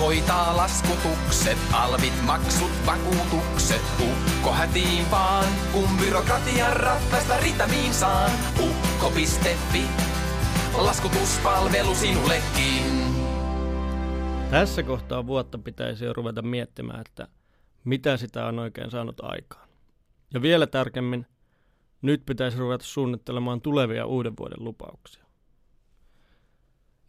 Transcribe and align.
hoitaa 0.00 0.56
laskutukset, 0.56 1.58
alvit, 1.72 2.22
maksut, 2.26 2.70
vakuutukset. 2.86 3.82
Ukko 4.00 4.52
hätiin 4.52 5.10
vaan, 5.10 5.44
kun 5.72 5.88
byrokratian 5.98 6.76
ratkaista 6.76 7.40
ritamiin 7.40 7.94
saan. 7.94 8.30
Ukko.fi, 8.60 9.82
laskutuspalvelu 10.74 11.94
sinullekin. 11.94 13.00
Tässä 14.50 14.82
kohtaa 14.82 15.26
vuotta 15.26 15.58
pitäisi 15.58 16.04
jo 16.04 16.12
ruveta 16.12 16.42
miettimään, 16.42 17.00
että 17.00 17.28
mitä 17.84 18.16
sitä 18.16 18.46
on 18.46 18.58
oikein 18.58 18.90
saanut 18.90 19.20
aikaan. 19.22 19.68
Ja 20.34 20.42
vielä 20.42 20.66
tärkemmin, 20.66 21.26
nyt 22.02 22.22
pitäisi 22.26 22.58
ruveta 22.58 22.84
suunnittelemaan 22.84 23.60
tulevia 23.60 24.06
uuden 24.06 24.32
vuoden 24.38 24.64
lupauksia. 24.64 25.29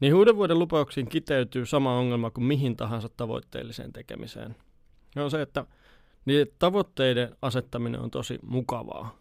Niin 0.02 0.16
uuden 0.16 0.36
vuoden 0.36 0.60
lupauksiin 0.60 1.10
kiteytyy 1.10 1.66
sama 1.66 1.98
ongelma 1.98 2.32
kuin 2.32 2.44
mihin 2.44 2.78
tahansa 2.78 3.10
tavoitteelliseen 3.18 3.94
tekemiseen. 3.94 4.56
Ja 5.16 5.24
on 5.24 5.32
se, 5.32 5.42
että 5.42 5.66
niiden 6.26 6.48
tavoitteiden 6.60 7.36
asettaminen 7.42 8.02
on 8.02 8.12
tosi 8.12 8.40
mukavaa. 8.42 9.18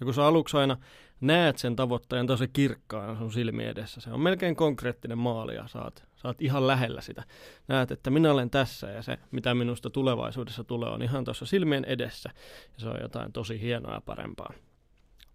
Ja 0.00 0.04
kun 0.04 0.14
sä 0.14 0.26
aluksi 0.26 0.56
aina 0.56 0.76
näet 1.20 1.58
sen 1.58 1.76
tavoitteen 1.76 2.26
tosi 2.26 2.48
kirkkaana 2.48 3.18
sun 3.18 3.32
silmien 3.32 3.68
edessä, 3.68 4.00
se 4.00 4.12
on 4.12 4.20
melkein 4.20 4.56
konkreettinen 4.56 5.18
maali 5.18 5.54
ja 5.54 5.66
saat, 5.66 6.04
saat 6.16 6.42
ihan 6.42 6.66
lähellä 6.66 7.00
sitä. 7.00 7.22
Näet, 7.68 7.90
että 7.90 8.10
minä 8.10 8.32
olen 8.32 8.50
tässä 8.50 8.90
ja 8.90 9.02
se, 9.02 9.18
mitä 9.30 9.54
minusta 9.54 9.90
tulevaisuudessa 9.90 10.64
tulee, 10.64 10.90
on 10.90 11.02
ihan 11.02 11.24
tuossa 11.24 11.46
silmien 11.46 11.84
edessä. 11.84 12.30
Ja 12.74 12.80
se 12.80 12.88
on 12.88 13.00
jotain 13.00 13.32
tosi 13.32 13.60
hienoa 13.60 13.94
ja 13.94 14.00
parempaa. 14.00 14.52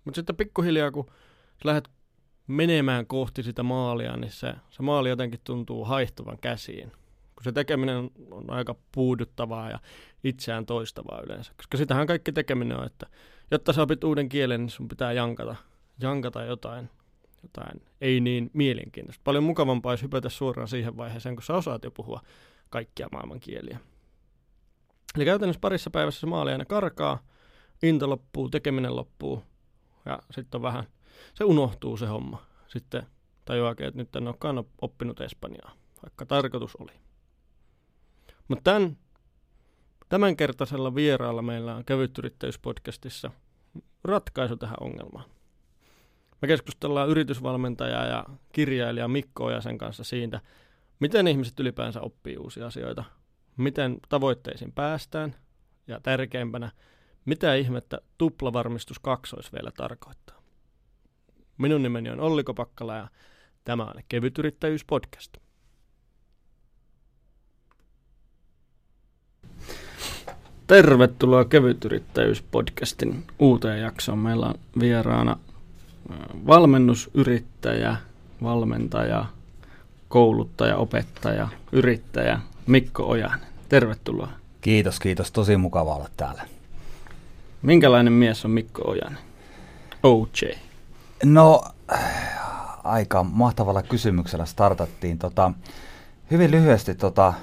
Mutta 0.06 0.18
sitten 0.18 0.36
pikkuhiljaa, 0.36 0.92
kun 0.92 1.12
lähdet 1.64 1.90
menemään 2.50 3.08
kohti 3.08 3.44
sitä 3.44 3.64
maalia, 3.64 4.18
niin 4.18 4.32
se, 4.32 4.54
se 4.70 4.84
maali 4.84 5.10
jotenkin 5.10 5.40
tuntuu 5.44 5.86
haihtuvan 5.86 6.38
käsiin. 6.38 6.92
Kun 7.36 7.44
se 7.44 7.52
tekeminen 7.52 8.12
on 8.32 8.50
aika 8.50 8.76
puuduttavaa 8.92 9.70
ja 9.70 9.80
itseään 10.24 10.66
toistavaa 10.66 11.22
yleensä. 11.26 11.54
Koska 11.58 11.78
sitähän 11.78 12.08
kaikki 12.08 12.32
tekeminen 12.32 12.78
on, 12.78 12.86
että 12.86 13.08
jotta 13.52 13.74
sä 13.74 13.82
opit 13.82 14.04
uuden 14.04 14.30
kielen, 14.30 14.62
niin 14.62 14.70
sun 14.70 14.88
pitää 14.88 15.12
jankata, 15.12 15.56
jankata 16.02 16.44
jotain, 16.44 16.90
jotain 17.44 17.82
ei 18.02 18.20
niin 18.20 18.50
mielenkiintoista. 18.54 19.22
Paljon 19.24 19.44
mukavampaa 19.44 19.90
olisi 19.90 20.04
hypätä 20.04 20.30
suoraan 20.30 20.68
siihen 20.68 20.98
vaiheeseen, 20.98 21.36
kun 21.36 21.44
sä 21.44 21.54
osaat 21.54 21.84
jo 21.84 21.92
puhua 21.92 22.22
kaikkia 22.70 23.08
maailman 23.12 23.40
kieliä. 23.40 23.80
Eli 25.16 25.26
käytännössä 25.26 25.60
parissa 25.60 25.90
päivässä 25.90 26.20
se 26.20 26.28
maali 26.28 26.52
aina 26.52 26.66
karkaa, 26.66 27.24
into 27.84 28.10
loppuu, 28.10 28.50
tekeminen 28.50 28.96
loppuu 28.96 29.44
ja 30.06 30.20
sitten 30.32 30.58
on 30.58 30.62
vähän– 30.62 30.84
se 31.34 31.44
unohtuu 31.44 31.98
se 31.98 32.06
homma. 32.06 32.46
Sitten 32.70 33.04
tajuakin, 33.46 33.86
että 33.86 33.98
nyt 33.98 34.16
en 34.16 34.28
olekaan 34.28 34.66
oppinut 34.82 35.22
Espanjaa, 35.22 35.72
vaikka 36.04 36.26
tarkoitus 36.26 36.76
oli. 36.76 36.92
Mutta 38.48 38.64
tämän, 38.64 38.98
tämänkertaisella 40.10 40.96
vieraalla 40.96 41.42
meillä 41.42 41.76
on 41.76 41.86
kevytyrittäjyyspodcastissa 41.86 43.32
ratkaisu 44.04 44.58
tähän 44.58 44.78
ongelmaan. 44.80 45.26
Me 46.42 46.48
keskustellaan 46.48 47.10
yritysvalmentaja 47.10 48.06
ja 48.06 48.26
kirjailija 48.54 49.08
Mikko 49.08 49.46
Ojasen 49.46 49.78
kanssa 49.78 50.04
siitä, 50.04 50.42
miten 51.00 51.28
ihmiset 51.28 51.60
ylipäänsä 51.60 52.02
oppii 52.02 52.38
uusia 52.38 52.68
asioita, 52.68 53.04
miten 53.58 53.98
tavoitteisiin 54.10 54.72
päästään 54.72 55.36
ja 55.88 56.00
tärkeimpänä, 56.00 56.72
mitä 57.26 57.56
ihmettä 57.56 58.02
tuplavarmistus 58.18 59.00
kaksois 59.00 59.54
vielä 59.54 59.72
tarkoittaa. 59.78 60.39
Minun 61.60 61.84
nimeni 61.84 62.10
on 62.10 62.20
Olli 62.20 62.44
Kopakkala 62.44 62.96
ja 62.96 63.08
tämä 63.64 63.84
on 63.84 63.94
Kevytyrittäjyys-podcast. 64.10 65.38
Tervetuloa 70.68 71.46
Kevytyrittäjyys-podcastin 71.46 73.16
uuteen 73.40 73.82
jaksoon. 73.82 74.20
Meillä 74.20 74.46
on 74.46 74.54
vieraana 74.80 75.38
valmennusyrittäjä, 76.48 77.96
valmentaja, 78.44 79.26
kouluttaja, 80.10 80.78
opettaja, 80.78 81.48
yrittäjä 81.72 82.40
Mikko 82.68 83.10
Ojanen. 83.10 83.48
Tervetuloa. 83.70 84.30
Kiitos, 84.62 85.00
kiitos. 85.00 85.32
Tosi 85.32 85.58
mukava 85.58 85.96
olla 85.96 86.10
täällä. 86.18 86.44
Minkälainen 87.62 88.14
mies 88.14 88.46
on 88.46 88.52
Mikko 88.52 88.82
Ojanen? 88.92 89.18
OJ. 90.04 90.69
No, 91.24 91.64
aika 92.84 93.24
mahtavalla 93.24 93.84
kysymyksellä 93.84 94.46
startattiin. 94.46 95.18
Tota, 95.18 95.52
hyvin 96.32 96.52
lyhyesti 96.52 96.96
tota, 96.96 97.34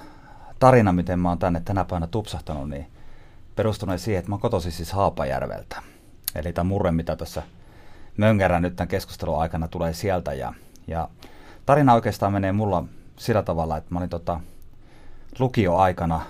tarina, 0.59 0.93
miten 0.93 1.19
mä 1.19 1.29
oon 1.29 1.39
tänne 1.39 1.61
tänä 1.65 1.85
päivänä 1.85 2.07
tupsahtanut, 2.07 2.71
niin 2.71 2.87
perustunut 3.57 4.01
siihen, 4.01 4.19
että 4.19 4.31
mä 4.31 4.39
kotoisin 4.39 4.73
siis 4.73 4.93
Haapajärveltä. 4.93 5.83
Eli 6.35 6.53
tämä 6.53 6.69
murre, 6.69 6.91
mitä 6.91 7.17
tässä 7.17 7.43
mönkärän 8.17 8.63
nyt 8.63 8.77
tämän 8.77 8.89
keskustelun 8.89 9.41
aikana 9.41 9.69
tulee 9.69 9.93
sieltä. 9.93 10.33
Ja, 10.35 10.55
ja 10.87 11.09
tarina 11.67 11.95
oikeastaan 11.95 12.33
menee 12.33 12.53
mulla 12.53 12.85
sillä 13.17 13.43
tavalla, 13.43 13.77
että 13.77 13.95
mä 13.95 13.99
olin 13.99 14.11
tota, 14.11 14.41
lukioaikana, 15.39 16.21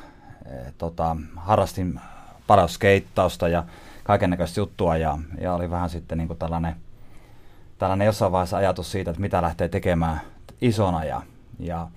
e, 0.46 0.72
tota, 0.78 1.16
harrastin 1.36 2.00
paljon 2.46 2.68
skeittausta 2.68 3.48
ja 3.48 3.64
kaiken 4.04 4.30
näköistä 4.30 4.60
juttua 4.60 4.96
ja, 4.96 5.18
ja 5.40 5.54
oli 5.54 5.70
vähän 5.70 5.90
sitten 5.90 6.18
niin 6.18 6.28
kuin 6.28 6.38
tällainen 6.38 6.76
tällainen 7.78 8.06
jossain 8.06 8.32
vaiheessa 8.32 8.56
ajatus 8.56 8.92
siitä, 8.92 9.10
että 9.10 9.20
mitä 9.20 9.42
lähtee 9.42 9.68
tekemään 9.68 10.20
isona. 10.60 11.04
Ja, 11.04 11.22
ja 11.58 11.88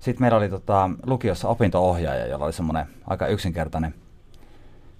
sitten 0.00 0.22
meillä 0.22 0.38
oli 0.38 0.48
tota, 0.48 0.90
lukiossa 1.06 1.48
opinto-ohjaaja, 1.48 2.26
jolla 2.26 2.44
oli 2.44 2.52
semmoinen 2.52 2.86
aika 3.06 3.26
yksinkertainen 3.26 3.94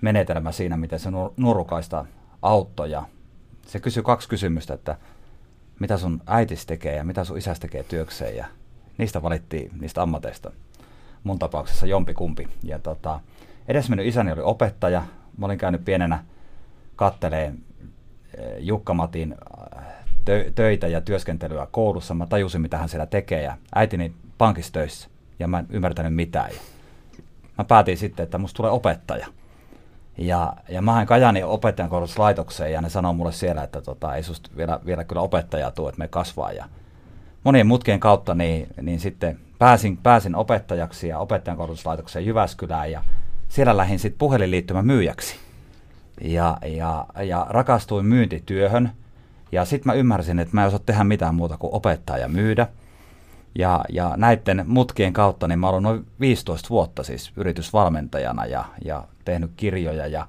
menetelmä 0.00 0.52
siinä, 0.52 0.76
miten 0.76 0.98
se 0.98 1.10
nurukaista 1.36 2.04
auttoi. 2.42 2.90
Ja 2.90 3.02
se 3.66 3.80
kysyi 3.80 4.02
kaksi 4.02 4.28
kysymystä, 4.28 4.74
että 4.74 4.96
mitä 5.80 5.96
sun 5.96 6.22
äitis 6.26 6.66
tekee 6.66 6.96
ja 6.96 7.04
mitä 7.04 7.24
sun 7.24 7.38
isäs 7.38 7.60
tekee 7.60 7.82
työkseen. 7.82 8.36
Ja 8.36 8.46
niistä 8.98 9.22
valittiin 9.22 9.70
niistä 9.80 10.02
ammateista 10.02 10.50
mun 11.24 11.38
tapauksessa 11.38 11.86
jompikumpi. 11.86 12.48
Ja 12.62 12.78
tota, 12.78 13.20
edesmennyt 13.68 14.06
isäni 14.06 14.32
oli 14.32 14.42
opettaja. 14.42 15.02
Mä 15.38 15.46
olin 15.46 15.58
käynyt 15.58 15.84
pienenä 15.84 16.24
katteleen 16.96 17.58
eh, 18.38 18.56
Jukka 18.58 18.94
Matin 18.94 19.34
tö- 20.26 20.52
töitä 20.54 20.86
ja 20.86 21.00
työskentelyä 21.00 21.66
koulussa. 21.70 22.14
Mä 22.14 22.26
tajusin, 22.26 22.60
mitä 22.60 22.78
hän 22.78 22.88
siellä 22.88 23.06
tekee 23.06 23.42
ja 23.42 23.56
äitini 23.74 24.12
pankissa 24.38 24.72
töissä 24.72 25.08
ja 25.38 25.48
mä 25.48 25.58
en 25.58 25.66
ymmärtänyt 25.70 26.14
mitään. 26.14 26.50
Ja 26.50 26.60
mä 27.58 27.64
päätin 27.64 27.98
sitten, 27.98 28.24
että 28.24 28.38
musta 28.38 28.56
tulee 28.56 28.70
opettaja. 28.70 29.26
Ja, 30.18 30.52
ja 30.68 30.82
mä 30.82 30.92
hain 30.92 31.06
Kajani 31.06 31.42
opettajan 31.42 31.90
koulutuslaitokseen 31.90 32.72
ja 32.72 32.80
ne 32.80 32.88
sanoo 32.88 33.12
mulle 33.12 33.32
siellä, 33.32 33.62
että 33.62 33.80
tota, 33.80 34.14
ei 34.14 34.22
susta 34.22 34.50
vielä, 34.56 34.80
vielä 34.86 35.04
kyllä 35.04 35.22
opettajaa 35.22 35.70
tule, 35.70 35.88
että 35.88 35.98
me 35.98 36.08
kasvaa. 36.08 36.52
Ja 36.52 36.64
monien 37.44 37.66
mutkien 37.66 38.00
kautta 38.00 38.34
niin, 38.34 38.66
niin 38.82 39.00
sitten 39.00 39.38
pääsin, 39.58 39.96
pääsin 39.96 40.34
opettajaksi 40.34 41.08
ja 41.08 41.18
opettajan 41.18 41.56
koulutuslaitokseen 41.56 42.26
Jyväskylään 42.26 42.92
ja 42.92 43.04
siellä 43.48 43.76
lähdin 43.76 43.98
sitten 43.98 44.18
puhelinliittymän 44.18 44.86
myyjäksi. 44.86 45.36
Ja, 46.20 46.58
ja, 46.66 47.06
ja 47.22 47.46
rakastuin 47.48 48.06
myyntityöhön– 48.06 48.90
ja 49.52 49.64
sitten 49.64 49.92
mä 49.92 49.94
ymmärsin, 49.94 50.38
että 50.38 50.54
mä 50.54 50.62
en 50.62 50.66
osaa 50.66 50.80
tehdä 50.86 51.04
mitään 51.04 51.34
muuta 51.34 51.56
kuin 51.56 51.74
opettaa 51.74 52.18
ja 52.18 52.28
myydä. 52.28 52.66
Ja, 53.58 53.84
ja 53.88 54.14
näiden 54.16 54.64
mutkien 54.66 55.12
kautta 55.12 55.48
niin 55.48 55.58
mä 55.58 55.68
olen 55.68 55.82
noin 55.82 56.06
15 56.20 56.68
vuotta 56.68 57.02
siis 57.02 57.32
yritysvalmentajana 57.36 58.46
ja, 58.46 58.64
ja 58.84 59.04
tehnyt 59.24 59.50
kirjoja 59.56 60.06
ja 60.06 60.28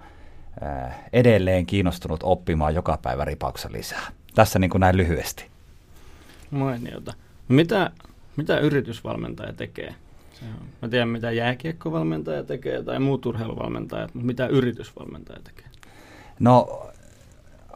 ää, 0.61 1.03
edelleen 1.13 1.65
kiinnostunut 1.65 2.19
oppimaan 2.23 2.75
joka 2.75 2.97
päivä 3.01 3.25
ripauksen 3.25 3.73
lisää. 3.73 4.07
Tässä 4.35 4.59
niin 4.59 4.69
kuin 4.69 4.79
näin 4.79 4.97
lyhyesti. 4.97 5.45
Mainiota. 6.51 7.13
Mitä, 7.47 7.91
mitä 8.37 8.59
yritysvalmentaja 8.59 9.53
tekee? 9.53 9.95
Mä 10.81 10.89
tiedän, 10.89 11.09
mitä 11.09 11.31
jääkiekkovalmentaja 11.31 12.43
tekee 12.43 12.83
tai 12.83 12.99
muut 12.99 13.25
urheiluvalmentajat, 13.25 14.13
mutta 14.13 14.27
mitä 14.27 14.47
yritysvalmentaja 14.47 15.39
tekee? 15.43 15.65
No 16.39 16.83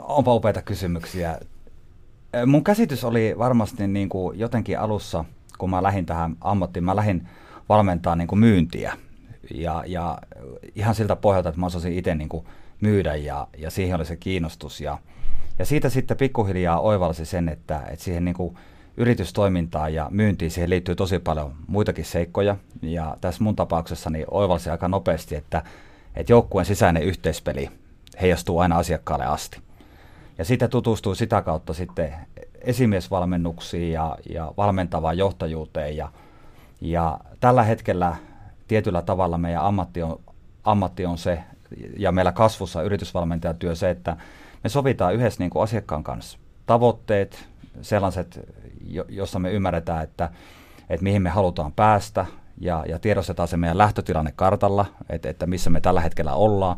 onpa 0.08 0.34
upeita 0.34 0.62
kysymyksiä. 0.62 1.40
Mun 2.46 2.64
käsitys 2.64 3.04
oli 3.04 3.36
varmasti 3.38 3.88
niin 3.88 4.10
kuin 4.10 4.40
jotenkin 4.40 4.80
alussa, 4.80 5.26
kun 5.58 5.70
mä 5.70 5.84
lähdin 5.84 6.06
tähän 6.06 6.36
ammattiin, 6.42 6.84
mä 6.84 6.96
lähdin 6.96 7.28
valmentaa 7.70 8.16
niin 8.16 8.28
kuin 8.28 8.40
myyntiä. 8.40 8.98
Ja, 9.54 9.84
ja 9.88 10.18
ihan 10.76 10.96
siltä 10.96 11.16
pohjalta, 11.16 11.50
että 11.50 11.60
mä 11.60 11.66
osasin 11.66 11.94
itse 11.94 12.16
niin 12.16 12.30
kuin 12.30 12.46
myydä 12.82 13.16
ja, 13.16 13.48
ja 13.58 13.72
siihen 13.72 13.96
oli 13.96 14.06
se 14.06 14.16
kiinnostus. 14.16 14.82
Ja, 14.82 14.98
ja 15.60 15.66
siitä 15.66 15.90
sitten 15.90 16.18
pikkuhiljaa 16.18 16.80
oivalsi 16.80 17.26
sen, 17.26 17.50
että, 17.50 17.82
että 17.90 18.06
siihen 18.06 18.26
niin 18.26 18.36
kuin 18.36 18.58
yritystoimintaan 18.98 19.94
ja 19.94 20.08
myyntiin 20.12 20.52
siihen 20.52 20.70
liittyy 20.70 20.96
tosi 20.96 21.20
paljon 21.20 21.54
muitakin 21.68 22.06
seikkoja. 22.06 22.58
Ja 22.82 23.18
tässä 23.22 23.44
mun 23.44 23.56
tapauksessa 23.56 24.10
niin 24.10 24.26
oivalsi 24.32 24.70
aika 24.70 24.88
nopeasti, 24.88 25.36
että, 25.36 25.64
että 26.16 26.34
joukkueen 26.34 26.66
sisäinen 26.66 27.04
yhteispeli 27.04 27.70
heijastuu 28.22 28.60
aina 28.60 28.78
asiakkaalle 28.78 29.26
asti. 29.26 29.62
Ja 30.42 30.46
sitten 30.46 30.70
tutustuu 30.70 31.16
sitä 31.16 31.42
kautta 31.42 31.74
sitten 31.74 32.14
esimiesvalmennuksiin 32.62 33.92
ja, 33.92 34.18
ja 34.30 34.54
valmentavaan 34.58 35.18
johtajuuteen 35.18 35.98
ja, 35.98 36.10
Ja 36.82 37.20
tällä 37.40 37.64
hetkellä 37.64 38.16
tietyllä 38.68 39.02
tavalla 39.02 39.38
meidän 39.38 39.62
ammatti 39.62 40.04
on, 40.04 40.20
ammatti 40.64 41.06
on 41.06 41.18
se, 41.18 41.44
ja 41.98 42.12
meillä 42.12 42.32
kasvussa 42.32 42.82
yritysvalmentajatyö 42.82 43.76
se, 43.76 43.90
että 43.90 44.18
me 44.64 44.70
sovitaan 44.70 45.14
yhdessä 45.14 45.44
niin 45.44 45.50
kuin 45.50 45.64
asiakkaan 45.64 46.04
kanssa 46.04 46.38
tavoitteet, 46.66 47.50
sellaiset, 47.82 48.40
jossa 49.10 49.40
me 49.40 49.52
ymmärretään, 49.52 50.04
että, 50.04 50.30
että 50.90 51.04
mihin 51.04 51.22
me 51.22 51.30
halutaan 51.30 51.74
päästä, 51.74 52.26
ja, 52.58 52.84
ja 52.88 53.00
tiedostetaan 53.00 53.48
se 53.48 53.58
meidän 53.58 53.78
lähtötilanne 53.78 54.34
kartalla, 54.36 54.86
että, 55.10 55.30
että 55.30 55.46
missä 55.48 55.70
me 55.70 55.82
tällä 55.82 56.02
hetkellä 56.02 56.34
ollaan. 56.34 56.78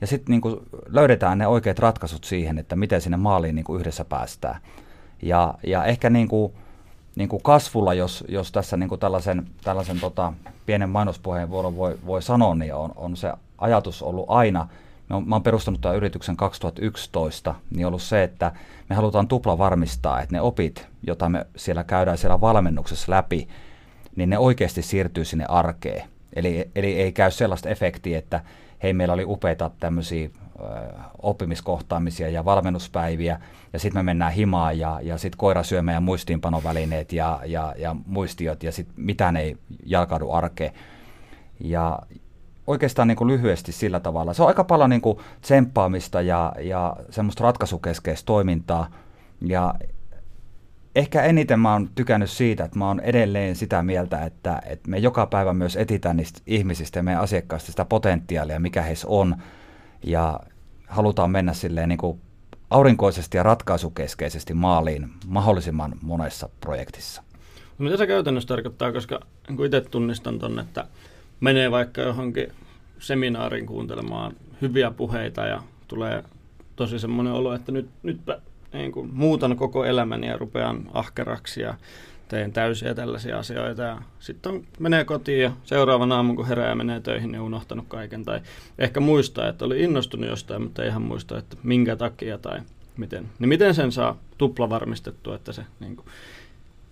Ja 0.00 0.06
sitten 0.06 0.32
niin 0.32 0.56
löydetään 0.86 1.38
ne 1.38 1.46
oikeat 1.46 1.78
ratkaisut 1.78 2.24
siihen, 2.24 2.58
että 2.58 2.76
miten 2.76 3.00
sinne 3.00 3.16
maaliin 3.16 3.54
niin 3.54 3.78
yhdessä 3.78 4.04
päästään. 4.04 4.60
Ja, 5.22 5.54
ja 5.66 5.84
ehkä 5.84 6.10
niin 6.10 6.28
kuin, 6.28 6.52
niin 7.16 7.28
kuin 7.28 7.42
kasvulla, 7.42 7.94
jos, 7.94 8.24
jos 8.28 8.52
tässä 8.52 8.76
niin 8.76 8.88
kuin 8.88 9.00
tällaisen, 9.00 9.46
tällaisen 9.64 10.00
tota, 10.00 10.32
pienen 10.66 10.90
mainospuheenvuoron 10.90 11.76
voi, 11.76 11.98
voi 12.06 12.22
sanoa, 12.22 12.54
niin 12.54 12.74
on, 12.74 12.92
on 12.96 13.16
se 13.16 13.32
ajatus 13.58 14.02
ollut 14.02 14.24
aina, 14.28 14.68
mä 15.26 15.34
oon 15.34 15.42
perustanut 15.42 15.80
tämän 15.80 15.96
yrityksen 15.96 16.36
2011, 16.36 17.54
niin 17.70 17.86
ollut 17.86 18.02
se, 18.02 18.22
että 18.22 18.52
me 18.88 18.96
halutaan 18.96 19.28
tupla 19.28 19.58
varmistaa, 19.58 20.20
että 20.20 20.36
ne 20.36 20.40
opit, 20.40 20.86
joita 21.02 21.28
me 21.28 21.46
siellä 21.56 21.84
käydään 21.84 22.18
siellä 22.18 22.40
valmennuksessa 22.40 23.12
läpi, 23.12 23.48
niin 24.16 24.30
ne 24.30 24.38
oikeasti 24.38 24.82
siirtyy 24.82 25.24
sinne 25.24 25.44
arkeen. 25.48 26.08
Eli, 26.32 26.70
eli 26.74 27.00
ei 27.00 27.12
käy 27.12 27.30
sellaista 27.30 27.68
efektiä, 27.68 28.18
että 28.18 28.40
hei, 28.82 28.92
meillä 28.92 29.14
oli 29.14 29.24
upeita 29.24 29.70
tämmöisiä 29.80 30.30
oppimiskohtaamisia 31.22 32.28
ja 32.28 32.44
valmennuspäiviä, 32.44 33.40
ja 33.72 33.78
sitten 33.78 33.98
me 33.98 34.02
mennään 34.02 34.32
himaan, 34.32 34.78
ja, 34.78 35.00
ja 35.02 35.18
sitten 35.18 35.38
koira 35.38 35.62
syö 35.62 35.82
meidän 35.82 36.02
muistiinpanovälineet 36.02 37.12
ja, 37.12 37.40
ja, 37.46 37.74
ja 37.78 37.96
muistiot, 38.06 38.62
ja 38.62 38.72
sitten 38.72 38.94
mitään 38.96 39.36
ei 39.36 39.56
jalkaudu 39.86 40.30
arkeen. 40.30 40.72
Ja 41.60 41.98
oikeastaan 42.66 43.08
niin 43.08 43.16
kuin 43.16 43.28
lyhyesti 43.28 43.72
sillä 43.72 44.00
tavalla. 44.00 44.34
Se 44.34 44.42
on 44.42 44.48
aika 44.48 44.64
paljon 44.64 44.90
niin 44.90 45.00
kuin 45.00 45.18
tsemppaamista 45.40 46.20
ja, 46.20 46.52
ja 46.60 46.96
semmoista 47.10 47.44
ratkaisukeskeistä 47.44 48.26
toimintaa, 48.26 48.90
ja 49.40 49.74
ehkä 50.98 51.22
eniten 51.22 51.60
mä 51.60 51.72
oon 51.72 51.90
tykännyt 51.94 52.30
siitä, 52.30 52.64
että 52.64 52.78
mä 52.78 52.86
oon 52.88 53.00
edelleen 53.00 53.56
sitä 53.56 53.82
mieltä, 53.82 54.24
että, 54.24 54.62
että 54.66 54.90
me 54.90 54.98
joka 54.98 55.26
päivä 55.26 55.52
myös 55.52 55.76
etitään 55.76 56.16
niistä 56.16 56.40
ihmisistä 56.46 56.98
ja 56.98 57.02
meidän 57.02 57.22
asiakkaista 57.22 57.70
sitä 57.70 57.84
potentiaalia, 57.84 58.60
mikä 58.60 58.82
heissä 58.82 59.08
on, 59.08 59.36
ja 60.04 60.40
halutaan 60.88 61.30
mennä 61.30 61.52
silleen 61.52 61.88
niin 61.88 61.98
kuin 61.98 62.20
aurinkoisesti 62.70 63.36
ja 63.36 63.42
ratkaisukeskeisesti 63.42 64.54
maaliin 64.54 65.08
mahdollisimman 65.26 65.92
monessa 66.02 66.48
projektissa. 66.60 67.22
No 67.78 67.84
mitä 67.84 67.96
se 67.96 68.06
käytännössä 68.06 68.48
tarkoittaa, 68.48 68.92
koska 68.92 69.20
niin 69.48 69.64
itse 69.64 69.80
tunnistan 69.80 70.38
tuonne, 70.38 70.62
että 70.62 70.86
menee 71.40 71.70
vaikka 71.70 72.00
johonkin 72.00 72.52
seminaarin 72.98 73.66
kuuntelemaan 73.66 74.32
hyviä 74.62 74.90
puheita 74.90 75.46
ja 75.46 75.62
tulee 75.88 76.24
tosi 76.76 76.98
semmoinen 76.98 77.32
olo, 77.32 77.54
että 77.54 77.72
nyt, 77.72 77.88
nytpä 78.02 78.40
niin 78.72 78.92
kuin, 78.92 79.10
muutan 79.12 79.56
koko 79.56 79.84
elämäni 79.84 80.26
ja 80.26 80.36
rupean 80.36 80.90
ahkeraksi 80.94 81.60
ja 81.60 81.74
teen 82.28 82.52
täysiä 82.52 82.94
tällaisia 82.94 83.38
asioita. 83.38 84.02
Sitten 84.18 84.66
menee 84.78 85.04
kotiin 85.04 85.42
ja 85.42 85.52
seuraavan 85.64 86.12
aamun 86.12 86.36
kun 86.36 86.48
herää 86.48 86.68
ja 86.68 86.74
menee 86.74 87.00
töihin, 87.00 87.32
niin 87.32 87.40
unohtanut 87.40 87.84
kaiken. 87.88 88.24
Tai 88.24 88.40
ehkä 88.78 89.00
muistaa, 89.00 89.48
että 89.48 89.64
oli 89.64 89.82
innostunut 89.82 90.30
jostain, 90.30 90.62
mutta 90.62 90.82
ei 90.82 90.88
ihan 90.88 91.02
muista, 91.02 91.38
että 91.38 91.56
minkä 91.62 91.96
takia 91.96 92.38
tai 92.38 92.60
miten. 92.96 93.28
Niin 93.38 93.48
miten 93.48 93.74
sen 93.74 93.92
saa 93.92 94.18
tupla 94.38 94.70
varmistettua, 94.70 95.34
että, 95.34 95.52
se, 95.52 95.62
niin 95.80 95.96
kuin, 95.96 96.06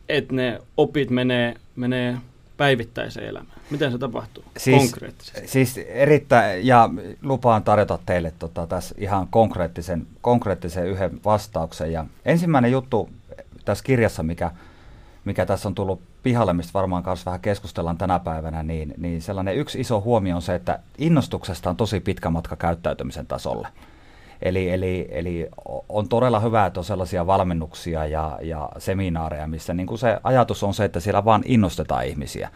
että 0.09 0.35
ne 0.35 0.61
opit 0.77 1.11
menee, 1.11 1.55
menee 1.77 2.17
päivittäiseen 2.57 3.29
elämään? 3.29 3.61
Miten 3.71 3.93
se 3.93 3.99
tapahtuu 3.99 4.45
siis, 4.57 4.91
konkreettisesti? 4.91 5.49
Siis 5.49 5.79
erittäin, 5.79 6.67
ja 6.67 6.91
lupaan 7.23 7.65
tarjota 7.65 7.99
teille 8.07 8.33
tota, 8.39 8.67
tässä 8.67 8.95
ihan 8.99 9.29
konkreettisen, 9.29 10.07
konkreettisen 10.21 10.87
yhden 10.87 11.21
vastauksen. 11.25 11.93
Ja 11.93 12.07
ensimmäinen 12.25 12.73
juttu 12.73 13.11
tässä 13.65 13.85
kirjassa, 13.85 14.23
mikä, 14.23 14.51
mikä 15.25 15.47
tässä 15.47 15.69
on 15.69 15.75
tullut 15.75 16.01
pihalle, 16.23 16.53
mistä 16.53 16.73
varmaan 16.73 17.03
kanssa 17.03 17.25
vähän 17.25 17.41
keskustellaan 17.41 17.99
tänä 17.99 18.19
päivänä, 18.19 18.63
niin, 18.63 18.95
niin 18.97 19.23
sellainen 19.23 19.57
yksi 19.57 19.81
iso 19.81 20.01
huomio 20.01 20.37
on 20.37 20.43
se, 20.43 20.55
että 20.55 20.79
innostuksesta 20.99 21.71
on 21.71 21.77
tosi 21.77 22.01
pitkä 22.01 22.31
matka 22.31 22.57
käyttäytymisen 22.57 23.27
tasolle. 23.27 23.69
Eli, 24.43 24.71
eli, 24.71 25.09
eli 25.11 25.49
on 25.89 26.09
todella 26.09 26.41
hyvä, 26.41 26.67
että 26.67 26.81
on 26.81 26.85
sellaisia 26.85 27.27
valmennuksia 27.27 28.07
ja, 28.07 28.39
ja 28.43 28.69
seminaareja, 28.79 29.47
missä 29.47 29.75
niin 29.75 29.87
kuin 29.87 29.99
se 29.99 30.21
ajatus 30.25 30.63
on 30.63 30.75
se, 30.75 30.85
että 30.85 31.01
siellä 31.01 31.25
vaan 31.25 31.43
innostetaan 31.45 32.07
ihmisiä. 32.07 32.51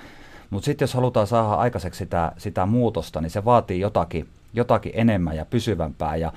Mutta 0.51 0.65
sitten 0.65 0.83
jos 0.83 0.95
halutaan 0.95 1.27
saada 1.27 1.49
aikaiseksi 1.49 1.99
sitä, 1.99 2.33
sitä 2.39 2.67
muutosta, 2.67 3.21
niin 3.21 3.31
se 3.31 3.45
vaatii 3.45 3.81
jotakin, 3.81 4.29
jotakin 4.53 4.93
enemmän 4.95 5.37
ja 5.37 5.45
pysyvämpää. 5.45 6.17
Ja, 6.17 6.33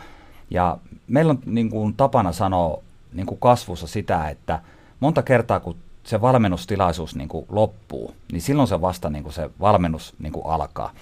ja 0.50 0.78
meillä 1.08 1.30
on 1.30 1.40
niin 1.46 1.70
kuin 1.70 1.94
tapana 1.94 2.32
sanoa 2.32 2.84
niin 3.14 3.26
kuin 3.26 3.40
kasvussa 3.40 3.88
sitä, 3.88 4.30
että 4.30 4.60
monta 5.00 5.22
kertaa 5.24 5.60
kun 5.60 5.76
se 6.04 6.22
valmennustilaisuus 6.22 7.16
niin 7.16 7.30
kuin 7.30 7.46
loppuu, 7.50 8.14
niin 8.32 8.42
silloin 8.42 8.68
se 8.68 8.82
vasta 8.82 9.10
niin 9.10 9.24
kuin 9.24 9.34
se 9.34 9.50
valmennus 9.60 10.14
niin 10.20 10.34
kuin 10.34 10.46
alkaa. 10.46 10.94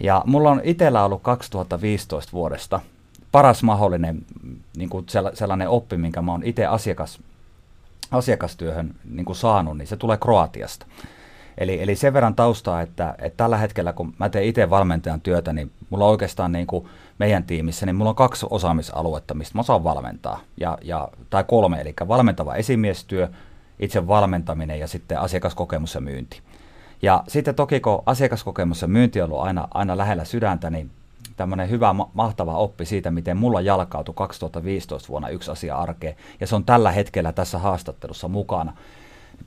Ja 0.00 0.22
mulla 0.26 0.50
on 0.50 0.60
itsellä 0.64 1.04
ollut 1.04 1.22
2015 1.22 2.32
vuodesta 2.32 2.80
paras 3.36 3.62
mahdollinen 3.62 4.24
niin 4.76 4.88
kuin 4.88 5.06
sellainen 5.34 5.68
oppi, 5.68 5.96
minkä 5.96 6.22
mä 6.22 6.32
oon 6.32 6.42
itse 6.44 6.66
asiakas, 6.66 7.18
asiakastyöhön 8.10 8.94
niin 9.10 9.24
kuin 9.24 9.36
saanut, 9.36 9.78
niin 9.78 9.88
se 9.88 9.96
tulee 9.96 10.16
Kroatiasta. 10.16 10.86
Eli, 11.58 11.82
eli 11.82 11.96
sen 11.96 12.12
verran 12.12 12.34
taustaa, 12.34 12.80
että, 12.80 13.14
että 13.18 13.36
tällä 13.36 13.56
hetkellä 13.56 13.92
kun 13.92 14.14
mä 14.18 14.28
teen 14.28 14.44
itse 14.44 14.70
valmentajan 14.70 15.20
työtä, 15.20 15.52
niin 15.52 15.70
mulla 15.90 16.04
on 16.04 16.10
oikeastaan 16.10 16.52
niin 16.52 16.66
kuin 16.66 16.88
meidän 17.18 17.44
tiimissä, 17.44 17.86
niin 17.86 17.96
mulla 17.96 18.10
on 18.10 18.16
kaksi 18.16 18.46
osaamisaluetta, 18.50 19.34
mistä 19.34 19.58
mä 19.58 19.62
saan 19.62 19.84
valmentaa. 19.84 20.40
Ja, 20.60 20.78
ja, 20.82 21.08
tai 21.30 21.44
kolme, 21.44 21.80
eli 21.80 21.94
valmentava 22.08 22.54
esimiestyö, 22.54 23.28
itse 23.78 24.06
valmentaminen 24.06 24.80
ja 24.80 24.88
sitten 24.88 25.20
asiakaskokemus 25.20 25.94
ja 25.94 26.00
myynti. 26.00 26.40
Ja 27.02 27.24
sitten 27.28 27.54
toki 27.54 27.80
kun 27.80 28.02
asiakaskokemus 28.06 28.82
ja 28.82 28.88
myynti 28.88 29.20
on 29.20 29.30
ollut 29.32 29.44
aina, 29.44 29.68
aina 29.74 29.96
lähellä 29.96 30.24
sydäntä, 30.24 30.70
niin 30.70 30.90
tämmöinen 31.36 31.70
hyvä, 31.70 31.94
mahtava 32.14 32.56
oppi 32.56 32.84
siitä, 32.84 33.10
miten 33.10 33.36
mulla 33.36 33.60
jalkautui 33.60 34.14
2015 34.14 35.08
vuonna 35.08 35.28
yksi 35.28 35.50
asia 35.50 35.76
arkeen, 35.76 36.16
ja 36.40 36.46
se 36.46 36.56
on 36.56 36.64
tällä 36.64 36.90
hetkellä 36.90 37.32
tässä 37.32 37.58
haastattelussa 37.58 38.28
mukana. 38.28 38.76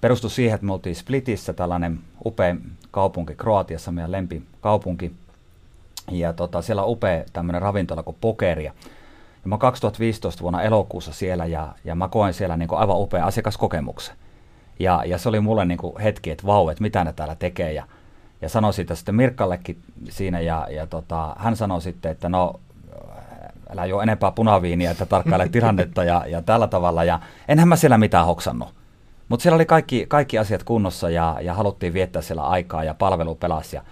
Perustui 0.02 0.30
siihen, 0.30 0.56
että 0.56 0.66
me 0.66 0.74
oltiin 0.74 0.96
Splitissä, 0.96 1.54
tällainen 1.54 2.00
upea 2.26 2.56
kaupunki 2.92 3.36
Kroatiassa, 3.36 3.92
meidän 3.92 4.12
lempikaupunki, 4.12 5.12
ja 6.12 6.34
tota, 6.34 6.62
siellä 6.62 6.84
on 6.84 6.92
upea 6.92 7.24
tämmöinen 7.34 7.62
ravintola 7.62 8.04
kuin 8.04 8.18
Pokeria. 8.22 8.74
Ja 9.44 9.50
mä 9.50 9.58
2015 9.58 10.42
vuonna 10.42 10.62
elokuussa 10.62 11.14
siellä, 11.14 11.46
ja, 11.46 11.76
ja 11.84 11.96
mä 11.96 12.08
koen 12.08 12.34
siellä 12.34 12.58
niin 12.58 12.70
aivan 12.72 13.00
upea 13.00 13.26
asiakaskokemuksen. 13.26 14.16
Ja, 14.80 15.04
ja 15.06 15.18
se 15.18 15.30
oli 15.30 15.40
mulle 15.40 15.66
niin 15.66 15.80
hetki, 16.04 16.32
että 16.32 16.48
vau, 16.48 16.70
että 16.70 16.82
mitä 16.82 17.04
ne 17.04 17.14
täällä 17.14 17.36
tekee, 17.36 17.74
ja 17.74 17.86
ja 18.42 18.50
sanoi 18.50 18.74
sitä 18.74 18.96
sitten 18.96 19.16
Mirkallekin 19.16 19.82
siinä 20.10 20.40
ja, 20.40 20.68
ja 20.70 20.88
tota, 20.88 21.36
hän 21.40 21.56
sanoi 21.56 21.82
sitten, 21.82 22.12
että 22.12 22.30
no 22.30 22.60
älä 23.70 23.86
juo 23.86 24.02
enempää 24.02 24.32
punaviiniä, 24.32 24.92
että 24.92 25.06
tarkkaile 25.06 25.50
tilannetta 25.52 26.04
ja, 26.04 26.26
ja 26.28 26.42
tällä 26.42 26.68
tavalla. 26.68 27.04
Ja 27.04 27.20
enhän 27.48 27.68
mä 27.68 27.76
siellä 27.76 27.98
mitään 27.98 28.26
hoksannut. 28.26 28.74
Mutta 29.30 29.44
siellä 29.44 29.56
oli 29.56 29.66
kaikki, 29.66 30.06
kaikki 30.08 30.38
asiat 30.38 30.64
kunnossa 30.64 31.10
ja, 31.10 31.38
ja 31.42 31.54
haluttiin 31.54 31.94
viettää 31.94 32.22
siellä 32.22 32.44
aikaa 32.44 32.84
ja 32.84 32.94
palvelu 32.94 33.36
pelasi. 33.36 33.76
Ja 33.76 33.84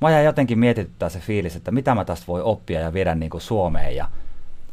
mä 0.00 0.10
jäin 0.10 0.24
jotenkin 0.24 0.58
mietityttää 0.58 1.08
se 1.08 1.20
fiilis, 1.20 1.56
että 1.56 1.70
mitä 1.70 1.94
mä 1.94 2.04
tästä 2.04 2.26
voi 2.26 2.42
oppia 2.42 2.80
ja 2.80 2.92
viedä 2.92 3.14
niin 3.14 3.30
kuin 3.30 3.40
Suomeen. 3.40 3.96
Ja, 3.96 4.08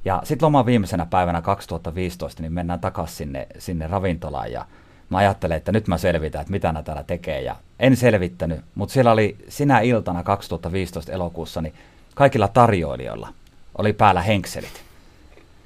ja 0.06 0.22
sitten 0.24 0.46
loman 0.46 0.66
viimeisenä 0.66 1.06
päivänä 1.06 1.42
2015 1.42 2.42
niin 2.42 2.54
mennään 2.54 2.80
takaisin 2.80 3.18
sinne, 3.18 3.48
sinne 3.58 3.88
ravintolaan 3.88 4.52
ja 4.52 4.66
mä 5.14 5.18
ajattelen, 5.18 5.58
että 5.58 5.72
nyt 5.72 5.88
mä 5.88 5.98
selvitän, 5.98 6.42
että 6.42 6.52
mitä 6.52 6.72
nämä 6.72 6.84
täällä 6.84 7.04
tekee. 7.04 7.42
Ja 7.42 7.56
en 7.80 7.96
selvittänyt, 7.96 8.62
mutta 8.76 8.94
siellä 8.94 9.12
oli 9.12 9.38
sinä 9.50 9.80
iltana 9.80 10.24
2015 10.24 11.12
elokuussa, 11.12 11.62
niin 11.62 11.74
kaikilla 12.16 12.48
tarjoilijoilla 12.48 13.30
oli 13.78 13.94
päällä 13.94 14.22
henkselit. 14.22 14.84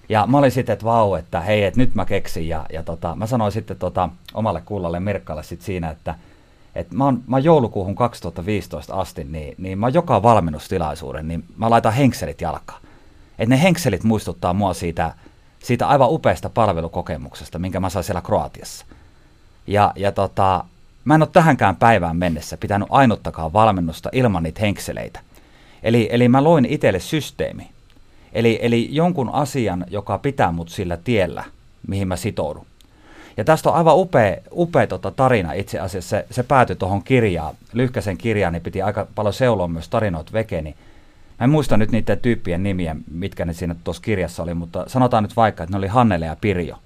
Ja 0.09 0.27
mä 0.27 0.37
olin 0.37 0.51
sitten, 0.51 0.73
että 0.73 0.85
vau, 0.85 1.15
että 1.15 1.41
hei, 1.41 1.63
että 1.63 1.79
nyt 1.79 1.95
mä 1.95 2.05
keksin. 2.05 2.47
Ja, 2.47 2.65
ja 2.73 2.83
tota, 2.83 3.15
mä 3.15 3.27
sanoin 3.27 3.51
sitten 3.51 3.77
tota, 3.77 4.09
omalle 4.33 4.61
kullalle 4.61 4.99
Mirkkalle 4.99 5.43
sit 5.43 5.61
siinä, 5.61 5.89
että 5.89 6.15
et 6.75 6.91
mä, 6.91 7.05
oon, 7.05 7.23
mä 7.27 7.39
joulukuuhun 7.39 7.95
2015 7.95 8.93
asti, 8.93 9.23
niin, 9.23 9.55
niin 9.57 9.79
mä 9.79 9.89
joka 9.89 10.23
valmennustilaisuuden, 10.23 11.27
niin 11.27 11.43
mä 11.57 11.69
laitan 11.69 11.93
henkselit 11.93 12.41
jalkaan. 12.41 12.81
Että 13.39 13.55
ne 13.55 13.61
henkselit 13.61 14.03
muistuttaa 14.03 14.53
mua 14.53 14.73
siitä, 14.73 15.13
siitä 15.63 15.87
aivan 15.87 16.09
upeasta 16.11 16.49
palvelukokemuksesta, 16.49 17.59
minkä 17.59 17.79
mä 17.79 17.89
sain 17.89 18.03
siellä 18.03 18.21
Kroatiassa. 18.21 18.85
Ja, 19.67 19.93
ja 19.95 20.11
tota, 20.11 20.63
mä 21.05 21.15
en 21.15 21.21
ole 21.21 21.29
tähänkään 21.33 21.75
päivään 21.75 22.17
mennessä 22.17 22.57
pitänyt 22.57 22.87
ainuttakaan 22.91 23.53
valmennusta 23.53 24.09
ilman 24.11 24.43
niitä 24.43 24.61
henkseleitä. 24.61 25.19
Eli, 25.83 26.09
eli 26.11 26.29
mä 26.29 26.43
loin 26.43 26.65
itselle 26.65 26.99
systeemi. 26.99 27.69
Eli, 28.33 28.59
eli 28.61 28.89
jonkun 28.91 29.29
asian, 29.33 29.85
joka 29.89 30.17
pitää 30.17 30.51
mut 30.51 30.69
sillä 30.69 30.97
tiellä, 30.97 31.43
mihin 31.87 32.07
mä 32.07 32.15
sitoudun. 32.15 32.65
Ja 33.37 33.43
tästä 33.43 33.69
on 33.69 33.75
aivan 33.75 33.97
upea, 33.97 34.37
upea 34.51 34.87
tota 34.87 35.11
tarina 35.11 35.53
itse 35.53 35.79
asiassa. 35.79 36.09
Se, 36.09 36.25
se 36.31 36.43
päätyi 36.43 36.75
tuohon 36.75 37.03
kirjaan, 37.03 37.55
lyhkäisen 37.73 38.17
kirjaan, 38.17 38.53
niin 38.53 38.63
piti 38.63 38.81
aika 38.81 39.07
paljon 39.15 39.33
seuloa 39.33 39.67
myös 39.67 39.89
tarinoit 39.89 40.33
vekeni. 40.33 40.75
Mä 41.39 41.43
en 41.43 41.49
muista 41.49 41.77
nyt 41.77 41.91
niiden 41.91 42.19
tyyppien 42.19 42.63
nimiä, 42.63 42.95
mitkä 43.11 43.45
ne 43.45 43.53
siinä 43.53 43.75
tuossa 43.83 44.03
kirjassa 44.03 44.43
oli, 44.43 44.53
mutta 44.53 44.83
sanotaan 44.87 45.23
nyt 45.23 45.35
vaikka, 45.35 45.63
että 45.63 45.73
ne 45.73 45.77
oli 45.77 45.87
Hannele 45.87 46.25
ja 46.25 46.37
Pirjo. 46.41 46.77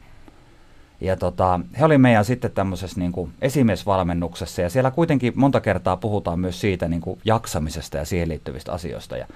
Ja 1.02 1.18
tota, 1.18 1.60
he 1.80 1.86
oli 1.86 1.98
meidän 1.98 2.26
sitten 2.26 2.52
tämmöisessä 2.52 3.00
niin 3.00 3.12
kuin 3.12 3.32
esimiesvalmennuksessa 3.42 4.62
ja 4.62 4.70
siellä 4.70 4.92
kuitenkin 4.92 5.34
monta 5.36 5.62
kertaa 5.62 5.98
puhutaan 5.98 6.40
myös 6.40 6.62
siitä 6.62 6.88
niin 6.88 7.02
kuin 7.02 7.20
jaksamisesta 7.26 7.98
ja 7.98 8.06
siihen 8.06 8.30
liittyvistä 8.30 8.72
asioista. 8.72 9.18
Ja 9.18 9.28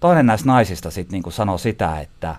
toinen 0.00 0.26
näistä 0.26 0.46
naisista 0.46 0.90
sitten 0.90 1.20
niin 1.20 1.32
sanoi 1.32 1.58
sitä, 1.58 2.00
että 2.00 2.36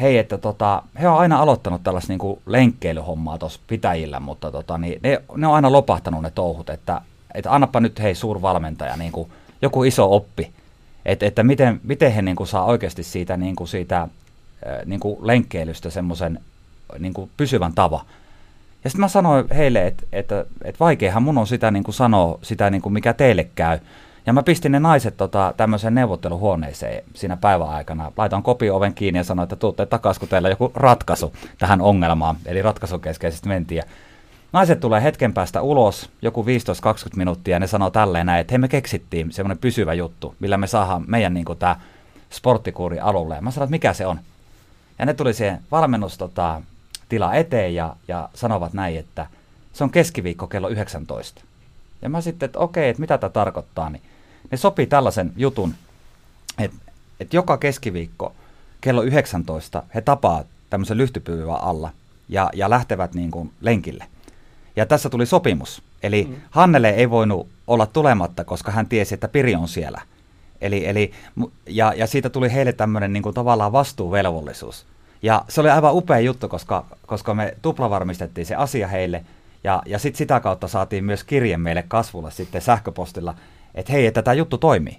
hei, 0.00 0.18
että 0.18 0.38
tota, 0.38 0.82
he 1.00 1.08
on 1.08 1.18
aina 1.18 1.38
aloittanut 1.38 1.82
tällaista 1.84 2.12
niin 2.12 2.18
kuin 2.18 2.40
lenkkeilyhommaa 2.46 3.38
tuossa 3.38 3.60
pitäjillä, 3.66 4.20
mutta 4.20 4.50
tota, 4.50 4.78
niin 4.78 5.00
ne, 5.02 5.22
ne, 5.36 5.46
on 5.46 5.54
aina 5.54 5.72
lopahtanut 5.72 6.22
ne 6.22 6.30
touhut, 6.30 6.70
että, 6.70 7.00
että 7.34 7.54
annapa 7.54 7.80
nyt 7.80 8.00
hei 8.00 8.14
suurvalmentaja 8.14 8.96
niin 8.96 9.12
kuin 9.12 9.30
joku 9.62 9.84
iso 9.84 10.14
oppi, 10.14 10.52
että, 11.04 11.26
että 11.26 11.42
miten, 11.42 11.80
miten 11.84 12.12
he 12.12 12.22
niin 12.22 12.36
kuin 12.36 12.46
saa 12.46 12.64
oikeasti 12.64 13.02
siitä, 13.02 13.36
niin 13.36 13.56
kuin 13.56 13.68
siitä 13.68 14.08
niin 14.86 15.00
kuin 15.00 15.16
lenkkeilystä 15.20 15.90
semmoisen 15.90 16.40
niin 16.98 17.14
kuin 17.14 17.30
pysyvän 17.36 17.72
tavan. 17.72 18.06
Ja 18.84 18.90
sitten 18.90 19.00
mä 19.00 19.08
sanoin 19.08 19.44
heille, 19.56 19.86
että, 19.86 20.02
että, 20.12 20.44
että 20.64 20.78
vaikeahan 20.80 21.22
mun 21.22 21.38
on 21.38 21.46
sitä 21.46 21.70
niin 21.70 21.84
kuin 21.84 21.94
sanoa, 21.94 22.38
sitä 22.42 22.70
niin 22.70 22.82
kuin 22.82 22.92
mikä 22.92 23.12
teille 23.12 23.48
käy. 23.54 23.78
Ja 24.26 24.32
mä 24.32 24.42
pistin 24.42 24.72
ne 24.72 24.80
naiset 24.80 25.16
tota, 25.16 25.54
tämmöiseen 25.56 25.94
neuvotteluhuoneeseen 25.94 27.04
siinä 27.14 27.36
päivän 27.36 27.68
aikana. 27.68 28.12
Laitan 28.16 28.42
kopi 28.42 28.70
oven 28.70 28.94
kiinni 28.94 29.18
ja 29.18 29.24
sanoin, 29.24 29.44
että 29.44 29.56
tuutte 29.56 29.86
takaisin, 29.86 30.20
kun 30.20 30.28
teillä 30.28 30.48
joku 30.48 30.72
ratkaisu 30.74 31.32
tähän 31.58 31.80
ongelmaan. 31.80 32.36
Eli 32.46 32.62
ratkaisukeskeisesti 32.62 33.48
mentiin. 33.48 33.76
Ja 33.76 33.84
naiset 34.52 34.80
tulee 34.80 35.02
hetken 35.02 35.34
päästä 35.34 35.62
ulos, 35.62 36.10
joku 36.22 36.42
15-20 36.42 36.46
minuuttia, 37.16 37.56
ja 37.56 37.60
ne 37.60 37.66
sanoo 37.66 37.90
tälleen 37.90 38.26
näin, 38.26 38.40
että 38.40 38.52
hei 38.52 38.58
me 38.58 38.68
keksittiin 38.68 39.32
semmoinen 39.32 39.58
pysyvä 39.58 39.94
juttu, 39.94 40.34
millä 40.40 40.56
me 40.56 40.66
saadaan 40.66 41.04
meidän 41.06 41.34
niin 41.34 41.46
tämä 41.58 41.76
sporttikuuri 42.30 43.00
alulle. 43.00 43.34
Ja 43.34 43.42
mä 43.42 43.50
sanoin, 43.50 43.66
että 43.66 43.74
mikä 43.74 43.92
se 43.92 44.06
on. 44.06 44.20
Ja 44.98 45.06
ne 45.06 45.14
tuli 45.14 45.34
siihen 45.34 45.60
valmennus 45.70 46.18
tota, 46.18 46.62
tila 47.12 47.34
eteen 47.34 47.74
ja, 47.74 47.96
ja 48.08 48.28
sanovat 48.34 48.72
näin, 48.72 48.98
että 48.98 49.26
se 49.72 49.84
on 49.84 49.90
keskiviikko 49.90 50.46
kello 50.46 50.68
19. 50.68 51.44
Ja 52.02 52.08
mä 52.08 52.20
sitten, 52.20 52.46
että 52.46 52.58
okei, 52.58 52.88
että 52.88 53.00
mitä 53.00 53.18
tämä 53.18 53.30
tarkoittaa, 53.30 53.90
niin 53.90 54.02
ne 54.50 54.56
sopii 54.56 54.86
tällaisen 54.86 55.32
jutun, 55.36 55.74
että, 56.58 56.76
että 57.20 57.36
joka 57.36 57.56
keskiviikko 57.56 58.32
kello 58.80 59.02
19 59.02 59.82
he 59.94 60.00
tapaa 60.00 60.44
tämmöisen 60.70 60.98
lyhtypyvän 60.98 61.60
alla 61.60 61.90
ja, 62.28 62.50
ja 62.54 62.70
lähtevät 62.70 63.14
niin 63.14 63.30
kuin 63.30 63.52
lenkille. 63.60 64.06
Ja 64.76 64.86
tässä 64.86 65.10
tuli 65.10 65.26
sopimus. 65.26 65.82
Eli 66.02 66.24
mm. 66.24 66.36
Hannele 66.50 66.90
ei 66.90 67.10
voinut 67.10 67.48
olla 67.66 67.86
tulematta, 67.86 68.44
koska 68.44 68.72
hän 68.72 68.86
tiesi, 68.86 69.14
että 69.14 69.28
Piri 69.28 69.54
on 69.54 69.68
siellä. 69.68 70.00
Eli, 70.60 70.86
eli, 70.86 71.12
ja, 71.66 71.92
ja 71.96 72.06
siitä 72.06 72.30
tuli 72.30 72.52
heille 72.52 72.72
tämmöinen 72.72 73.12
niin 73.12 73.22
kuin 73.22 73.34
tavallaan 73.34 73.72
vastuuvelvollisuus. 73.72 74.86
Ja 75.22 75.44
se 75.48 75.60
oli 75.60 75.70
aivan 75.70 75.94
upea 75.94 76.20
juttu, 76.20 76.48
koska, 76.48 76.84
koska 77.06 77.34
me 77.34 77.56
tuplavarmistettiin 77.62 78.46
se 78.46 78.54
asia 78.54 78.88
heille, 78.88 79.24
ja, 79.64 79.82
ja 79.86 79.98
sit 79.98 80.16
sitä 80.16 80.40
kautta 80.40 80.68
saatiin 80.68 81.04
myös 81.04 81.24
kirje 81.24 81.56
meille 81.56 81.84
kasvulla 81.88 82.30
sitten 82.30 82.62
sähköpostilla, 82.62 83.34
että 83.74 83.92
hei, 83.92 84.06
että 84.06 84.22
tämä 84.22 84.34
juttu 84.34 84.58
toimii. 84.58 84.98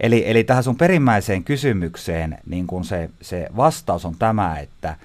Eli, 0.00 0.30
eli 0.30 0.44
tähän 0.44 0.64
sun 0.64 0.76
perimmäiseen 0.76 1.44
kysymykseen 1.44 2.38
niin 2.46 2.66
kun 2.66 2.84
se, 2.84 3.10
se 3.20 3.48
vastaus 3.56 4.04
on 4.04 4.14
tämä, 4.18 4.58
että 4.58 4.96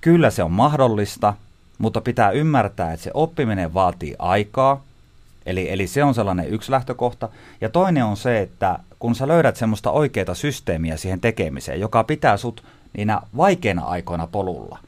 kyllä 0.00 0.30
se 0.30 0.42
on 0.42 0.52
mahdollista, 0.52 1.34
mutta 1.78 2.00
pitää 2.00 2.30
ymmärtää, 2.30 2.92
että 2.92 3.04
se 3.04 3.10
oppiminen 3.14 3.74
vaatii 3.74 4.14
aikaa, 4.18 4.82
eli, 5.46 5.72
eli 5.72 5.86
se 5.86 6.04
on 6.04 6.14
sellainen 6.14 6.48
yksi 6.48 6.70
lähtökohta. 6.70 7.28
Ja 7.60 7.68
toinen 7.68 8.04
on 8.04 8.16
se, 8.16 8.40
että 8.40 8.78
kun 8.98 9.14
sä 9.14 9.28
löydät 9.28 9.56
semmoista 9.56 9.90
oikeaa 9.90 10.34
systeemiä 10.34 10.96
siihen 10.96 11.20
tekemiseen, 11.20 11.80
joka 11.80 12.04
pitää 12.04 12.36
sut 12.36 12.64
niinä 12.96 13.20
vaikeina 13.36 13.84
aikoina 13.84 14.26
polulla, 14.26 14.78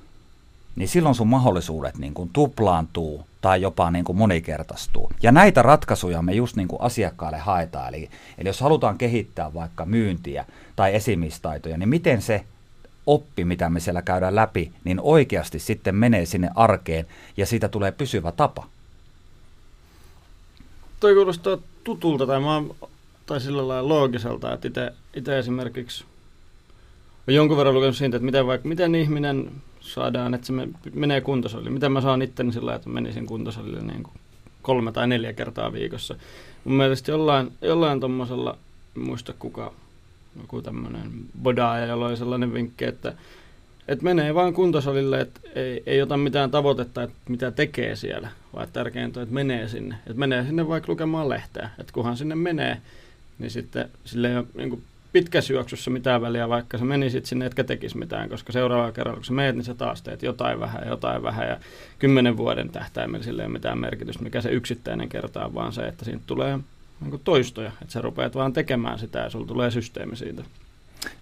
niin 0.76 0.88
silloin 0.88 1.14
sun 1.14 1.28
mahdollisuudet 1.28 1.98
niin 1.98 2.14
kuin 2.14 2.30
tuplaantuu 2.32 3.26
tai 3.40 3.62
jopa 3.62 3.90
niin 3.90 4.04
kuin 4.04 4.18
monikertaistuu. 4.18 5.10
Ja 5.22 5.32
näitä 5.32 5.62
ratkaisuja 5.62 6.22
me 6.22 6.32
just 6.32 6.56
niin 6.56 6.68
kuin 6.68 6.82
asiakkaalle 6.82 7.38
haetaan. 7.38 7.88
Eli, 7.88 8.10
eli 8.38 8.48
jos 8.48 8.60
halutaan 8.60 8.98
kehittää 8.98 9.54
vaikka 9.54 9.84
myyntiä 9.84 10.44
tai 10.76 10.94
esimistaitoja, 10.94 11.78
niin 11.78 11.88
miten 11.88 12.22
se 12.22 12.44
oppi, 13.06 13.44
mitä 13.44 13.70
me 13.70 13.80
siellä 13.80 14.02
käydään 14.02 14.34
läpi, 14.34 14.72
niin 14.84 15.00
oikeasti 15.00 15.58
sitten 15.58 15.94
menee 15.94 16.26
sinne 16.26 16.50
arkeen 16.54 17.06
ja 17.36 17.46
siitä 17.46 17.68
tulee 17.68 17.92
pysyvä 17.92 18.32
tapa. 18.32 18.66
Toi 21.00 21.14
kuulostaa 21.14 21.58
tutulta 21.84 22.26
tai, 22.26 22.40
mä, 22.40 22.62
tai 23.26 23.40
sillä 23.40 23.68
lailla 23.68 23.88
loogiselta, 23.88 24.52
että 24.52 24.92
itse 25.14 25.38
esimerkiksi 25.38 26.04
olen 27.26 27.37
jonkun 27.37 27.56
verran 27.56 27.75
lukenut 27.75 27.97
siitä, 27.97 28.16
että 28.16 28.26
miten, 28.26 28.47
vaikka, 28.47 28.68
miten 28.68 28.95
ihminen 28.95 29.50
saadaan, 29.80 30.35
että 30.35 30.47
se 30.47 30.52
menee 30.95 31.21
kuntosalille. 31.21 31.71
Miten 31.71 31.92
mä 31.92 32.00
saan 32.00 32.23
itteni 32.23 32.52
sillä 32.52 32.75
että 32.75 32.88
menisin 32.88 33.26
kuntosalille 33.26 33.80
niin 33.80 34.02
kuin 34.02 34.14
kolme 34.62 34.92
tai 34.92 35.09
neljä 35.09 35.33
kertaa 35.33 35.73
viikossa. 35.73 36.14
Mun 36.64 36.76
mielestä 36.76 37.11
jollain, 37.11 37.52
jollain 37.62 38.00
tuommoisella, 38.00 38.59
muista 38.95 39.35
kuka, 39.38 39.73
joku 40.40 40.62
tämmöinen 40.62 41.11
bodaaja, 41.42 41.87
jolla 41.87 42.06
oli 42.06 42.16
sellainen 42.16 42.54
vinkki, 42.54 42.85
että, 42.85 43.12
että 43.88 44.04
menee 44.04 44.35
vaan 44.35 44.54
kuntosalille, 44.54 45.21
että 45.21 45.40
ei, 45.54 45.83
ei 45.87 46.02
ota 46.02 46.16
mitään 46.16 46.50
tavoitetta, 46.50 47.02
että 47.02 47.16
mitä 47.28 47.50
tekee 47.50 47.97
siellä, 47.97 48.28
vaan 48.54 48.68
tärkeintä 48.73 49.21
on, 49.21 49.23
että 49.23 49.35
menee 49.35 49.68
sinne. 49.68 49.95
Että 49.95 50.18
menee 50.18 50.45
sinne 50.45 50.68
vaikka 50.68 50.92
lukemaan 50.92 51.28
lehteä. 51.28 51.71
Että 51.78 51.92
kunhan 51.92 52.16
sinne 52.16 52.35
menee, 52.35 52.80
niin 53.38 53.50
sitten 53.50 53.88
sille 54.04 54.30
ei 54.30 54.37
ole 54.37 54.47
niin 54.54 54.83
pitkässä 55.12 55.52
juoksussa 55.52 55.90
mitään 55.90 56.22
väliä, 56.22 56.48
vaikka 56.48 56.78
sä 56.78 56.84
menisit 56.84 57.26
sinne, 57.26 57.46
etkä 57.46 57.64
tekisi 57.64 57.98
mitään, 57.98 58.28
koska 58.28 58.52
seuraavalla 58.52 58.92
kerralla, 58.92 59.16
kun 59.16 59.25
sä 59.25 59.32
meet, 59.32 59.56
niin 59.56 59.64
sä 59.64 59.75
taas 59.75 60.02
teet 60.02 60.22
jotain 60.22 60.60
vähän, 60.60 60.88
jotain 60.88 61.22
vähän, 61.22 61.48
ja 61.48 61.56
kymmenen 61.98 62.36
vuoden 62.36 62.68
tähtäimellä 62.68 63.25
sille 63.25 63.42
ei 63.42 63.46
ole 63.46 63.52
mitään 63.52 63.78
merkitystä, 63.78 64.22
mikä 64.22 64.40
se 64.40 64.50
yksittäinen 64.50 65.08
kerta 65.08 65.44
on, 65.44 65.54
vaan 65.54 65.72
se, 65.72 65.88
että 65.88 66.04
siitä 66.04 66.20
tulee 66.26 66.58
niin 67.00 67.20
toistoja, 67.25 67.72
että 67.82 67.92
sä 67.92 68.00
rupeat 68.00 68.34
vaan 68.34 68.52
tekemään 68.52 68.98
sitä, 68.98 69.18
ja 69.18 69.30
sulla 69.30 69.46
tulee 69.46 69.70
systeemi 69.70 70.16
siitä. 70.16 70.42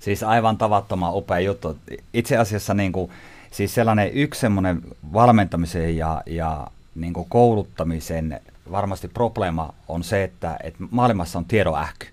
Siis 0.00 0.22
aivan 0.22 0.58
tavattoman 0.58 1.14
upea 1.14 1.38
juttu. 1.38 1.78
Itse 2.14 2.36
asiassa 2.36 2.74
niin 2.74 2.92
kuin, 2.92 3.10
siis 3.50 3.74
sellainen 3.74 4.12
yksi 4.12 4.40
semmoinen 4.40 4.82
valmentamisen 5.12 5.96
ja, 5.96 6.22
ja 6.26 6.66
niin 6.94 7.12
kuin 7.12 7.28
kouluttamisen 7.28 8.40
varmasti 8.70 9.08
probleema 9.08 9.74
on 9.88 10.04
se, 10.04 10.24
että, 10.24 10.56
että 10.62 10.84
maailmassa 10.90 11.38
on 11.38 11.44
tiedonähky. 11.44 12.06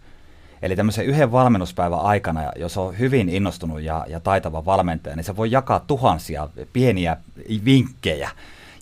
Eli 0.62 0.76
tämmöisen 0.76 1.06
yhden 1.06 1.32
valmennuspäivän 1.32 2.00
aikana, 2.00 2.52
jos 2.56 2.78
on 2.78 3.00
hyvin 3.00 3.30
innostunut 3.30 3.82
ja, 3.82 4.06
ja 4.10 4.20
taitava 4.20 4.66
valmentaja, 4.66 5.16
niin 5.16 5.24
se 5.24 5.36
voi 5.36 5.52
jakaa 5.52 5.80
tuhansia 5.80 6.50
pieniä 6.74 7.18
vinkkejä, 7.66 8.30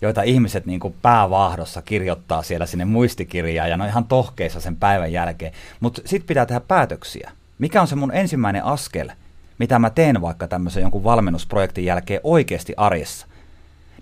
joita 0.00 0.22
ihmiset 0.22 0.66
niin 0.66 0.80
kuin 0.80 0.94
päävahdossa 1.02 1.82
kirjoittaa 1.82 2.42
siellä 2.42 2.66
sinne 2.66 2.84
muistikirjaan 2.84 3.70
ja 3.70 3.76
ne 3.76 3.82
on 3.82 3.88
ihan 3.88 4.04
tohkeissa 4.04 4.60
sen 4.60 4.76
päivän 4.76 5.12
jälkeen. 5.12 5.52
Mutta 5.80 6.02
sitten 6.04 6.26
pitää 6.26 6.46
tehdä 6.46 6.60
päätöksiä. 6.60 7.30
Mikä 7.58 7.80
on 7.80 7.88
se 7.88 7.96
mun 7.96 8.14
ensimmäinen 8.14 8.64
askel, 8.64 9.10
mitä 9.58 9.78
mä 9.78 9.90
teen 9.90 10.20
vaikka 10.20 10.48
tämmöisen 10.48 10.80
jonkun 10.80 11.04
valmennusprojektin 11.04 11.84
jälkeen 11.84 12.20
oikeasti 12.24 12.74
arjessa? 12.76 13.26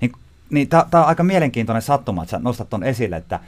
Niin, 0.00 0.12
niin 0.50 0.68
tämä 0.68 0.84
on 0.94 1.04
aika 1.04 1.22
mielenkiintoinen 1.22 1.82
sattuma, 1.82 2.22
että 2.22 2.30
sä 2.30 2.38
nostat 2.38 2.70
ton 2.70 2.84
esille, 2.84 3.16
että 3.16 3.40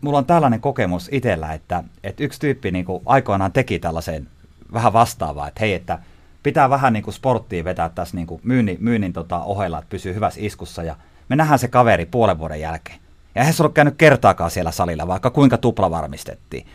mulla 0.00 0.18
on 0.18 0.26
tällainen 0.26 0.60
kokemus 0.60 1.08
itsellä, 1.12 1.52
että, 1.52 1.84
että 2.04 2.24
yksi 2.24 2.40
tyyppi 2.40 2.70
niin 2.70 2.84
kuin 2.84 3.02
aikoinaan 3.06 3.52
teki 3.52 3.78
tällaisen 3.78 4.28
vähän 4.72 4.92
vastaavaa, 4.92 5.48
että 5.48 5.60
hei, 5.60 5.74
että 5.74 5.98
pitää 6.42 6.70
vähän 6.70 6.92
niin 6.92 7.02
kuin 7.02 7.14
sporttia 7.14 7.64
vetää 7.64 7.88
tässä 7.88 8.16
niin 8.16 8.26
kuin 8.26 8.40
myynnin, 8.44 8.76
myynnin 8.80 9.12
tota 9.12 9.42
ohella, 9.42 9.78
että 9.78 9.90
pysyy 9.90 10.14
hyvässä 10.14 10.40
iskussa 10.42 10.82
ja 10.82 10.96
me 11.28 11.36
nähdään 11.36 11.58
se 11.58 11.68
kaveri 11.68 12.06
puolen 12.06 12.38
vuoden 12.38 12.60
jälkeen. 12.60 12.98
Ja 13.34 13.42
eihän 13.42 13.54
se 13.54 13.62
ollut 13.62 13.74
käynyt 13.74 13.94
kertaakaan 13.98 14.50
siellä 14.50 14.70
salilla, 14.70 15.06
vaikka 15.06 15.30
kuinka 15.30 15.58
tupla 15.58 15.90
varmistettiin. 15.90 16.66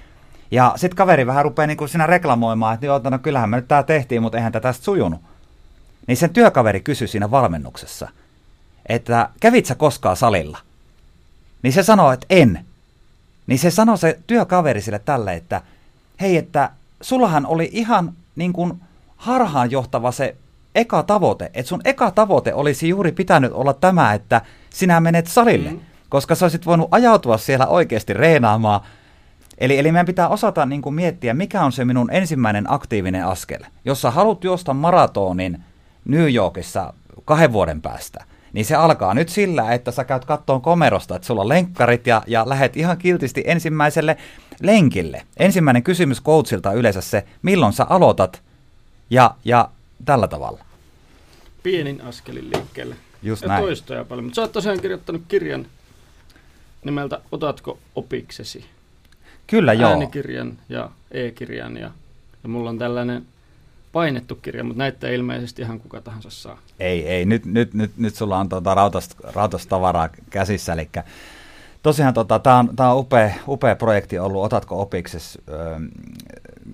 Ja 0.51 0.73
sitten 0.75 0.95
kaveri 0.95 1.27
vähän 1.27 1.43
rupeaa 1.43 1.67
niin 1.67 1.89
siinä 1.89 2.07
reklamoimaan, 2.07 2.73
että 2.73 2.85
joo, 2.85 3.01
no 3.09 3.19
kyllähän 3.19 3.49
me 3.49 3.55
nyt 3.55 3.67
tämä 3.67 3.83
tehtiin, 3.83 4.21
mutta 4.21 4.37
eihän 4.37 4.51
tätä 4.51 4.67
tästä 4.67 4.83
sujunut. 4.83 5.21
Niin 6.07 6.17
sen 6.17 6.29
työkaveri 6.29 6.81
kysyi 6.81 7.07
siinä 7.07 7.31
valmennuksessa, 7.31 8.09
että 8.85 9.29
kävit 9.39 9.65
sä 9.65 9.75
koskaan 9.75 10.17
salilla? 10.17 10.57
Niin 11.63 11.73
se 11.73 11.83
sanoi, 11.83 12.13
että 12.13 12.25
en. 12.29 12.65
Niin 13.51 13.59
se 13.59 13.71
sanoi 13.71 13.97
se 13.97 14.19
työkaveri 14.27 14.81
sille 14.81 14.99
tälle, 14.99 15.33
että 15.33 15.61
hei, 16.21 16.37
että 16.37 16.69
sullahan 17.01 17.45
oli 17.45 17.69
ihan 17.71 18.13
niin 18.35 18.53
kuin 18.53 18.73
harhaanjohtava 19.17 20.11
se 20.11 20.35
eka 20.75 21.03
tavoite. 21.03 21.51
Että 21.53 21.69
sun 21.69 21.81
eka 21.85 22.11
tavoite 22.11 22.53
olisi 22.53 22.89
juuri 22.89 23.11
pitänyt 23.11 23.51
olla 23.51 23.73
tämä, 23.73 24.13
että 24.13 24.41
sinä 24.69 24.99
menet 24.99 25.27
salille. 25.27 25.69
Mm. 25.69 25.79
Koska 26.09 26.35
sä 26.35 26.45
olisit 26.45 26.65
voinut 26.65 26.87
ajautua 26.91 27.37
siellä 27.37 27.67
oikeasti 27.67 28.13
reenaamaan. 28.13 28.81
Eli, 29.57 29.79
eli 29.79 29.91
meidän 29.91 30.05
pitää 30.05 30.29
osata 30.29 30.65
niin 30.65 30.81
kuin 30.81 30.95
miettiä, 30.95 31.33
mikä 31.33 31.63
on 31.63 31.71
se 31.71 31.85
minun 31.85 32.11
ensimmäinen 32.11 32.71
aktiivinen 32.71 33.25
askel. 33.25 33.63
Jos 33.85 34.01
sä 34.01 34.11
haluat 34.11 34.43
juosta 34.43 34.73
maratonin 34.73 35.63
New 36.05 36.33
Yorkissa 36.33 36.93
kahden 37.25 37.53
vuoden 37.53 37.81
päästä, 37.81 38.23
niin 38.53 38.65
se 38.65 38.75
alkaa 38.75 39.13
nyt 39.13 39.29
sillä, 39.29 39.73
että 39.73 39.91
sä 39.91 40.03
käyt 40.03 40.25
kattoon 40.25 40.61
komerosta, 40.61 41.15
että 41.15 41.25
sulla 41.25 41.41
on 41.41 41.49
lenkkarit 41.49 42.07
ja, 42.07 42.23
ja 42.27 42.49
lähet 42.49 42.77
ihan 42.77 42.97
kiltisti 42.97 43.43
ensimmäiselle 43.45 44.17
lenkille. 44.61 45.23
Ensimmäinen 45.37 45.83
kysymys 45.83 46.23
coachilta 46.23 46.69
on 46.69 46.77
yleensä 46.77 47.01
se, 47.01 47.25
milloin 47.41 47.73
sä 47.73 47.85
aloitat 47.89 48.41
ja, 49.09 49.35
ja 49.45 49.69
tällä 50.05 50.27
tavalla. 50.27 50.65
Pienin 51.63 52.01
askelin 52.01 52.51
liikkeelle. 52.53 52.95
Just 53.23 53.41
ja 53.41 53.47
näin. 53.47 53.63
toistoja 53.63 54.05
paljon. 54.05 54.25
Mutta 54.25 54.35
sä 54.35 54.41
oot 54.41 54.51
tosiaan 54.51 54.81
kirjoittanut 54.81 55.21
kirjan 55.27 55.65
nimeltä 56.85 57.21
Otatko 57.31 57.79
opiksesi? 57.95 58.65
Kyllä 59.47 59.73
joo. 59.73 59.89
Äänikirjan 59.89 60.57
ja 60.69 60.89
e-kirjan 61.11 61.77
ja, 61.77 61.91
ja 62.43 62.49
mulla 62.49 62.69
on 62.69 62.77
tällainen 62.77 63.25
painettu 63.91 64.35
kirja, 64.35 64.63
mutta 64.63 64.77
näitä 64.77 65.07
ei 65.07 65.15
ilmeisesti 65.15 65.61
ihan 65.61 65.79
kuka 65.79 66.01
tahansa 66.01 66.29
saa. 66.29 66.57
Ei, 66.81 67.07
ei. 67.07 67.25
Nyt, 67.25 67.45
nyt, 67.45 67.73
nyt, 67.73 67.91
nyt 67.97 68.15
sulla 68.15 68.37
on 68.37 68.49
tuota 68.49 68.75
rautasta, 68.75 69.15
rautasta 69.33 70.09
käsissä. 70.29 70.73
Eli 70.73 70.89
tosiaan 71.83 72.13
tota, 72.13 72.39
tämä 72.39 72.59
on, 72.59 72.75
tää 72.75 72.93
on 72.93 72.99
upea, 72.99 73.33
upea 73.47 73.75
projekti 73.75 74.19
ollut. 74.19 74.43
Otatko 74.43 74.81
opiksi? 74.81 75.17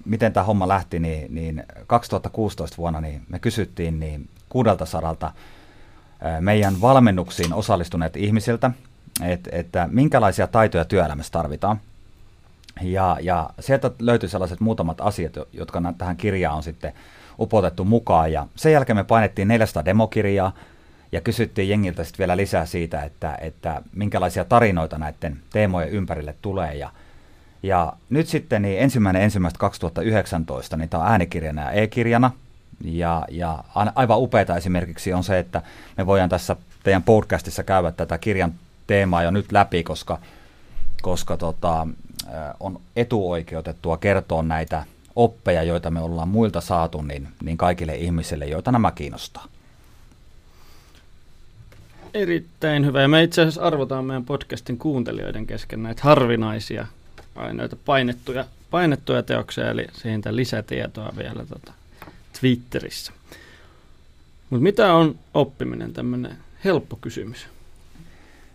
Miten 0.05 0.33
tämä 0.33 0.43
homma 0.43 0.67
lähti, 0.67 0.99
niin, 0.99 1.35
niin 1.35 1.63
2016 1.87 2.77
vuonna 2.77 3.01
niin 3.01 3.21
me 3.29 3.39
kysyttiin 3.39 3.99
niin 3.99 4.29
600 4.49 5.33
meidän 6.39 6.81
valmennuksiin 6.81 7.53
osallistuneet 7.53 8.17
ihmisiltä, 8.17 8.71
että, 9.23 9.49
että 9.53 9.89
minkälaisia 9.91 10.47
taitoja 10.47 10.85
työelämässä 10.85 11.31
tarvitaan. 11.31 11.79
Ja, 12.81 13.17
ja 13.21 13.49
sieltä 13.59 13.91
löytyi 13.99 14.29
sellaiset 14.29 14.59
muutamat 14.59 15.01
asiat, 15.01 15.33
jotka 15.53 15.81
tähän 15.97 16.17
kirjaan 16.17 16.57
on 16.57 16.63
sitten 16.63 16.93
upotettu 17.39 17.85
mukaan. 17.85 18.31
Ja 18.31 18.47
sen 18.55 18.71
jälkeen 18.71 18.97
me 18.97 19.03
painettiin 19.03 19.47
400 19.47 19.85
demokirjaa 19.85 20.51
ja 21.11 21.21
kysyttiin 21.21 21.69
jengiltä 21.69 22.03
sitten 22.03 22.19
vielä 22.19 22.37
lisää 22.37 22.65
siitä, 22.65 23.03
että, 23.03 23.37
että 23.41 23.81
minkälaisia 23.95 24.45
tarinoita 24.45 24.97
näiden 24.97 25.37
teemojen 25.53 25.89
ympärille 25.89 26.35
tulee. 26.41 26.75
Ja, 26.75 26.89
ja 27.63 27.93
nyt 28.09 28.27
sitten 28.27 28.61
niin 28.61 28.79
ensimmäinen 28.79 29.21
ensimmäistä 29.21 29.59
2019, 29.59 30.77
niin 30.77 30.89
tämä 30.89 31.03
on 31.03 31.09
äänikirjana 31.09 31.61
ja 31.61 31.71
e-kirjana. 31.71 32.31
Ja, 32.83 33.25
ja 33.31 33.63
aivan 33.95 34.19
upeita 34.19 34.55
esimerkiksi 34.55 35.13
on 35.13 35.23
se, 35.23 35.39
että 35.39 35.61
me 35.97 36.05
voidaan 36.05 36.29
tässä 36.29 36.55
teidän 36.83 37.03
podcastissa 37.03 37.63
käydä 37.63 37.91
tätä 37.91 38.17
kirjan 38.17 38.53
teemaa 38.87 39.23
jo 39.23 39.31
nyt 39.31 39.51
läpi, 39.51 39.83
koska, 39.83 40.19
koska 41.01 41.37
tota, 41.37 41.87
on 42.59 42.81
etuoikeutettua 42.95 43.97
kertoa 43.97 44.43
näitä 44.43 44.83
oppeja, 45.17 45.63
joita 45.63 45.91
me 45.91 45.99
ollaan 45.99 46.27
muilta 46.27 46.61
saatu, 46.61 47.01
niin, 47.01 47.27
niin 47.43 47.57
kaikille 47.57 47.95
ihmisille, 47.95 48.45
joita 48.45 48.71
nämä 48.71 48.91
kiinnostaa. 48.91 49.47
Erittäin 52.13 52.85
hyvä. 52.85 53.01
Ja 53.01 53.07
me 53.07 53.23
itse 53.23 53.41
asiassa 53.41 53.61
arvotaan 53.61 54.05
meidän 54.05 54.25
podcastin 54.25 54.77
kuuntelijoiden 54.77 55.47
kesken 55.47 55.83
näitä 55.83 56.01
harvinaisia 56.03 56.87
ainoita 57.35 57.75
painettuja, 57.85 58.45
painettuja 58.71 59.23
teoksia, 59.23 59.69
eli 59.69 59.87
siitä 59.93 60.35
lisätietoa 60.35 61.13
vielä 61.17 61.45
tota, 61.45 61.73
Twitterissä. 62.39 63.11
Mutta 64.49 64.63
mitä 64.63 64.93
on 64.93 65.19
oppiminen, 65.33 65.93
tämmöinen 65.93 66.37
helppo 66.63 66.97
kysymys? 67.01 67.47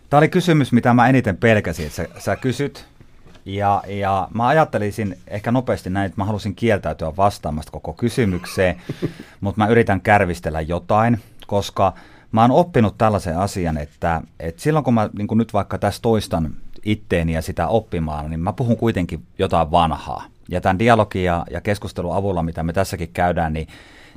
Tämä 0.09 0.17
oli 0.17 0.29
kysymys, 0.29 0.71
mitä 0.71 0.93
mä 0.93 1.09
eniten 1.09 1.37
pelkäsin, 1.37 1.85
että 1.85 1.95
sä, 1.95 2.07
sä 2.19 2.35
kysyt. 2.35 2.85
Ja, 3.45 3.83
ja 3.87 4.27
mä 4.33 4.47
ajattelisin 4.47 5.17
ehkä 5.27 5.51
nopeasti 5.51 5.89
näin, 5.89 6.05
että 6.05 6.21
mä 6.21 6.25
halusin 6.25 6.55
kieltäytyä 6.55 7.17
vastaamasta 7.17 7.71
koko 7.71 7.93
kysymykseen, 7.93 8.75
mutta 9.41 9.61
mä 9.61 9.67
yritän 9.67 10.01
kärvistellä 10.01 10.61
jotain, 10.61 11.19
koska 11.47 11.93
mä 12.31 12.41
oon 12.41 12.51
oppinut 12.51 12.97
tällaisen 12.97 13.37
asian, 13.37 13.77
että, 13.77 14.21
että 14.39 14.61
silloin 14.61 14.85
kun 14.85 14.93
mä 14.93 15.09
niin 15.17 15.27
kun 15.27 15.37
nyt 15.37 15.53
vaikka 15.53 15.77
tässä 15.77 16.01
toistan 16.01 16.53
itteeni 16.85 17.33
ja 17.33 17.41
sitä 17.41 17.67
oppimaan, 17.67 18.29
niin 18.29 18.39
mä 18.39 18.53
puhun 18.53 18.77
kuitenkin 18.77 19.23
jotain 19.39 19.71
vanhaa. 19.71 20.23
Ja 20.49 20.61
tämän 20.61 20.79
dialogia 20.79 21.45
ja 21.51 21.61
keskustelun 21.61 22.15
avulla, 22.15 22.43
mitä 22.43 22.63
me 22.63 22.73
tässäkin 22.73 23.09
käydään, 23.13 23.53
niin, 23.53 23.67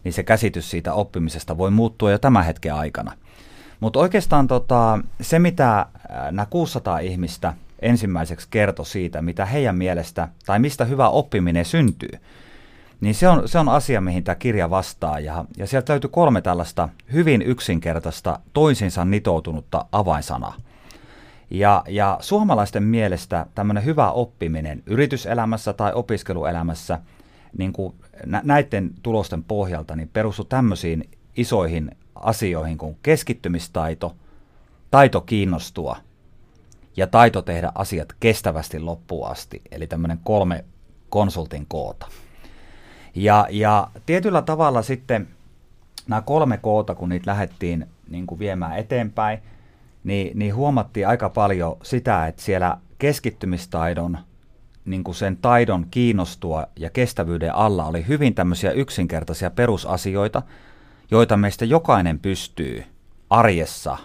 niin 0.04 0.12
se 0.12 0.22
käsitys 0.22 0.70
siitä 0.70 0.92
oppimisesta 0.92 1.58
voi 1.58 1.70
muuttua 1.70 2.10
jo 2.10 2.18
tämän 2.18 2.44
hetken 2.44 2.74
aikana. 2.74 3.12
Mutta 3.80 3.98
oikeastaan 3.98 4.46
tota, 4.46 4.98
se, 5.20 5.38
mitä 5.38 5.86
nämä 6.30 6.46
600 6.46 6.98
ihmistä 6.98 7.54
ensimmäiseksi 7.82 8.48
kertoi 8.50 8.86
siitä, 8.86 9.22
mitä 9.22 9.46
heidän 9.46 9.76
mielestä 9.76 10.28
tai 10.46 10.58
mistä 10.58 10.84
hyvä 10.84 11.08
oppiminen 11.08 11.64
syntyy, 11.64 12.18
niin 13.00 13.14
se 13.14 13.28
on, 13.28 13.48
se 13.48 13.58
on 13.58 13.68
asia, 13.68 14.00
mihin 14.00 14.24
tämä 14.24 14.34
kirja 14.34 14.70
vastaa. 14.70 15.20
Ja, 15.20 15.44
ja 15.56 15.66
sieltä 15.66 15.92
löytyy 15.92 16.10
kolme 16.10 16.40
tällaista 16.40 16.88
hyvin 17.12 17.42
yksinkertaista, 17.42 18.38
toisinsa 18.52 19.04
nitoutunutta 19.04 19.86
avainsanaa. 19.92 20.54
Ja, 21.50 21.84
ja 21.88 22.18
suomalaisten 22.20 22.82
mielestä 22.82 23.46
tämmöinen 23.54 23.84
hyvä 23.84 24.10
oppiminen 24.10 24.82
yrityselämässä 24.86 25.72
tai 25.72 25.92
opiskeluelämässä 25.94 26.98
niin 27.58 27.72
kuin 27.72 27.94
näiden 28.42 28.90
tulosten 29.02 29.44
pohjalta 29.44 29.96
niin 29.96 30.10
perustuu 30.12 30.44
tämmöisiin 30.44 31.10
isoihin 31.36 31.90
asioihin 32.14 32.78
kuin 32.78 32.96
keskittymistaito, 33.02 34.16
taito 34.90 35.20
kiinnostua 35.20 35.96
ja 36.96 37.06
taito 37.06 37.42
tehdä 37.42 37.72
asiat 37.74 38.08
kestävästi 38.20 38.80
loppuun 38.80 39.28
asti, 39.28 39.62
eli 39.70 39.86
tämmöinen 39.86 40.18
kolme 40.24 40.64
konsultin 41.08 41.66
koota. 41.68 42.06
Ja, 43.14 43.46
ja 43.50 43.88
tietyllä 44.06 44.42
tavalla 44.42 44.82
sitten 44.82 45.28
nämä 46.08 46.22
kolme 46.22 46.58
koota, 46.58 46.94
kun 46.94 47.08
niitä 47.08 47.30
lähdettiin 47.30 47.86
niin 48.08 48.26
kuin 48.26 48.38
viemään 48.38 48.78
eteenpäin, 48.78 49.38
niin, 50.04 50.38
niin 50.38 50.54
huomattiin 50.54 51.08
aika 51.08 51.28
paljon 51.28 51.76
sitä, 51.82 52.26
että 52.26 52.42
siellä 52.42 52.78
keskittymistaidon, 52.98 54.18
niin 54.84 55.04
kuin 55.04 55.14
sen 55.14 55.36
taidon 55.36 55.86
kiinnostua 55.90 56.66
ja 56.76 56.90
kestävyyden 56.90 57.54
alla 57.54 57.84
oli 57.84 58.06
hyvin 58.08 58.34
tämmöisiä 58.34 58.70
yksinkertaisia 58.70 59.50
perusasioita, 59.50 60.42
joita 61.10 61.36
meistä 61.36 61.64
jokainen 61.64 62.18
pystyy 62.18 62.84
arjessa 63.30 63.98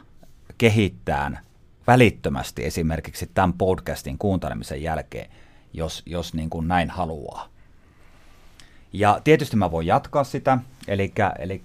kehittämään 0.58 1.40
välittömästi 1.88 2.66
esimerkiksi 2.66 3.32
tämän 3.34 3.54
podcastin 3.54 4.18
kuuntelemisen 4.18 4.82
jälkeen, 4.84 5.30
jos, 5.74 6.04
jos 6.06 6.34
niin 6.34 6.50
kuin 6.50 6.68
näin 6.68 6.90
haluaa. 6.90 7.48
Ja 8.94 9.22
tietysti 9.24 9.58
mä 9.58 9.72
voin 9.72 9.88
jatkaa 9.88 10.24
sitä, 10.24 10.58
eli, 10.88 11.14
eli 11.40 11.62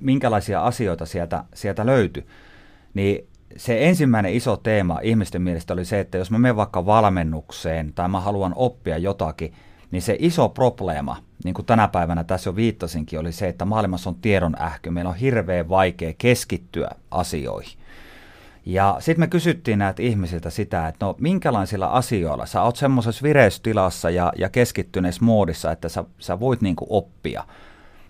minkälaisia 0.00 0.64
asioita 0.64 1.06
sieltä, 1.06 1.44
sieltä 1.54 1.86
löytyy. 1.86 2.26
Niin 2.94 3.26
se 3.56 3.88
ensimmäinen 3.88 4.34
iso 4.34 4.56
teema 4.56 5.00
ihmisten 5.02 5.42
mielestä 5.42 5.72
oli 5.72 5.84
se, 5.84 6.00
että 6.00 6.18
jos 6.18 6.30
mä 6.30 6.38
menen 6.38 6.56
vaikka 6.56 6.86
valmennukseen 6.86 7.92
tai 7.92 8.08
mä 8.08 8.20
haluan 8.20 8.52
oppia 8.56 8.98
jotakin, 8.98 9.52
niin 9.90 10.02
se 10.02 10.16
iso 10.18 10.48
probleema, 10.48 11.16
niin 11.44 11.54
kuin 11.54 11.66
tänä 11.66 11.88
päivänä 11.88 12.24
tässä 12.24 12.50
jo 12.50 12.56
viittasinkin, 12.56 13.18
oli 13.18 13.32
se, 13.32 13.48
että 13.48 13.64
maailmassa 13.64 14.10
on 14.10 14.16
tiedon 14.16 14.56
ähky. 14.60 14.90
Meillä 14.90 15.10
on 15.10 15.16
hirveän 15.16 15.68
vaikea 15.68 16.12
keskittyä 16.18 16.90
asioihin. 17.10 17.78
Ja 18.66 18.96
sitten 18.98 19.20
me 19.20 19.26
kysyttiin 19.26 19.78
näitä 19.78 20.02
ihmisiltä 20.02 20.50
sitä, 20.50 20.88
että 20.88 21.06
no 21.06 21.16
minkälaisilla 21.20 21.86
asioilla 21.86 22.46
sä 22.46 22.62
oot 22.62 22.76
semmoisessa 22.76 23.22
vireystilassa 23.22 24.10
ja, 24.10 24.32
ja 24.38 24.48
keskittyneessä 24.48 25.24
moodissa, 25.24 25.72
että 25.72 25.88
sä, 25.88 26.04
sä 26.18 26.40
voit 26.40 26.60
niinku 26.60 26.86
oppia. 26.88 27.44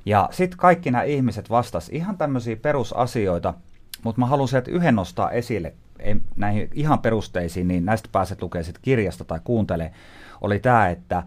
Ja 0.07 0.29
sitten 0.33 0.59
kaikki 0.59 0.91
nämä 0.91 1.05
ihmiset 1.05 1.51
vastas 1.51 1.89
ihan 1.89 2.19
tämmöisiä 2.19 2.57
perusasioita, 2.57 3.55
mutta 4.05 4.21
mä 4.21 4.27
haluan 4.27 4.49
sieltä 4.49 4.71
yhden 4.71 4.97
nostaa 4.97 5.31
esille 5.31 5.75
näihin 6.37 6.71
ihan 6.73 6.99
perusteisiin, 6.99 7.69
niin 7.69 7.85
näistä 7.85 8.09
pääset 8.13 8.43
lukemaan 8.43 8.65
sitten 8.65 8.83
kirjasta 8.83 9.25
tai 9.25 9.41
kuuntelee, 9.45 9.93
oli 10.41 10.59
tämä, 10.59 10.89
että 10.89 11.23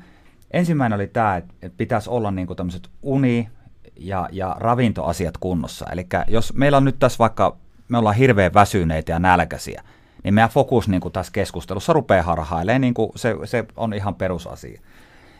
ensimmäinen 0.51 0.95
oli 0.95 1.07
tämä, 1.07 1.37
että 1.37 1.77
pitäisi 1.77 2.09
olla 2.09 2.31
niinku 2.31 2.55
tämmöiset 2.55 2.89
uni- 3.01 3.49
ja, 3.95 4.29
ja 4.31 4.55
ravintoasiat 4.59 5.37
kunnossa. 5.37 5.85
Eli 5.91 6.07
jos 6.27 6.53
meillä 6.53 6.77
on 6.77 6.85
nyt 6.85 6.99
tässä 6.99 7.17
vaikka 7.19 7.57
me 7.89 7.97
ollaan 7.97 8.15
hirveän 8.15 8.53
väsyneitä 8.53 9.11
ja 9.11 9.19
nälkäisiä, 9.19 9.83
niin 10.23 10.33
meidän 10.33 10.49
fokus 10.49 10.87
niin 10.87 11.01
kuin 11.01 11.11
tässä 11.11 11.31
keskustelussa 11.31 11.93
rupeaa 11.93 12.23
harhailemaan, 12.23 12.81
niin 12.81 12.93
kuin 12.93 13.11
se, 13.15 13.35
se 13.45 13.65
on 13.77 13.93
ihan 13.93 14.15
perusasia. 14.15 14.81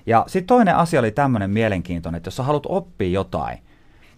Ja 0.05 0.23
sitten 0.27 0.47
toinen 0.47 0.75
asia 0.75 0.99
oli 0.99 1.11
tämmöinen 1.11 1.49
mielenkiintoinen, 1.49 2.17
että 2.17 2.27
jos 2.27 2.35
sä 2.35 2.43
haluat 2.43 2.65
oppia 2.65 3.09
jotain, 3.09 3.59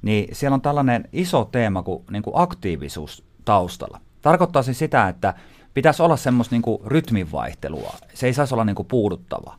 niin 0.01 0.35
siellä 0.35 0.55
on 0.55 0.61
tällainen 0.61 1.09
iso 1.13 1.45
teema 1.45 1.83
kuin, 1.83 2.03
niin 2.11 2.23
kuin 2.23 2.33
aktiivisuus 2.35 3.23
taustalla. 3.45 4.01
Tarkoittaa 4.21 4.63
siis 4.63 4.79
sitä, 4.79 5.07
että 5.07 5.33
pitäisi 5.73 6.03
olla 6.03 6.17
semmoista 6.17 6.55
niin 6.55 6.79
rytminvaihtelua. 6.85 7.93
Se 8.13 8.27
ei 8.27 8.33
saisi 8.33 8.55
olla 8.55 8.65
niin 8.65 8.75
kuin 8.75 8.87
puuduttava. 8.87 9.55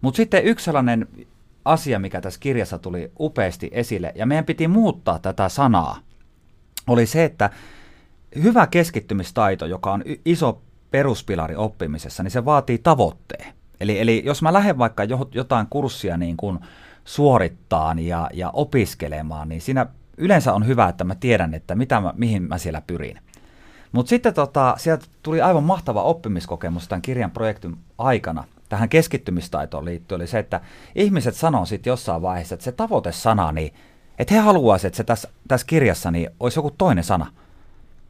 Mutta 0.00 0.16
sitten 0.16 0.44
yksi 0.44 0.64
sellainen 0.64 1.08
asia, 1.64 1.98
mikä 1.98 2.20
tässä 2.20 2.40
kirjassa 2.40 2.78
tuli 2.78 3.10
upeasti 3.20 3.70
esille, 3.72 4.12
ja 4.14 4.26
meidän 4.26 4.44
piti 4.44 4.68
muuttaa 4.68 5.18
tätä 5.18 5.48
sanaa, 5.48 5.98
oli 6.86 7.06
se, 7.06 7.24
että 7.24 7.50
hyvä 8.42 8.66
keskittymistaito, 8.66 9.66
joka 9.66 9.92
on 9.92 10.02
iso 10.24 10.62
peruspilari 10.90 11.56
oppimisessa, 11.56 12.22
niin 12.22 12.30
se 12.30 12.44
vaatii 12.44 12.78
tavoitteen. 12.78 13.54
Eli, 13.80 14.00
eli 14.00 14.22
jos 14.24 14.42
mä 14.42 14.52
lähden 14.52 14.78
vaikka 14.78 15.02
jotain 15.32 15.66
kurssia 15.70 16.16
niin 16.16 16.36
kuin 16.36 16.58
suorittaan 17.04 17.98
ja, 17.98 18.30
ja 18.32 18.50
opiskelemaan, 18.50 19.48
niin 19.48 19.60
siinä 19.60 19.86
yleensä 20.16 20.52
on 20.52 20.66
hyvä, 20.66 20.88
että 20.88 21.04
mä 21.04 21.14
tiedän, 21.14 21.54
että 21.54 21.74
mitä 21.74 22.00
mä, 22.00 22.14
mihin 22.16 22.42
mä 22.42 22.58
siellä 22.58 22.82
pyrin. 22.86 23.18
Mutta 23.92 24.10
sitten 24.10 24.34
tota, 24.34 24.74
sieltä 24.78 25.04
tuli 25.22 25.40
aivan 25.40 25.64
mahtava 25.64 26.02
oppimiskokemus 26.02 26.88
tämän 26.88 27.02
kirjan 27.02 27.30
projektin 27.30 27.76
aikana. 27.98 28.44
Tähän 28.68 28.88
keskittymistaitoon 28.88 29.84
liittyen 29.84 30.20
oli 30.20 30.26
se, 30.26 30.38
että 30.38 30.60
ihmiset 30.94 31.34
sanoo 31.34 31.64
sitten 31.64 31.90
jossain 31.90 32.22
vaiheessa, 32.22 32.54
että 32.54 32.64
se 32.64 32.72
tavoitesana, 32.72 33.52
niin, 33.52 33.74
että 34.18 34.34
he 34.34 34.40
haluaisivat, 34.40 34.90
että 34.90 34.96
se 34.96 35.04
tässä, 35.04 35.28
tässä 35.48 35.66
kirjassa 35.66 36.10
niin 36.10 36.30
olisi 36.40 36.58
joku 36.58 36.70
toinen 36.70 37.04
sana. 37.04 37.32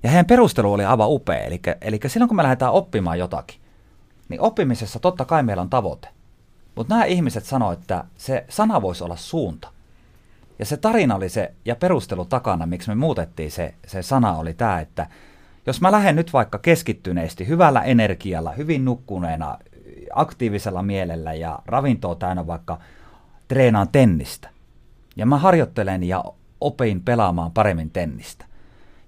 Ja 0.03 0.11
heidän 0.11 0.27
perustelu 0.27 0.73
oli 0.73 0.85
aivan 0.85 1.11
upea. 1.11 1.39
Eli, 1.39 1.61
eli 1.81 2.01
silloin 2.07 2.29
kun 2.29 2.37
me 2.37 2.43
lähdetään 2.43 2.73
oppimaan 2.73 3.19
jotakin, 3.19 3.61
niin 4.29 4.41
oppimisessa 4.41 4.99
totta 4.99 5.25
kai 5.25 5.43
meillä 5.43 5.61
on 5.61 5.71
tavoite. 5.71 6.09
Mutta 6.75 6.95
nämä 6.95 7.05
ihmiset 7.05 7.45
sanoivat, 7.45 7.81
että 7.81 8.05
se 8.17 8.45
sana 8.49 8.83
voisi 8.83 9.05
olla 9.05 9.17
suunta. 9.17 9.69
Ja 10.59 10.67
se 10.67 10.77
tarina 10.77 11.15
oli 11.15 11.29
se, 11.29 11.55
ja 11.65 11.77
perustelu 11.77 12.25
takana, 12.25 12.67
miksi 12.67 12.89
me 12.89 12.95
muutettiin 12.95 13.51
se, 13.51 13.75
se 13.87 14.03
sana 14.03 14.37
oli 14.37 14.55
tämä, 14.55 14.81
että 14.81 15.07
jos 15.67 15.81
mä 15.81 15.93
lähden 15.93 16.17
nyt 16.17 16.33
vaikka 16.33 16.59
keskittyneesti, 16.59 17.49
hyvällä 17.49 17.83
energialla, 17.83 18.53
hyvin 18.53 18.85
nukkuneena, 18.85 19.59
aktiivisella 20.15 20.83
mielellä 20.83 21.35
ja 21.35 21.59
ravintoa 21.67 22.15
täynnä 22.15 22.47
vaikka 22.47 22.79
treenaan 23.49 23.89
tennistä, 23.89 24.51
ja 25.17 25.27
mä 25.27 25.39
harjoittelen 25.39 26.03
ja 26.03 26.25
opin 26.61 27.03
pelaamaan 27.03 27.53
paremmin 27.53 27.91
tennistä, 27.91 28.46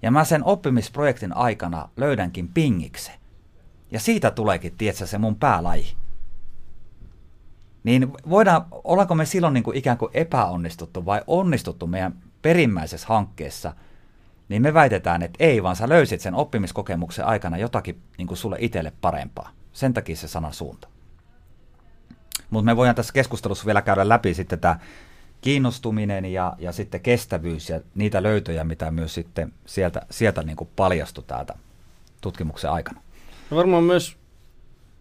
ja 0.01 0.11
mä 0.11 0.23
sen 0.23 0.43
oppimisprojektin 0.43 1.37
aikana 1.37 1.89
löydänkin 1.97 2.47
pingikse, 2.47 3.11
ja 3.91 3.99
siitä 3.99 4.31
tuleekin, 4.31 4.77
tietsä, 4.77 5.05
se 5.05 5.17
mun 5.17 5.35
päälaji. 5.35 5.95
Niin 7.83 8.13
voidaan, 8.29 8.65
ollaanko 8.71 9.15
me 9.15 9.25
silloin 9.25 9.53
niin 9.53 9.63
kuin 9.63 9.77
ikään 9.77 9.97
kuin 9.97 10.11
epäonnistuttu 10.13 11.05
vai 11.05 11.21
onnistuttu 11.27 11.87
meidän 11.87 12.13
perimmäisessä 12.41 13.07
hankkeessa, 13.07 13.73
niin 14.49 14.61
me 14.61 14.73
väitetään, 14.73 15.21
että 15.21 15.43
ei, 15.43 15.63
vaan 15.63 15.75
sä 15.75 15.89
löysit 15.89 16.21
sen 16.21 16.35
oppimiskokemuksen 16.35 17.25
aikana 17.25 17.57
jotakin 17.57 18.01
niin 18.17 18.27
kuin 18.27 18.37
sulle 18.37 18.57
itselle 18.59 18.93
parempaa. 19.01 19.49
Sen 19.73 19.93
takia 19.93 20.15
se 20.15 20.27
sana 20.27 20.51
suunta. 20.51 20.87
Mutta 22.49 22.65
me 22.65 22.75
voidaan 22.75 22.95
tässä 22.95 23.13
keskustelussa 23.13 23.65
vielä 23.65 23.81
käydä 23.81 24.09
läpi 24.09 24.33
sitten 24.33 24.59
tämä 24.59 24.79
kiinnostuminen 25.41 26.25
ja, 26.25 26.53
ja 26.59 26.71
sitten 26.71 27.01
kestävyys 27.01 27.69
ja 27.69 27.81
niitä 27.95 28.23
löytöjä, 28.23 28.63
mitä 28.63 28.91
myös 28.91 29.13
sitten 29.13 29.53
sieltä, 29.65 30.01
sieltä 30.09 30.43
niin 30.43 30.57
kuin 30.57 30.69
paljastui 30.75 31.23
täältä 31.27 31.55
tutkimuksen 32.21 32.71
aikana. 32.71 33.01
No 33.51 33.57
varmaan 33.57 33.83
myös 33.83 34.17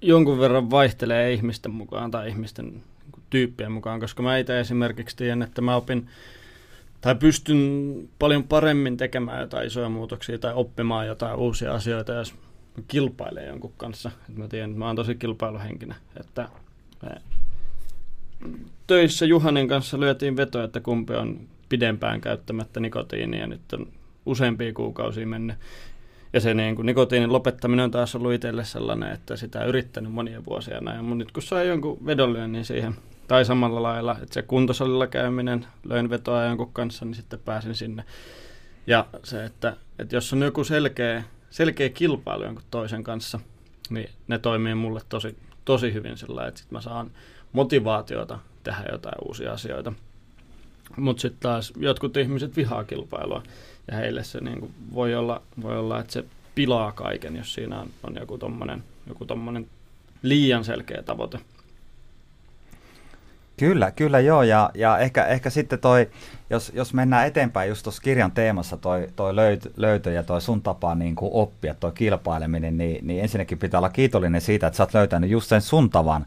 jonkun 0.01 0.39
verran 0.39 0.71
vaihtelee 0.71 1.33
ihmisten 1.33 1.73
mukaan 1.73 2.11
tai 2.11 2.29
ihmisten 2.29 2.65
niin 2.65 2.83
tyyppien 3.31 3.73
mukaan, 3.73 4.01
koska 4.01 4.23
mä 4.23 4.39
itse 4.39 4.61
esimerkiksi 4.61 5.17
tiedän, 5.17 5.43
että 5.43 5.61
mä 5.61 5.77
opin 5.77 6.09
tai 7.01 7.15
pystyn 7.15 8.09
paljon 8.19 8.45
paremmin 8.45 8.97
tekemään 8.97 9.41
jotain 9.41 9.67
isoja 9.67 9.89
muutoksia 9.89 10.39
tai 10.39 10.53
oppimaan 10.55 11.07
jotain 11.07 11.37
uusia 11.37 11.75
asioita, 11.75 12.13
jos 12.13 12.35
kilpailee 12.89 13.47
jonkun 13.47 13.73
kanssa. 13.77 14.11
Mä 14.37 14.49
tiedän, 14.49 14.71
että 14.71 14.79
mä 14.79 14.87
oon 14.87 14.97
tosi 14.97 15.15
kilpailuhenkinen. 15.15 15.97
Että 16.21 16.49
me 17.03 17.11
töissä 18.89 19.27
Juhanin 19.27 19.69
kanssa 19.69 20.01
lyötiin 20.01 20.37
veto, 20.37 20.63
että 20.63 20.81
kumpi 20.81 21.15
on 21.15 21.41
pidempään 21.69 22.21
käyttämättä 22.21 22.81
nikotiinia. 22.81 23.47
Nyt 23.47 23.73
on 23.73 23.87
useampia 24.27 24.73
kuukausia 24.73 25.27
mennyt. 25.27 25.57
Ja 26.33 26.41
se 26.41 26.55
niin 26.55 26.77
kuin 26.77 26.87
nikotiinin 26.87 27.33
lopettaminen 27.33 27.85
on 27.85 27.91
taas 27.91 28.15
ollut 28.15 28.33
itselle 28.33 28.65
sellainen, 28.65 29.13
että 29.13 29.37
sitä 29.37 29.61
on 29.61 29.69
yrittänyt 29.69 30.13
monia 30.13 30.45
vuosia 30.45 30.81
näin. 30.81 31.05
Mutta 31.05 31.15
nyt 31.15 31.33
kun 31.33 31.43
sai 31.43 31.69
jonkun 31.69 32.07
vedonlyönnin 32.07 32.65
siihen, 32.65 32.95
tai 33.29 33.45
samalla 33.45 33.83
lailla, 33.83 34.17
että 34.23 34.35
se 34.35 34.43
kuntosalilla 34.43 35.07
käyminen, 35.07 35.67
löin 35.85 36.11
vetoa 36.11 36.45
jonkun 36.45 36.73
kanssa, 36.73 37.05
niin 37.05 37.15
sitten 37.15 37.39
pääsin 37.39 37.75
sinne. 37.75 38.05
Ja 38.87 39.07
se, 39.25 39.45
että, 39.45 39.77
että 39.99 40.17
jos 40.17 40.33
on 40.33 40.43
joku 40.43 40.65
selkeä, 40.65 41.25
selkeä 41.51 41.89
kilpailu 41.89 42.45
jonkun 42.45 42.65
toisen 42.71 43.05
kanssa, 43.05 43.41
niin 43.91 44.11
ne 44.29 44.39
toimii 44.39 44.75
mulle 44.75 45.01
tosi, 45.09 45.37
tosi 45.65 45.93
hyvin 45.93 46.17
sillä 46.17 46.47
että 46.47 46.61
sit 46.61 46.71
mä 46.71 46.81
saan 46.81 47.11
motivaatiota 47.53 48.39
tehdä 48.63 48.85
jotain 48.93 49.15
uusia 49.25 49.53
asioita. 49.53 49.93
Mutta 50.97 51.21
sitten 51.21 51.41
taas 51.41 51.73
jotkut 51.77 52.17
ihmiset 52.17 52.57
vihaa 52.57 52.85
kilpailua 52.85 53.43
ja 53.91 53.97
heille 53.97 54.25
se 54.25 54.41
niin 54.41 54.75
voi, 54.95 55.15
olla, 55.15 55.43
voi 55.63 55.79
olla, 55.79 56.01
että 56.01 56.13
se 56.13 56.25
pilaa 56.55 56.93
kaiken, 56.93 57.37
jos 57.37 57.55
siinä 57.55 57.81
on, 57.81 57.91
on 58.03 58.17
joku 58.21 58.39
tommonen, 58.39 58.85
joku 59.07 59.25
tommonen 59.25 59.67
liian 60.23 60.65
selkeä 60.65 61.03
tavoite. 61.03 61.39
Kyllä, 63.57 63.91
kyllä 63.91 64.21
joo, 64.21 64.43
ja, 64.43 64.71
ja 64.75 64.99
ehkä, 64.99 65.25
ehkä 65.25 65.51
sitten 65.51 65.79
toi, 65.79 66.11
jos, 66.51 66.73
jos 66.75 66.95
mennään 66.95 67.27
eteenpäin 67.27 67.69
just 67.69 67.83
tuossa 67.83 68.03
kirjan 68.03 68.33
teemassa 68.33 68.77
toi, 68.77 69.09
toi 69.17 69.37
löytö, 69.37 69.71
löytö 69.77 70.13
ja 70.13 70.23
toi 70.23 70.41
sun 70.41 70.63
tapa 70.63 70.95
niin 70.95 71.15
kuin 71.15 71.31
oppia, 71.35 71.75
toi 71.75 71.93
kilpaileminen, 71.93 72.79
niin, 72.79 73.07
niin 73.07 73.23
ensinnäkin 73.23 73.59
pitää 73.59 73.81
olla 73.81 73.89
kiitollinen 73.89 74.41
siitä, 74.41 74.67
että 74.67 74.77
sä 74.77 74.83
oot 74.83 74.95
löytänyt 74.95 75.31
just 75.31 75.49
sen 75.49 75.61
sun 75.61 75.91
tavan 75.91 76.27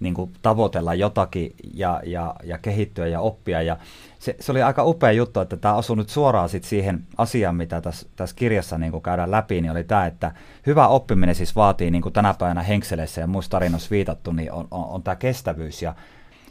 niin 0.00 0.14
kuin 0.14 0.32
tavoitella 0.42 0.94
jotakin 0.94 1.54
ja, 1.74 2.00
ja, 2.06 2.34
ja 2.44 2.58
kehittyä 2.58 3.06
ja 3.06 3.20
oppia. 3.20 3.62
Ja 3.62 3.76
se, 4.18 4.36
se 4.40 4.52
oli 4.52 4.62
aika 4.62 4.84
upea 4.84 5.12
juttu, 5.12 5.40
että 5.40 5.56
tämä 5.56 5.74
osui 5.74 5.96
nyt 5.96 6.08
suoraan 6.08 6.48
sit 6.48 6.64
siihen 6.64 7.06
asiaan, 7.16 7.56
mitä 7.56 7.80
tässä, 7.80 8.06
tässä 8.16 8.36
kirjassa 8.36 8.78
niin 8.78 8.92
kuin 8.92 9.02
käydään 9.02 9.30
läpi, 9.30 9.60
niin 9.60 9.70
oli 9.70 9.84
tämä, 9.84 10.06
että 10.06 10.32
hyvä 10.66 10.88
oppiminen 10.88 11.34
siis 11.34 11.56
vaatii, 11.56 11.90
niin 11.90 12.02
kuin 12.02 12.12
tänä 12.12 12.34
päivänä 12.38 12.62
Henkseleissä 12.62 13.20
ja 13.20 13.26
muissa 13.26 13.50
tarinoissa 13.50 13.90
viitattu, 13.90 14.32
niin 14.32 14.52
on, 14.52 14.68
on, 14.70 14.84
on 14.84 15.02
tämä 15.02 15.16
kestävyys. 15.16 15.82
Ja, 15.82 15.94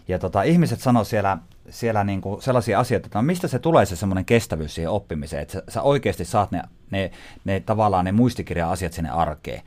ja 0.08 0.20
tota, 0.20 0.44
ihmiset 0.44 0.80
sanoo 0.80 1.04
siellä, 1.04 1.38
siellä 1.70 2.04
niin 2.04 2.22
kuin 2.22 2.42
sellaisia 2.42 2.80
asioita, 2.80 3.08
että 3.08 3.20
no 3.20 3.24
mistä 3.24 3.48
se 3.48 3.60
tulee 3.60 3.86
se 3.86 3.96
semmoinen 3.96 4.26
kestävyys 4.26 4.76
siihen 4.76 4.92
oppimiseen, 4.92 5.42
että 5.42 5.54
sä, 5.54 5.64
sä 5.70 5.82
oikeasti 5.82 6.26
saat 6.26 6.52
ne, 6.52 6.62
ne, 6.92 7.12
ne 7.46 7.60
tavallaan 7.60 8.06
ne 8.06 8.12
muistikirja-asiat 8.12 8.94
sinne 8.94 9.10
arkeen. 9.10 9.62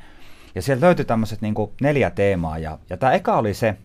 Ja 0.55 0.63
sieltä 0.63 0.87
löytyi 0.87 1.05
tämmöiset 1.05 1.41
niin 1.41 1.55
neljä 1.81 2.11
teemaa, 2.11 2.59
ja, 2.59 2.79
ja 2.91 2.97
tämä 2.97 3.13
eka 3.13 3.37
oli 3.37 3.55
se, 3.55 3.77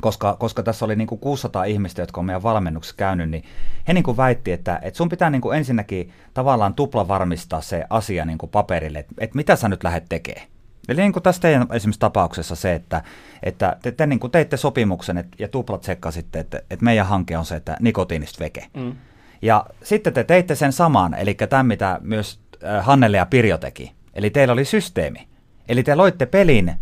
koska, 0.00 0.36
koska 0.36 0.62
tässä 0.62 0.84
oli 0.84 0.96
niin 0.96 1.08
kuin 1.08 1.18
600 1.18 1.64
ihmistä, 1.64 2.02
jotka 2.02 2.20
on 2.20 2.24
meidän 2.24 2.42
valmennuksessa 2.42 2.96
käynyt, 2.96 3.30
niin 3.30 3.44
he 3.88 3.92
niin 3.92 4.04
kuin 4.04 4.16
väitti, 4.16 4.52
että, 4.52 4.78
että 4.82 4.98
sun 4.98 5.08
pitää 5.08 5.30
niin 5.30 5.40
kuin 5.40 5.58
ensinnäkin 5.58 6.12
tavallaan 6.34 6.74
tupla 6.74 7.08
varmistaa 7.08 7.60
se 7.60 7.84
asia 7.90 8.24
niin 8.24 8.38
kuin 8.38 8.50
paperille, 8.50 8.98
että, 8.98 9.14
että 9.18 9.36
mitä 9.36 9.56
sä 9.56 9.68
nyt 9.68 9.84
lähdet 9.84 10.04
tekemään. 10.08 10.46
Eli 10.88 11.00
niin 11.00 11.12
kuin 11.12 11.22
tässä 11.22 11.42
teidän 11.42 11.66
esimerkiksi 11.72 12.00
tapauksessa 12.00 12.54
se, 12.54 12.74
että, 12.74 13.02
että 13.42 13.76
te, 13.82 13.92
te 13.92 14.06
niin 14.06 14.20
kuin 14.20 14.30
teitte 14.30 14.56
sopimuksen 14.56 15.18
et, 15.18 15.26
ja 15.38 15.48
tuplat 15.48 15.80
tsekkasitte, 15.80 16.38
että, 16.38 16.58
että 16.70 16.84
meidän 16.84 17.06
hanke 17.06 17.38
on 17.38 17.44
se, 17.44 17.56
että 17.56 17.76
nikotiinista 17.80 18.44
veke. 18.44 18.66
Mm. 18.76 18.96
Ja 19.42 19.66
sitten 19.82 20.12
te 20.12 20.24
teitte 20.24 20.54
sen 20.54 20.72
saman, 20.72 21.14
eli 21.14 21.34
tämän, 21.34 21.66
mitä 21.66 21.98
myös 22.02 22.40
äh, 22.64 22.84
Hannele 22.84 23.16
ja 23.16 23.26
Pirjo 23.26 23.58
teki. 23.58 23.92
Eli 24.14 24.30
teillä 24.30 24.52
oli 24.52 24.64
systeemi. 24.64 25.28
Eli 25.68 25.82
te 25.82 25.94
loitte 25.94 26.26
pelin, 26.26 26.74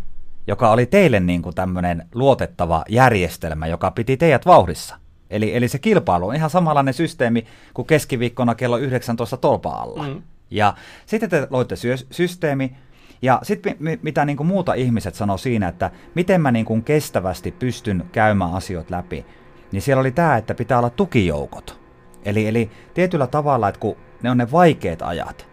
joka 0.46 0.70
oli 0.70 0.87
teille 0.87 1.20
niin 1.20 1.42
kuin 1.42 1.55
tämmöinen 1.55 2.07
luotettava 2.14 2.85
järjestelmä, 2.88 3.66
joka 3.66 3.90
piti 3.90 4.16
teidät 4.16 4.46
vauhdissa. 4.46 4.96
Eli, 5.31 5.57
eli 5.57 5.68
se 5.68 5.79
kilpailu 5.79 6.29
on 6.29 6.35
ihan 6.35 6.51
samanlainen 6.51 6.94
systeemi 6.94 7.46
kuin 7.75 7.87
keskiviikkona 7.87 8.55
kello 8.55 8.79
19 8.79 9.37
tolpa 9.37 9.70
alla. 9.70 10.09
Mm. 10.09 10.22
Ja 10.51 10.75
sitten 11.07 11.31
te 11.31 11.46
loitte 11.51 11.77
sy- 11.77 12.07
systeemi, 12.11 12.77
ja 13.22 13.40
sitten 13.42 13.77
mitä 14.03 14.25
niin 14.25 14.37
kuin 14.37 14.46
muuta 14.46 14.75
ihmiset 14.75 15.14
sanoo 15.14 15.37
siinä, 15.37 15.68
että 15.68 15.90
miten 16.14 16.40
mä 16.40 16.53
niin 16.53 16.64
kuin 16.64 16.83
kestävästi 16.83 17.53
pystyn 17.53 18.05
käymään 18.12 18.55
asiat 18.55 18.90
läpi, 18.90 19.27
niin 19.72 19.83
siellä 19.83 20.01
oli 20.01 20.11
tämä, 20.11 20.37
että 20.37 20.55
pitää 20.55 20.79
olla 20.79 20.90
tukijoukot. 20.90 21.81
Eli, 22.25 22.46
eli 22.46 22.70
tietyllä 22.94 23.27
tavalla, 23.27 23.68
että 23.68 23.81
kun 23.81 23.96
ne 24.22 24.31
on 24.31 24.38
ne 24.38 24.53
vaikeat 24.53 25.03
ajat, 25.03 25.49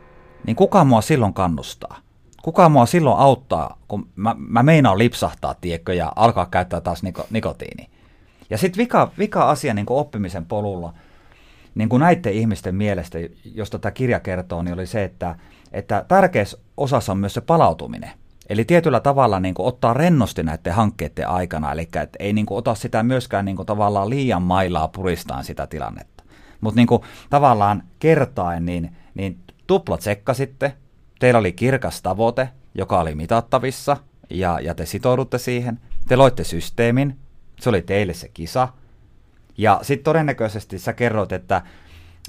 niin 0.47 0.55
kuka 0.55 0.83
mua 0.83 1.01
silloin 1.01 1.33
kannustaa? 1.33 1.97
Kuka 2.43 2.69
mua 2.69 2.85
silloin 2.85 3.19
auttaa, 3.19 3.77
kun 3.87 4.09
mä, 4.15 4.35
mä 4.37 4.63
meinaan 4.63 4.97
lipsahtaa, 4.97 5.53
tiekko, 5.53 5.91
ja 5.91 6.13
alkaa 6.15 6.45
käyttää 6.45 6.81
taas 6.81 7.03
niko, 7.03 7.25
nikotiini. 7.29 7.89
Ja 8.49 8.57
sitten 8.57 8.77
vika, 8.77 9.11
vika 9.17 9.49
asia 9.49 9.73
niin 9.73 9.85
oppimisen 9.89 10.45
polulla, 10.45 10.93
niin 11.75 11.89
kuin 11.89 11.99
näiden 11.99 12.33
ihmisten 12.33 12.75
mielestä, 12.75 13.17
josta 13.55 13.79
tämä 13.79 13.91
kirja 13.91 14.19
kertoo, 14.19 14.61
niin 14.61 14.73
oli 14.73 14.87
se, 14.87 15.03
että, 15.03 15.35
että 15.71 16.05
tärkeä 16.07 16.43
osassa 16.77 17.11
on 17.11 17.17
myös 17.17 17.33
se 17.33 17.41
palautuminen. 17.41 18.11
Eli 18.49 18.65
tietyllä 18.65 18.99
tavalla 18.99 19.39
niin 19.39 19.53
kuin 19.53 19.67
ottaa 19.67 19.93
rennosti 19.93 20.43
näiden 20.43 20.73
hankkeiden 20.73 21.29
aikana, 21.29 21.71
eli 21.71 21.81
että 21.81 22.17
ei 22.19 22.33
niin 22.33 22.45
kuin 22.45 22.57
ota 22.57 22.75
sitä 22.75 23.03
myöskään 23.03 23.45
niin 23.45 23.55
kuin 23.55 23.65
tavallaan 23.65 24.09
liian 24.09 24.41
mailaa 24.41 24.87
puristaan 24.87 25.43
sitä 25.43 25.67
tilannetta. 25.67 26.23
Mutta 26.61 26.75
niin 26.75 26.87
tavallaan 27.29 27.83
kertaen, 27.99 28.65
niin, 28.65 28.95
niin 29.13 29.37
tupla 29.67 29.97
tsekkasitte, 29.97 30.73
teillä 31.23 31.39
oli 31.39 31.51
kirkas 31.51 32.01
tavoite, 32.01 32.49
joka 32.75 32.99
oli 32.99 33.15
mitattavissa, 33.15 33.97
ja, 34.29 34.59
ja 34.59 34.75
te 34.75 34.85
sitoudutte 34.85 35.37
siihen. 35.37 35.79
Te 36.07 36.15
loitte 36.15 36.43
systeemin, 36.43 37.17
se 37.59 37.69
oli 37.69 37.81
teille 37.81 38.13
se 38.13 38.29
kisa. 38.33 38.67
Ja 39.57 39.79
sitten 39.81 40.03
todennäköisesti 40.03 40.79
sä 40.79 40.93
kerroit, 40.93 41.31
että 41.31 41.61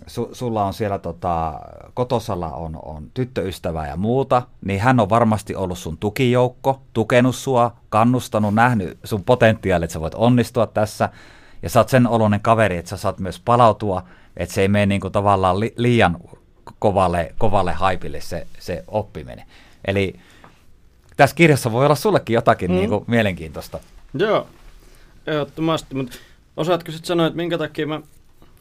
su, 0.06 0.28
sulla 0.32 0.64
on 0.64 0.74
siellä 0.74 0.98
tota, 0.98 1.60
kotosalla 1.94 2.52
on, 2.52 2.78
on 2.82 3.10
tyttöystävä 3.14 3.86
ja 3.86 3.96
muuta, 3.96 4.42
niin 4.64 4.80
hän 4.80 5.00
on 5.00 5.08
varmasti 5.08 5.54
ollut 5.54 5.78
sun 5.78 5.98
tukijoukko, 5.98 6.82
tukenut 6.92 7.36
sua, 7.36 7.76
kannustanut, 7.88 8.54
nähnyt 8.54 8.98
sun 9.04 9.24
potentiaalit, 9.24 9.84
että 9.84 9.92
sä 9.92 10.00
voit 10.00 10.14
onnistua 10.14 10.66
tässä. 10.66 11.08
Ja 11.62 11.70
sä 11.70 11.80
oot 11.80 11.88
sen 11.88 12.06
oloinen 12.06 12.40
kaveri, 12.40 12.76
että 12.76 12.88
sä 12.88 12.96
saat 12.96 13.18
myös 13.18 13.40
palautua, 13.44 14.02
että 14.36 14.54
se 14.54 14.60
ei 14.60 14.68
mene 14.68 14.86
niinku 14.86 15.10
tavallaan 15.10 15.60
li, 15.60 15.74
liian 15.76 16.16
kovalle, 16.78 17.34
kovalle 17.38 17.72
haipille 17.72 18.20
se, 18.20 18.46
se 18.58 18.84
oppiminen. 18.88 19.46
Eli 19.84 20.20
tässä 21.16 21.36
kirjassa 21.36 21.72
voi 21.72 21.84
olla 21.84 21.94
sullekin 21.94 22.34
jotakin 22.34 22.70
mm. 22.70 22.76
niin 22.76 22.88
kuin, 22.88 23.04
mielenkiintoista. 23.06 23.80
Joo, 24.14 24.46
ehdottomasti, 25.26 25.94
mutta 25.94 26.16
osaatko 26.56 26.92
sitten 26.92 27.06
sanoa, 27.06 27.26
että 27.26 27.36
minkä 27.36 27.58
takia 27.58 27.86
mä 27.86 28.00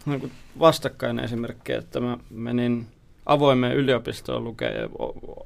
niin 0.06 0.32
vastakkain 0.60 1.20
esimerkki, 1.20 1.74
että 1.74 2.00
mä 2.00 2.18
menin 2.30 2.88
avoimeen 3.26 3.76
yliopistoon 3.76 4.44
lukea 4.44 4.70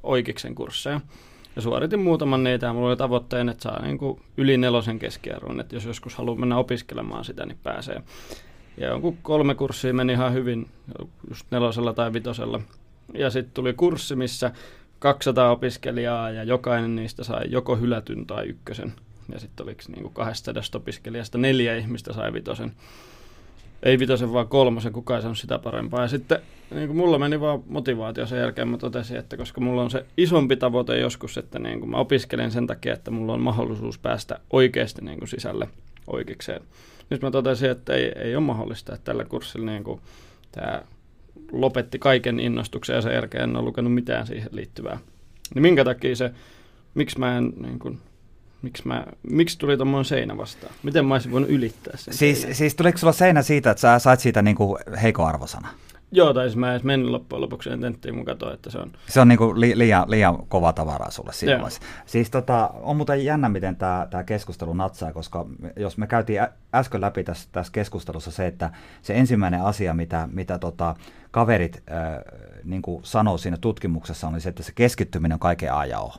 oikeiksen 0.02 0.54
kursseja. 0.54 1.00
Ja 1.56 1.62
suoritin 1.62 2.00
muutaman 2.00 2.44
niitä 2.44 2.66
ja 2.66 2.72
mulla 2.72 2.88
oli 2.88 2.96
tavoitteena, 2.96 3.52
että 3.52 3.62
saa 3.62 3.82
niin 3.82 3.98
kuin 3.98 4.20
yli 4.36 4.56
nelosen 4.56 4.98
keskiarvon, 4.98 5.60
että 5.60 5.76
jos 5.76 5.84
joskus 5.84 6.14
haluaa 6.14 6.36
mennä 6.36 6.58
opiskelemaan 6.58 7.24
sitä, 7.24 7.46
niin 7.46 7.58
pääsee. 7.62 8.02
Ja 8.80 8.88
jonkun 8.88 9.18
kolme 9.22 9.54
kurssia 9.54 9.94
meni 9.94 10.12
ihan 10.12 10.32
hyvin, 10.32 10.68
just 11.28 11.46
nelosella 11.50 11.92
tai 11.92 12.12
vitosella. 12.12 12.60
Ja 13.14 13.30
sitten 13.30 13.54
tuli 13.54 13.74
kurssi, 13.74 14.16
missä 14.16 14.50
200 14.98 15.50
opiskelijaa 15.50 16.30
ja 16.30 16.44
jokainen 16.44 16.96
niistä 16.96 17.24
sai 17.24 17.44
joko 17.48 17.76
hylätyn 17.76 18.26
tai 18.26 18.46
ykkösen. 18.46 18.92
Ja 19.32 19.40
sitten 19.40 19.64
oliko 19.64 19.82
niin 19.88 20.12
200 20.12 20.62
opiskelijasta 20.74 21.38
neljä 21.38 21.76
ihmistä 21.76 22.12
sai 22.12 22.32
vitosen 22.32 22.72
ei 23.82 23.98
vitosen 23.98 24.32
vaan 24.32 24.48
kolmosen, 24.48 24.92
kukaan 24.92 25.18
ei 25.18 25.22
saanut 25.22 25.38
sitä 25.38 25.58
parempaa. 25.58 26.02
Ja 26.02 26.08
sitten 26.08 26.38
niin 26.70 26.86
kuin 26.86 26.96
mulla 26.96 27.18
meni 27.18 27.40
vaan 27.40 27.62
motivaatio 27.66 28.26
sen 28.26 28.38
jälkeen, 28.38 28.68
mä 28.68 28.78
totesin, 28.78 29.16
että 29.16 29.36
koska 29.36 29.60
mulla 29.60 29.82
on 29.82 29.90
se 29.90 30.06
isompi 30.16 30.56
tavoite 30.56 30.98
joskus, 30.98 31.38
että 31.38 31.58
niin 31.58 31.80
kuin 31.80 31.90
mä 31.90 31.96
opiskelen 31.96 32.50
sen 32.50 32.66
takia, 32.66 32.92
että 32.92 33.10
mulla 33.10 33.32
on 33.32 33.40
mahdollisuus 33.40 33.98
päästä 33.98 34.40
oikeasti 34.50 35.04
niin 35.04 35.18
kuin 35.18 35.28
sisälle 35.28 35.68
oikeikseen. 36.12 36.62
Nyt 37.10 37.22
mä 37.22 37.30
totesin, 37.30 37.70
että 37.70 37.94
ei, 37.94 38.12
ei 38.16 38.36
ole 38.36 38.44
mahdollista, 38.44 38.94
että 38.94 39.04
tällä 39.04 39.24
kurssilla 39.24 39.70
niin 39.70 39.84
kuin 39.84 40.00
tämä 40.52 40.82
lopetti 41.52 41.98
kaiken 41.98 42.40
innostuksen 42.40 42.96
ja 42.96 43.02
sen 43.02 43.14
jälkeen 43.14 43.44
en 43.44 43.56
ole 43.56 43.64
lukenut 43.64 43.94
mitään 43.94 44.26
siihen 44.26 44.48
liittyvää. 44.52 44.98
Niin 45.54 45.62
minkä 45.62 45.84
takia 45.84 46.16
se, 46.16 46.30
miksi 46.94 47.18
mä 47.18 47.38
en 47.38 47.52
niin 47.56 47.78
kuin, 47.78 48.00
Miksi, 48.62 48.82
mä, 48.88 49.06
miksi 49.30 49.58
tuli 49.58 49.76
tuommoinen 49.76 50.04
seinä 50.04 50.36
vastaan? 50.36 50.72
Miten 50.82 51.06
mä 51.06 51.14
olisin 51.14 51.32
voinut 51.32 51.50
ylittää 51.50 51.96
sen? 51.96 52.14
Siis, 52.14 52.46
siis 52.52 52.74
tuliko 52.74 52.98
sulla 52.98 53.12
seinä 53.12 53.42
siitä, 53.42 53.70
että 53.70 53.80
sä 53.80 53.98
sait 53.98 54.20
siitä 54.20 54.42
niinku 54.42 54.78
heikko 55.02 55.24
arvosana? 55.24 55.68
Joo, 56.12 56.34
tai 56.34 56.44
siis 56.44 56.56
mä 56.56 56.70
edes 56.70 56.84
mennyt 56.84 57.10
loppujen 57.10 57.40
lopuksi 57.40 57.70
tenttiin 57.80 58.14
mun 58.14 58.24
katoa, 58.24 58.52
että 58.52 58.70
se 58.70 58.78
on... 58.78 58.92
Se 59.08 59.20
on 59.20 59.28
niinku 59.28 59.60
li, 59.60 59.78
liian, 59.78 60.10
liian 60.10 60.46
kova 60.48 60.72
tavaraa 60.72 61.10
sulle 61.10 61.32
siinä. 61.32 61.68
Siis 62.06 62.30
tota, 62.30 62.70
on 62.82 62.96
muuten 62.96 63.24
jännä, 63.24 63.48
miten 63.48 63.76
tämä 63.76 64.24
keskustelu 64.26 64.72
natsaa, 64.72 65.12
koska 65.12 65.46
jos 65.76 65.98
me 65.98 66.06
käytiin 66.06 66.40
äsken 66.74 67.00
läpi 67.00 67.24
tässä, 67.24 67.48
tässä 67.52 67.72
keskustelussa 67.72 68.30
se, 68.30 68.46
että 68.46 68.70
se 69.02 69.14
ensimmäinen 69.14 69.62
asia, 69.62 69.94
mitä, 69.94 70.28
mitä 70.32 70.58
tota, 70.58 70.94
kaverit 71.30 71.82
äh, 71.92 72.06
niin 72.64 72.82
sanoo 73.02 73.38
siinä 73.38 73.56
tutkimuksessa, 73.56 74.28
on 74.28 74.40
se, 74.40 74.48
että 74.48 74.62
se 74.62 74.72
keskittyminen 74.74 75.36
on 75.36 75.40
kaiken 75.40 75.72
A 75.72 75.84
ja 75.84 76.00
O. 76.00 76.12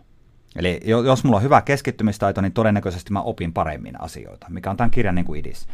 Eli 0.55 0.79
jos 1.05 1.23
mulla 1.23 1.37
on 1.37 1.43
hyvä 1.43 1.61
keskittymistaito, 1.61 2.41
niin 2.41 2.51
todennäköisesti 2.51 3.13
mä 3.13 3.21
opin 3.21 3.53
paremmin 3.53 4.01
asioita, 4.01 4.47
mikä 4.49 4.69
on 4.69 4.77
tämän 4.77 4.91
kirjan 4.91 5.15
niin 5.15 5.25
kuin 5.25 5.39
idis. 5.39 5.67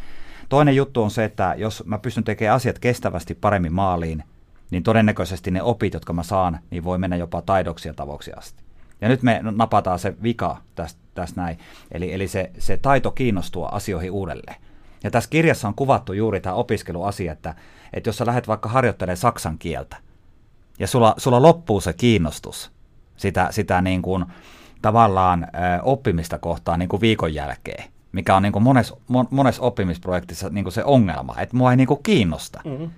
Toinen 0.48 0.76
juttu 0.76 1.02
on 1.02 1.10
se, 1.10 1.24
että 1.24 1.54
jos 1.58 1.82
mä 1.86 1.98
pystyn 1.98 2.24
tekemään 2.24 2.56
asiat 2.56 2.78
kestävästi 2.78 3.34
paremmin 3.34 3.72
maaliin, 3.72 4.24
niin 4.70 4.82
todennäköisesti 4.82 5.50
ne 5.50 5.62
opit, 5.62 5.94
jotka 5.94 6.12
mä 6.12 6.22
saan, 6.22 6.58
niin 6.70 6.84
voi 6.84 6.98
mennä 6.98 7.16
jopa 7.16 7.42
taidoksi 7.42 7.88
ja 7.88 7.94
tavoksi 7.94 8.32
asti. 8.32 8.64
Ja 9.00 9.08
nyt 9.08 9.22
me 9.22 9.40
napataan 9.42 9.98
se 9.98 10.14
vika 10.22 10.60
tästä, 10.74 11.00
tästä 11.14 11.40
näin, 11.40 11.58
eli, 11.92 12.14
eli 12.14 12.28
se, 12.28 12.50
se 12.58 12.76
taito 12.76 13.10
kiinnostua 13.10 13.68
asioihin 13.68 14.10
uudelleen. 14.10 14.56
Ja 15.04 15.10
tässä 15.10 15.30
kirjassa 15.30 15.68
on 15.68 15.74
kuvattu 15.74 16.12
juuri 16.12 16.40
tämä 16.40 16.54
opiskeluasia, 16.54 17.32
että, 17.32 17.54
että 17.92 18.08
jos 18.08 18.16
sä 18.16 18.26
lähdet 18.26 18.48
vaikka 18.48 18.68
harjoittelemaan 18.68 19.16
saksan 19.16 19.58
kieltä, 19.58 19.96
ja 20.78 20.86
sulla, 20.86 21.14
sulla 21.16 21.42
loppuu 21.42 21.80
se 21.80 21.92
kiinnostus 21.92 22.72
sitä, 23.16 23.48
sitä 23.50 23.82
niin 23.82 24.02
kuin, 24.02 24.24
tavallaan 24.82 25.46
oppimista 25.82 26.38
kohtaan 26.38 26.78
niin 26.78 26.88
kuin 26.88 27.00
viikon 27.00 27.34
jälkeen, 27.34 27.84
mikä 28.16 28.36
on 28.36 28.42
niin 28.42 28.52
kuin 28.52 28.62
monessa, 28.62 28.96
monessa 29.30 29.62
oppimisprojektissa 29.62 30.48
niin 30.48 30.64
kuin 30.64 30.72
se 30.72 30.84
ongelma, 30.84 31.34
että 31.38 31.56
mua 31.56 31.70
ei 31.70 31.76
niin 31.76 31.86
kuin 31.86 32.02
kiinnosta. 32.02 32.60
Mm-hmm. 32.64 32.90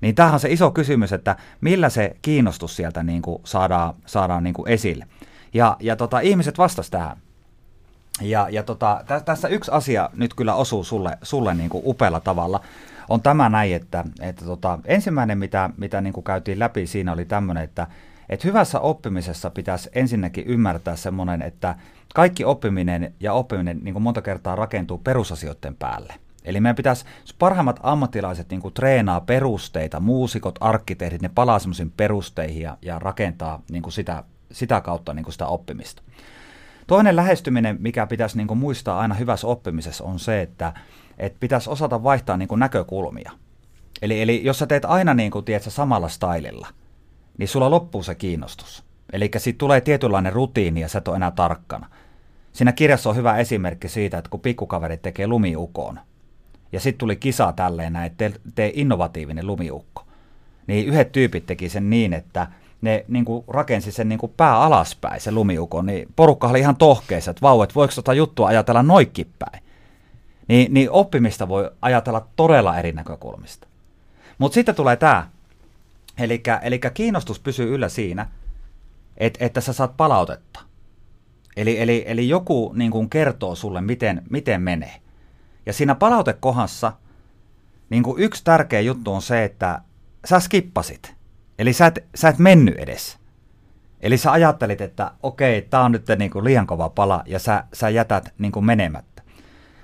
Niin 0.00 0.14
tämähän 0.14 0.34
on 0.34 0.40
se 0.40 0.52
iso 0.52 0.70
kysymys, 0.70 1.12
että 1.12 1.36
millä 1.60 1.88
se 1.88 2.16
kiinnostus 2.22 2.76
sieltä 2.76 3.02
niin 3.02 3.22
kuin 3.22 3.42
saadaan, 3.44 3.94
saadaan 4.06 4.44
niin 4.44 4.54
kuin 4.54 4.68
esille. 4.68 5.06
Ja, 5.54 5.76
ja 5.80 5.96
tota, 5.96 6.20
ihmiset 6.20 6.58
vastasivat 6.58 6.92
tähän. 6.92 7.16
Ja, 8.20 8.48
ja 8.50 8.62
tota, 8.62 9.04
tä, 9.06 9.20
tässä 9.20 9.48
yksi 9.48 9.70
asia 9.70 10.10
nyt 10.14 10.34
kyllä 10.34 10.54
osuu 10.54 10.84
sulle, 10.84 11.18
sulle 11.22 11.54
niin 11.54 11.70
kuin 11.70 11.82
upealla 11.86 12.20
tavalla, 12.20 12.60
on 13.08 13.22
tämä 13.22 13.48
näin, 13.48 13.74
että, 13.74 14.04
että 14.20 14.44
tota, 14.44 14.78
ensimmäinen, 14.84 15.38
mitä, 15.38 15.70
mitä 15.76 16.00
niin 16.00 16.12
kuin 16.12 16.24
käytiin 16.24 16.58
läpi 16.58 16.86
siinä 16.86 17.12
oli 17.12 17.24
tämmöinen, 17.24 17.64
että 17.64 17.86
et 18.28 18.44
hyvässä 18.44 18.80
oppimisessa 18.80 19.50
pitäisi 19.50 19.90
ensinnäkin 19.92 20.46
ymmärtää 20.46 20.96
semmoinen, 20.96 21.42
että 21.42 21.74
kaikki 22.14 22.44
oppiminen 22.44 23.14
ja 23.20 23.32
oppiminen 23.32 23.80
niin 23.82 23.92
kuin 23.94 24.02
monta 24.02 24.22
kertaa 24.22 24.56
rakentuu 24.56 24.98
perusasioiden 24.98 25.76
päälle. 25.76 26.14
Eli 26.44 26.60
meidän 26.60 26.76
pitäisi, 26.76 27.04
parhaimmat 27.38 27.80
ammattilaiset 27.82 28.50
niin 28.50 28.60
kuin 28.60 28.74
treenaa 28.74 29.20
perusteita, 29.20 30.00
muusikot, 30.00 30.58
arkkitehdit, 30.60 31.22
ne 31.22 31.30
palaa 31.34 31.58
semmoisiin 31.58 31.90
perusteihin 31.90 32.62
ja, 32.62 32.78
ja 32.82 32.98
rakentaa 32.98 33.62
niin 33.70 33.82
kuin 33.82 33.92
sitä, 33.92 34.24
sitä 34.52 34.80
kautta 34.80 35.14
niin 35.14 35.24
kuin 35.24 35.32
sitä 35.32 35.46
oppimista. 35.46 36.02
Toinen 36.86 37.16
lähestyminen, 37.16 37.76
mikä 37.80 38.06
pitäisi 38.06 38.36
niin 38.36 38.46
kuin 38.46 38.58
muistaa 38.58 39.00
aina 39.00 39.14
hyvässä 39.14 39.46
oppimisessa, 39.46 40.04
on 40.04 40.18
se, 40.18 40.42
että, 40.42 40.72
että 41.18 41.40
pitäisi 41.40 41.70
osata 41.70 42.02
vaihtaa 42.02 42.36
niin 42.36 42.48
kuin 42.48 42.58
näkökulmia. 42.58 43.32
Eli, 44.02 44.22
eli 44.22 44.44
jos 44.44 44.58
sä 44.58 44.66
teet 44.66 44.84
aina 44.84 45.14
niin 45.14 45.30
kuin, 45.30 45.44
tiedätkö, 45.44 45.70
samalla 45.70 46.08
stylilla– 46.08 46.68
niin 47.38 47.48
sulla 47.48 47.70
loppuu 47.70 48.02
se 48.02 48.14
kiinnostus. 48.14 48.84
Eli 49.12 49.30
siitä 49.36 49.58
tulee 49.58 49.80
tietynlainen 49.80 50.32
rutiini 50.32 50.80
ja 50.80 50.88
sä 50.88 50.98
et 50.98 51.08
ole 51.08 51.16
enää 51.16 51.30
tarkkana. 51.30 51.90
Siinä 52.54 52.72
kirjassa 52.72 53.10
on 53.10 53.16
hyvä 53.16 53.36
esimerkki 53.36 53.88
siitä, 53.88 54.18
että 54.18 54.30
kun 54.30 54.40
pikkukaverit 54.40 55.02
tekee 55.02 55.26
lumiukoon, 55.26 56.00
ja 56.72 56.80
sitten 56.80 56.98
tuli 56.98 57.16
kisa 57.16 57.52
tälleen 57.52 57.92
näin, 57.92 58.06
että 58.06 58.38
tee 58.54 58.72
innovatiivinen 58.74 59.46
lumiukko, 59.46 60.06
niin 60.66 60.86
yhdet 60.86 61.12
tyypit 61.12 61.46
teki 61.46 61.68
sen 61.68 61.90
niin, 61.90 62.12
että 62.12 62.46
ne 62.82 63.04
niin 63.08 63.24
kuin 63.24 63.44
rakensi 63.48 63.92
sen 63.92 64.08
niin 64.08 64.18
kuin 64.18 64.32
pää 64.36 64.60
alaspäin, 64.60 65.20
se 65.20 65.30
lumiukon, 65.30 65.86
niin 65.86 66.08
porukka 66.16 66.48
oli 66.48 66.60
ihan 66.60 66.76
tohkeissa, 66.76 67.30
että 67.30 67.42
vau, 67.42 67.62
että 67.62 67.74
voiko 67.74 67.94
tota 67.94 68.14
juttua 68.14 68.48
ajatella 68.48 68.82
noikkipäin. 68.82 69.62
Niin, 70.48 70.74
niin 70.74 70.90
oppimista 70.90 71.48
voi 71.48 71.70
ajatella 71.82 72.26
todella 72.36 72.78
eri 72.78 72.92
näkökulmista. 72.92 73.66
Mutta 74.38 74.54
sitten 74.54 74.74
tulee 74.74 74.96
tämä, 74.96 75.28
Eli 76.62 76.80
kiinnostus 76.94 77.40
pysyy 77.40 77.74
yllä 77.74 77.88
siinä, 77.88 78.28
että, 79.16 79.44
että 79.44 79.60
sä 79.60 79.72
saat 79.72 79.96
palautetta. 79.96 80.60
Eli, 81.56 81.80
eli, 81.80 82.04
eli 82.06 82.28
joku 82.28 82.72
niin 82.76 82.90
kuin 82.90 83.10
kertoo 83.10 83.54
sulle, 83.54 83.80
miten, 83.80 84.22
miten 84.30 84.62
menee. 84.62 84.94
Ja 85.66 85.72
siinä 85.72 85.94
palautekohdassa 85.94 86.92
niin 87.90 88.02
kuin 88.02 88.22
yksi 88.22 88.44
tärkeä 88.44 88.80
juttu 88.80 89.12
on 89.12 89.22
se, 89.22 89.44
että 89.44 89.80
sä 90.24 90.40
skippasit. 90.40 91.14
Eli 91.58 91.72
sä 91.72 91.86
et, 91.86 92.04
sä 92.14 92.28
et 92.28 92.38
mennyt 92.38 92.74
edes. 92.78 93.18
Eli 94.00 94.18
sä 94.18 94.32
ajattelit, 94.32 94.80
että 94.80 95.10
okei, 95.22 95.62
tämä 95.62 95.84
on 95.84 95.92
nyt 95.92 96.06
niin 96.18 96.30
kuin 96.30 96.44
liian 96.44 96.66
kova 96.66 96.88
pala, 96.88 97.22
ja 97.26 97.38
sä, 97.38 97.64
sä 97.72 97.88
jätät 97.88 98.34
niin 98.38 98.52
kuin 98.52 98.64
menemättä. 98.64 99.22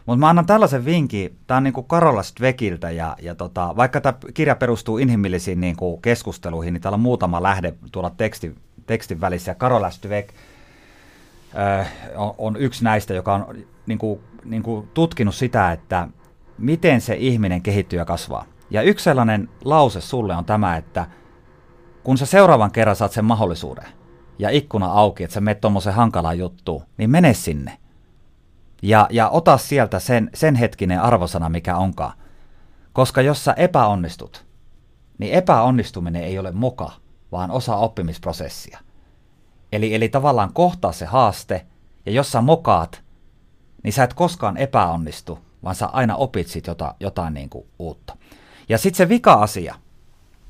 Mutta 0.06 0.20
mä 0.20 0.28
annan 0.28 0.46
tällaisen 0.46 0.84
vinkin, 0.84 1.36
tämä 1.46 1.58
on 1.58 1.64
niinku 1.64 1.82
Karola 1.82 2.22
Stvekiltä, 2.22 2.90
ja, 2.90 3.16
ja 3.22 3.34
tota, 3.34 3.76
vaikka 3.76 4.00
tämä 4.00 4.18
kirja 4.34 4.56
perustuu 4.56 4.98
inhimillisiin 4.98 5.60
niinku 5.60 5.96
keskusteluihin, 5.96 6.74
niin 6.74 6.82
täällä 6.82 6.94
on 6.94 7.00
muutama 7.00 7.42
lähde 7.42 7.74
tuolla 7.92 8.10
teksti, 8.10 8.54
tekstin 8.86 9.20
välissä, 9.20 9.54
Karola 9.54 9.90
Stvek 9.90 10.32
on, 12.38 12.56
yksi 12.56 12.84
näistä, 12.84 13.14
joka 13.14 13.34
on 13.34 13.56
niinku, 13.86 14.20
niinku 14.44 14.88
tutkinut 14.94 15.34
sitä, 15.34 15.72
että 15.72 16.08
miten 16.58 17.00
se 17.00 17.14
ihminen 17.14 17.62
kehittyy 17.62 17.98
ja 17.98 18.04
kasvaa. 18.04 18.44
Ja 18.70 18.82
yksi 18.82 19.04
sellainen 19.04 19.48
lause 19.64 20.00
sulle 20.00 20.36
on 20.36 20.44
tämä, 20.44 20.76
että 20.76 21.06
kun 22.02 22.18
sä 22.18 22.26
seuraavan 22.26 22.70
kerran 22.70 22.96
saat 22.96 23.12
sen 23.12 23.24
mahdollisuuden, 23.24 23.86
ja 24.38 24.50
ikkuna 24.50 24.86
auki, 24.86 25.24
että 25.24 25.34
sä 25.34 25.40
menet 25.40 25.60
tuommoisen 25.60 25.94
hankalaan 25.94 26.38
juttuun, 26.38 26.82
niin 26.98 27.10
mene 27.10 27.34
sinne– 27.34 27.76
ja, 28.82 29.06
ja 29.10 29.28
ota 29.28 29.58
sieltä 29.58 29.98
sen, 29.98 30.30
sen 30.34 30.54
hetkinen 30.54 31.00
arvosana, 31.00 31.48
mikä 31.48 31.76
onkaan. 31.76 32.12
Koska 32.92 33.22
jos 33.22 33.44
sä 33.44 33.52
epäonnistut, 33.52 34.46
niin 35.18 35.32
epäonnistuminen 35.32 36.24
ei 36.24 36.38
ole 36.38 36.52
moka, 36.52 36.92
vaan 37.32 37.50
osa 37.50 37.76
oppimisprosessia. 37.76 38.78
Eli, 39.72 39.94
eli 39.94 40.08
tavallaan 40.08 40.52
kohtaa 40.52 40.92
se 40.92 41.06
haaste, 41.06 41.66
ja 42.06 42.12
jos 42.12 42.32
sä 42.32 42.40
mokaat, 42.40 43.02
niin 43.82 43.92
sä 43.92 44.04
et 44.04 44.14
koskaan 44.14 44.56
epäonnistu, 44.56 45.38
vaan 45.64 45.74
sä 45.74 45.86
aina 45.86 46.16
opit 46.16 46.48
sit 46.48 46.66
jotain, 46.66 46.94
jotain 47.00 47.34
niin 47.34 47.50
kuin 47.50 47.66
uutta. 47.78 48.16
Ja 48.68 48.78
sitten 48.78 48.96
se 48.96 49.08
vika-asia, 49.08 49.74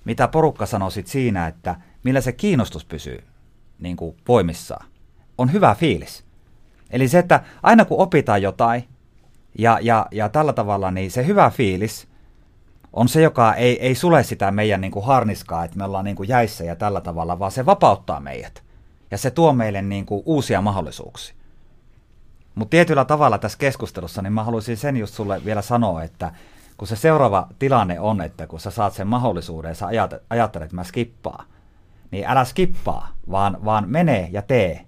mitä 0.05 0.29
porukka 0.29 0.67
sanoo 0.67 0.91
sit 0.91 1.07
siinä, 1.07 1.47
että 1.47 1.77
millä 2.05 2.21
se 2.21 2.33
kiinnostus 2.33 2.85
pysyy 2.85 3.25
niin 3.79 3.97
kuin 3.97 4.17
voimissaan, 4.29 4.87
on 5.39 5.53
hyvä 5.53 5.75
fiilis. 5.75 6.25
Eli 6.91 7.09
se, 7.09 7.19
että 7.19 7.41
aina 7.63 7.85
kun 7.85 8.01
opitaan 8.01 8.43
jotain 8.43 8.89
ja, 9.59 9.79
ja, 9.83 10.07
ja 10.11 10.29
tällä 10.29 10.53
tavalla, 10.53 10.91
niin 10.91 11.11
se 11.11 11.27
hyvä 11.27 11.51
fiilis 11.51 12.09
on 12.93 13.09
se, 13.09 13.23
joka 13.23 13.55
ei, 13.55 13.87
ei 13.87 13.95
sule 13.95 14.23
sitä 14.23 14.51
meidän 14.51 14.81
niin 14.81 14.91
kuin 14.91 15.05
harniskaa, 15.05 15.65
että 15.65 15.77
me 15.77 15.85
ollaan 15.85 16.05
niin 16.05 16.17
kuin 16.17 16.29
jäissä 16.29 16.65
ja 16.65 16.77
tällä 16.77 17.01
tavalla, 17.01 17.39
vaan 17.39 17.53
se 17.53 17.67
vapauttaa 17.67 18.21
meidät. 18.21 18.63
Ja 19.11 19.19
se 19.19 19.31
tuo 19.31 19.53
meille 19.53 19.83
niin 19.83 20.07
kuin 20.07 20.23
uusia 20.27 20.61
mahdollisuuksia. 20.61 21.35
Mutta 22.55 22.71
tietyllä 22.71 23.05
tavalla 23.05 23.39
tässä 23.39 23.59
keskustelussa, 23.59 24.23
niin 24.23 24.33
mä 24.33 24.45
haluaisin 24.45 24.77
sen 24.77 24.97
just 24.97 25.15
sulle 25.15 25.45
vielä 25.45 25.63
sanoa, 25.63 26.03
että 26.03 26.33
kun 26.77 26.89
se 26.89 26.97
seuraava 26.97 27.49
tilanne 27.59 28.01
on, 28.01 28.21
että 28.21 28.47
kun 28.47 28.61
sä 28.61 28.71
saat 28.71 28.93
sen 28.93 29.07
mahdollisuuden 29.07 29.69
ja 29.69 29.75
sä 29.75 29.87
ajattelet, 30.31 30.65
että 30.65 30.77
mä 30.77 30.85
skippaan, 30.85 31.47
niin 32.11 32.27
älä 32.27 32.45
skippaa, 32.45 33.09
vaan, 33.31 33.65
vaan 33.65 33.85
mene 33.89 34.29
ja 34.33 34.43
tee, 34.43 34.87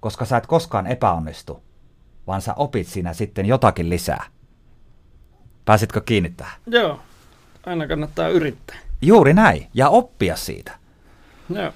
koska 0.00 0.24
sä 0.24 0.36
et 0.36 0.46
koskaan 0.46 0.86
epäonnistu, 0.86 1.62
vaan 2.26 2.42
sä 2.42 2.54
opit 2.54 2.86
siinä 2.86 3.12
sitten 3.12 3.46
jotakin 3.46 3.90
lisää. 3.90 4.24
Pääsitkö 5.64 6.00
kiinni 6.00 6.30
tähän? 6.30 6.60
Joo, 6.66 7.00
aina 7.66 7.86
kannattaa 7.86 8.28
yrittää. 8.28 8.76
Juuri 9.02 9.34
näin, 9.34 9.68
ja 9.74 9.88
oppia 9.88 10.36
siitä. 10.36 10.72
Joo. 11.50 11.72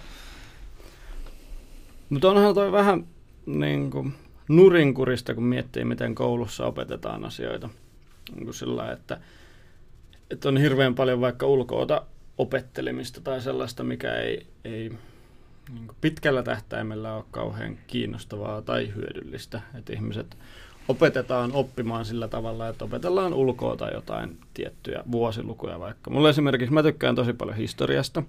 Mutta 2.12 2.31
onhan 2.31 2.55
toi 2.55 2.72
vähän 2.72 3.07
niin 3.46 3.90
kuin 3.90 4.12
nurinkurista, 4.48 5.35
kun 5.35 5.44
miettii, 5.44 5.85
miten 5.85 6.14
koulussa 6.14 6.66
opetetaan 6.66 7.25
asioita. 7.25 7.68
Niin 8.35 8.55
sillä 8.55 8.92
että, 8.92 9.20
että 10.31 10.48
on 10.48 10.57
hirveän 10.57 10.94
paljon 10.94 11.20
vaikka 11.20 11.46
ulkoota 11.46 12.03
opettelemista 12.38 13.20
tai 13.20 13.40
sellaista, 13.40 13.85
mikä 13.85 14.14
ei, 14.14 14.46
ei 14.64 14.92
niin 15.75 15.90
pitkällä 16.01 16.42
tähtäimellä 16.42 17.14
ole 17.14 17.25
kauhean 17.31 17.79
kiinnostavaa 17.87 18.62
tai 18.62 18.92
hyödyllistä. 18.94 19.61
Että 19.75 19.92
ihmiset 19.92 20.37
opetetaan 20.88 21.53
oppimaan 21.53 22.05
sillä 22.05 22.29
tavalla, 22.29 22.68
että 22.68 22.85
opetellaan 22.85 23.35
ulkoa 23.35 23.77
tai 23.77 23.94
jotain 23.94 24.38
tiettyjä 24.55 25.05
vuosilukuja 25.12 25.81
vaikka. 25.81 26.11
Mulla 26.11 26.31
esimerkiksi, 26.31 26.75
mä 26.75 26.83
tykkään 26.83 27.14
tosi 27.14 27.33
paljon 27.33 27.57
historiasta, 27.57 28.22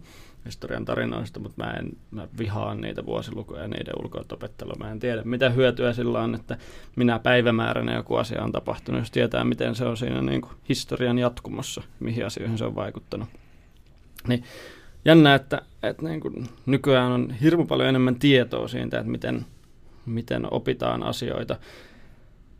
historian 0.46 0.86
tarinoista, 0.86 1.40
mutta 1.40 1.64
mä 1.64 1.72
en 1.72 1.90
mä 2.12 2.28
vihaan 2.38 2.82
niitä 2.82 3.06
vuosilukuja 3.06 3.62
ja 3.62 3.68
niiden 3.68 3.94
ulkoa 4.04 4.24
opettelua. 4.32 4.76
Mä 4.80 4.92
en 4.92 5.00
tiedä, 5.00 5.22
mitä 5.24 5.50
hyötyä 5.50 5.94
sillä 5.94 6.20
on, 6.22 6.36
että 6.36 6.58
minä 6.96 7.20
päivämääränä 7.20 7.94
joku 7.96 8.16
asia 8.16 8.44
on 8.44 8.52
tapahtunut, 8.52 9.02
jos 9.02 9.12
tietää, 9.12 9.44
miten 9.44 9.76
se 9.76 9.86
on 9.86 9.98
siinä 9.98 10.22
niin 10.22 10.42
kuin 10.42 10.54
historian 10.70 11.18
jatkumossa, 11.18 11.82
mihin 12.00 12.26
asioihin 12.26 12.58
se 12.58 12.66
on 12.66 12.76
vaikuttanut. 12.76 13.30
Niin 14.28 14.44
jännä, 15.06 15.36
että, 15.36 15.62
että 15.84 16.04
niin 16.04 16.20
kuin 16.20 16.48
nykyään 16.66 17.12
on 17.12 17.32
hirmu 17.32 17.66
paljon 17.66 17.90
enemmän 17.90 18.16
tietoa 18.16 18.68
siitä, 18.68 19.00
että 19.00 19.12
miten, 19.12 19.46
miten 20.06 20.54
opitaan 20.54 21.04
asioita. 21.04 21.58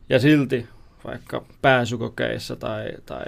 Ja 0.08 0.18
silti 0.18 0.66
vaikka 1.04 1.44
pääsykokeissa 1.62 2.56
tai, 2.56 2.88
tai 3.06 3.24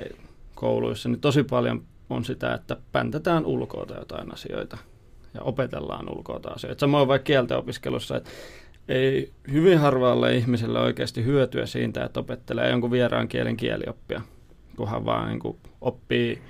kouluissa, 0.55 1.09
niin 1.09 1.21
tosi 1.21 1.43
paljon 1.43 1.83
on 2.11 2.25
sitä, 2.25 2.55
että 2.55 2.77
päntetään 2.93 3.47
ulkoota 3.47 3.95
jotain 3.95 4.33
asioita 4.33 4.79
ja 5.35 5.41
opetellaan 5.43 6.17
ulkoota 6.17 6.49
asioita. 6.49 6.81
Samoin 6.81 7.09
vaikka 7.09 7.27
kieltenopiskelussa, 7.27 8.17
että 8.17 8.31
ei 8.89 9.33
hyvin 9.53 9.79
harvalle 9.79 10.37
ihmiselle 10.37 10.81
oikeasti 10.81 11.25
hyötyä 11.25 11.67
siitä, 11.67 12.05
että 12.05 12.21
opettelee 12.21 12.71
jonkun 12.71 12.91
vieraan 12.91 13.29
kielen 13.29 13.57
kielioppia, 13.57 14.21
kunhan 14.77 15.05
vaan 15.05 15.29
niin 15.29 15.39
kuin 15.39 15.57
oppii, 15.81 16.43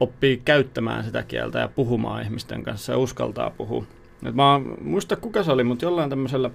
oppii 0.00 0.42
käyttämään 0.44 1.04
sitä 1.04 1.22
kieltä 1.22 1.58
ja 1.58 1.68
puhumaan 1.68 2.22
ihmisten 2.22 2.62
kanssa 2.62 2.92
ja 2.92 2.98
uskaltaa 2.98 3.50
puhua. 3.50 3.84
Et 4.26 4.34
mä 4.34 4.60
muista 4.80 5.16
kuka 5.16 5.42
se 5.42 5.52
oli, 5.52 5.64
mutta 5.64 5.84
jollain 5.84 6.10
tämmöisellä 6.10 6.50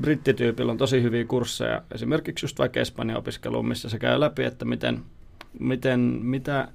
brittityypillä 0.00 0.72
on 0.72 0.78
tosi 0.78 1.02
hyviä 1.02 1.24
kursseja, 1.24 1.82
esimerkiksi 1.94 2.44
just 2.44 2.58
vaikka 2.58 2.80
Espanjan 2.80 3.18
opiskeluun, 3.18 3.68
missä 3.68 3.88
se 3.88 3.98
käy 3.98 4.20
läpi, 4.20 4.44
että 4.44 4.64
miten, 4.64 5.02
miten, 5.58 6.00
mitä 6.22 6.68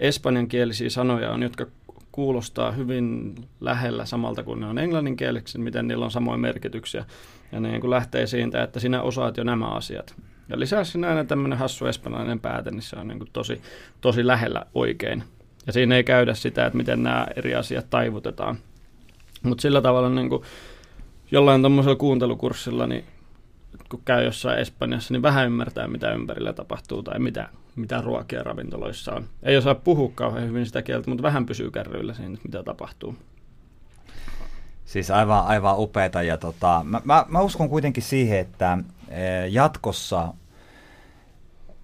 espanjankielisiä 0.00 0.90
sanoja 0.90 1.30
on, 1.30 1.42
jotka 1.42 1.66
kuulostaa 2.12 2.72
hyvin 2.72 3.34
lähellä 3.60 4.06
samalta 4.06 4.42
kuin 4.42 4.60
ne 4.60 4.66
on 4.66 4.78
englanninkieliksi, 4.78 5.58
miten 5.58 5.88
niillä 5.88 6.04
on 6.04 6.10
samoja 6.10 6.38
merkityksiä. 6.38 7.04
Ja 7.52 7.60
ne 7.60 7.70
niin 7.70 7.90
lähtee 7.90 8.26
siitä, 8.26 8.62
että 8.62 8.80
sinä 8.80 9.02
osaat 9.02 9.36
jo 9.36 9.44
nämä 9.44 9.66
asiat. 9.66 10.14
Ja 10.48 10.60
lisäksi 10.60 10.92
sinä 10.92 11.08
aina 11.08 11.24
tämmöinen 11.24 11.58
hassu 11.58 11.86
espanjalainen 11.86 12.40
pääte, 12.40 12.70
niin 12.70 12.82
se 12.82 12.96
on 12.96 13.08
niin 13.08 13.18
kuin 13.18 13.30
tosi, 13.32 13.60
tosi 14.00 14.26
lähellä 14.26 14.66
oikein. 14.74 15.22
Ja 15.66 15.72
siinä 15.72 15.96
ei 15.96 16.04
käydä 16.04 16.34
sitä, 16.34 16.66
että 16.66 16.76
miten 16.76 17.02
nämä 17.02 17.26
eri 17.36 17.54
asiat 17.54 17.90
taivutetaan. 17.90 18.56
Mutta 19.42 19.62
sillä 19.62 19.80
tavalla 19.80 20.08
niin 20.08 20.28
kuin 20.28 20.42
jollain 21.30 21.62
tuommoisella 21.62 21.96
kuuntelukurssilla, 21.96 22.86
niin 22.86 23.04
kun 23.90 24.02
käy 24.04 24.24
jossain 24.24 24.58
Espanjassa, 24.58 25.14
niin 25.14 25.22
vähän 25.22 25.46
ymmärtää, 25.46 25.88
mitä 25.88 26.12
ympärillä 26.12 26.52
tapahtuu 26.52 27.02
tai 27.02 27.18
mitä, 27.18 27.48
mitä 27.76 28.00
ruokia 28.00 28.42
ravintoloissa 28.42 29.14
on. 29.14 29.28
Ei 29.42 29.56
osaa 29.56 29.74
puhua 29.74 30.10
kauhean 30.14 30.48
hyvin 30.48 30.66
sitä 30.66 30.82
kieltä, 30.82 31.10
mutta 31.10 31.22
vähän 31.22 31.46
pysyy 31.46 31.70
kärryillä 31.70 32.14
siinä, 32.14 32.38
mitä 32.44 32.62
tapahtuu. 32.62 33.16
Siis 34.84 35.10
aivan, 35.10 35.46
aivan 35.46 35.78
upeita. 35.78 36.22
Ja 36.22 36.36
tota, 36.36 36.80
mä, 36.84 37.00
mä, 37.04 37.26
mä 37.28 37.40
uskon 37.40 37.68
kuitenkin 37.68 38.02
siihen, 38.02 38.38
että 38.38 38.78
e, 39.08 39.46
jatkossa 39.46 40.34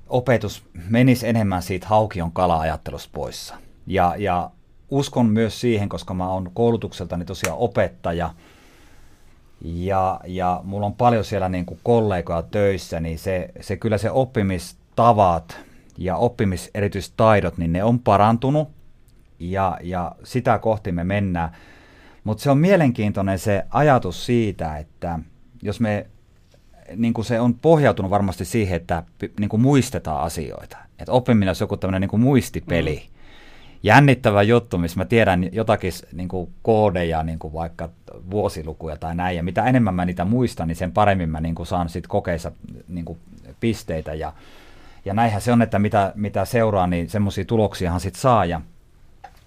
opetus 0.08 0.64
menisi 0.88 1.28
enemmän 1.28 1.62
siitä 1.62 1.86
haukion 1.86 2.32
kala-ajattelusta 2.32 3.10
poissa. 3.12 3.54
Ja, 3.86 4.14
ja 4.18 4.50
uskon 4.90 5.26
myös 5.26 5.60
siihen, 5.60 5.88
koska 5.88 6.14
mä 6.14 6.28
oon 6.28 6.50
koulutukseltani 6.54 7.24
tosiaan 7.24 7.58
opettaja– 7.58 8.30
ja, 9.60 10.20
ja 10.26 10.60
mulla 10.64 10.86
on 10.86 10.94
paljon 10.94 11.24
siellä 11.24 11.48
niin 11.48 11.66
kuin 11.66 11.80
kollegoja 11.82 12.42
töissä, 12.42 13.00
niin 13.00 13.18
se, 13.18 13.48
se 13.60 13.76
kyllä 13.76 13.98
se 13.98 14.10
oppimistavat 14.10 15.60
ja 15.98 16.16
oppimiserityistaidot, 16.16 17.58
niin 17.58 17.72
ne 17.72 17.84
on 17.84 17.98
parantunut 17.98 18.68
ja, 19.38 19.78
ja 19.82 20.12
sitä 20.24 20.58
kohti 20.58 20.92
me 20.92 21.04
mennään. 21.04 21.56
Mutta 22.24 22.42
se 22.42 22.50
on 22.50 22.58
mielenkiintoinen 22.58 23.38
se 23.38 23.64
ajatus 23.70 24.26
siitä, 24.26 24.76
että 24.76 25.18
jos 25.62 25.80
me, 25.80 26.06
niin 26.96 27.14
kuin 27.14 27.24
se 27.24 27.40
on 27.40 27.54
pohjautunut 27.54 28.10
varmasti 28.10 28.44
siihen, 28.44 28.76
että 28.76 29.02
niin 29.40 29.48
kuin 29.48 29.62
muistetaan 29.62 30.22
asioita. 30.22 30.78
Että 30.98 31.12
oppiminen 31.12 31.48
on 31.48 31.56
joku 31.60 31.76
tämmöinen 31.76 32.08
niin 32.12 32.20
muistipeli. 32.20 33.02
Mm 33.10 33.15
jännittävä 33.86 34.42
juttu, 34.42 34.78
missä 34.78 35.00
mä 35.00 35.04
tiedän 35.04 35.48
jotakin 35.52 35.92
niin 36.12 36.28
kuin 36.28 36.50
koodeja, 36.62 37.22
niin 37.22 37.38
kuin 37.38 37.52
vaikka 37.52 37.88
vuosilukuja 38.30 38.96
tai 38.96 39.14
näin, 39.14 39.36
ja 39.36 39.42
mitä 39.42 39.64
enemmän 39.64 39.94
mä 39.94 40.04
niitä 40.04 40.24
muistan, 40.24 40.68
niin 40.68 40.76
sen 40.76 40.92
paremmin 40.92 41.28
mä 41.28 41.40
niin 41.40 41.54
kuin 41.54 41.66
saan 41.66 41.88
sit 41.88 42.06
kokeissa 42.06 42.52
niin 42.88 43.04
kuin 43.04 43.18
pisteitä, 43.60 44.14
ja, 44.14 44.32
ja 45.04 45.14
näinhän 45.14 45.40
se 45.40 45.52
on, 45.52 45.62
että 45.62 45.78
mitä, 45.78 46.12
mitä 46.14 46.44
seuraa, 46.44 46.86
niin 46.86 47.10
semmoisia 47.10 47.44
tuloksiahan 47.44 48.00
sit 48.00 48.14
saa, 48.14 48.44
ja 48.44 48.60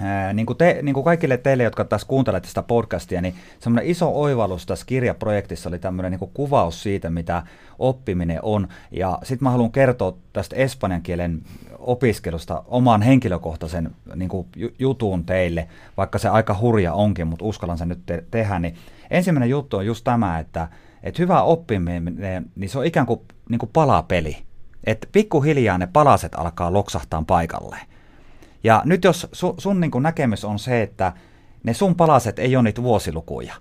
Ää, 0.01 0.33
niin, 0.33 0.45
kuin 0.45 0.57
te, 0.57 0.79
niin 0.81 0.93
kuin 0.93 1.03
kaikille 1.03 1.37
teille, 1.37 1.63
jotka 1.63 1.85
tässä 1.85 2.07
kuuntelette 2.07 2.47
sitä 2.47 2.63
podcastia, 2.63 3.21
niin 3.21 3.35
semmoinen 3.59 3.91
iso 3.91 4.21
oivallus 4.21 4.65
tässä 4.65 4.85
kirjaprojektissa 4.85 5.69
oli 5.69 5.79
tämmöinen 5.79 6.11
niin 6.11 6.31
kuvaus 6.33 6.83
siitä, 6.83 7.09
mitä 7.09 7.43
oppiminen 7.79 8.39
on. 8.41 8.67
Ja 8.91 9.19
sitten 9.23 9.43
mä 9.43 9.51
haluan 9.51 9.71
kertoa 9.71 10.17
tästä 10.33 10.55
espanjan 10.55 11.01
kielen 11.01 11.41
opiskelusta 11.91 12.63
oman 12.67 13.01
henkilökohtaisen 13.01 13.95
niin 14.15 14.29
kuin 14.29 14.47
jutun 14.79 15.25
teille, 15.25 15.67
vaikka 15.97 16.17
se 16.17 16.29
aika 16.29 16.57
hurja 16.61 16.93
onkin, 16.93 17.27
mutta 17.27 17.45
uskallan 17.45 17.77
sen 17.77 17.89
nyt 17.89 18.05
te- 18.05 18.23
tehdä. 18.31 18.59
Niin 18.59 18.75
ensimmäinen 19.09 19.49
juttu 19.49 19.77
on 19.77 19.85
just 19.85 20.03
tämä, 20.03 20.39
että, 20.39 20.67
että 21.03 21.21
hyvä 21.21 21.41
oppiminen, 21.41 22.45
niin 22.55 22.69
se 22.69 22.79
on 22.79 22.85
ikään 22.85 23.05
kuin, 23.05 23.21
niin 23.49 23.59
kuin 23.59 23.69
palapeli. 23.73 24.37
Että 24.83 25.07
pikkuhiljaa 25.11 25.77
ne 25.77 25.87
palaset 25.87 26.31
alkaa 26.35 26.73
loksahtaa 26.73 27.23
paikalleen. 27.27 27.87
Ja 28.63 28.81
nyt 28.85 29.03
jos 29.03 29.27
su, 29.31 29.55
sun 29.57 29.79
niin 29.79 29.91
kuin 29.91 30.03
näkemys 30.03 30.45
on 30.45 30.59
se, 30.59 30.81
että 30.81 31.13
ne 31.63 31.73
sun 31.73 31.95
palaset 31.95 32.39
ei 32.39 32.55
ole 32.55 32.63
niitä 32.63 32.83
vuosilukuja, 32.83 33.53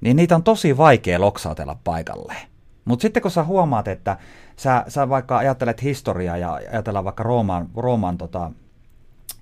niin 0.00 0.16
niitä 0.16 0.34
on 0.34 0.42
tosi 0.42 0.76
vaikea 0.76 1.20
loksautella 1.20 1.78
paikalleen. 1.84 2.48
Mutta 2.86 3.02
sitten 3.02 3.22
kun 3.22 3.30
sä 3.30 3.44
huomaat, 3.44 3.88
että 3.88 4.16
sä, 4.56 4.84
sä 4.88 5.08
vaikka 5.08 5.38
ajattelet 5.38 5.82
historiaa 5.82 6.36
ja 6.36 6.52
ajatellaan 6.52 7.04
vaikka 7.04 7.22
Rooman, 7.22 7.68
Rooman 7.76 8.18
tota, 8.18 8.50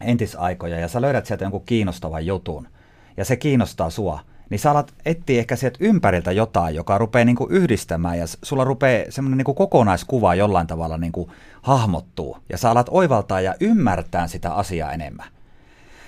entisaikoja 0.00 0.78
ja 0.78 0.88
sä 0.88 1.00
löydät 1.00 1.26
sieltä 1.26 1.44
jonkun 1.44 1.62
kiinnostavan 1.66 2.26
jutun 2.26 2.68
ja 3.16 3.24
se 3.24 3.36
kiinnostaa 3.36 3.90
sua, 3.90 4.20
niin 4.50 4.58
sä 4.58 4.70
alat 4.70 4.94
etsiä 5.04 5.38
ehkä 5.38 5.56
sieltä 5.56 5.78
ympäriltä 5.80 6.32
jotain, 6.32 6.74
joka 6.74 6.98
rupeaa 6.98 7.24
niinku 7.24 7.46
yhdistämään 7.50 8.18
ja 8.18 8.24
sulla 8.42 8.64
rupeaa 8.64 9.04
semmoinen 9.08 9.38
niinku 9.38 9.54
kokonaiskuva 9.54 10.34
jollain 10.34 10.66
tavalla 10.66 10.98
niinku 10.98 11.30
hahmottuu 11.62 12.36
ja 12.48 12.58
sä 12.58 12.70
alat 12.70 12.86
oivaltaa 12.90 13.40
ja 13.40 13.54
ymmärtää 13.60 14.26
sitä 14.26 14.54
asiaa 14.54 14.92
enemmän. 14.92 15.26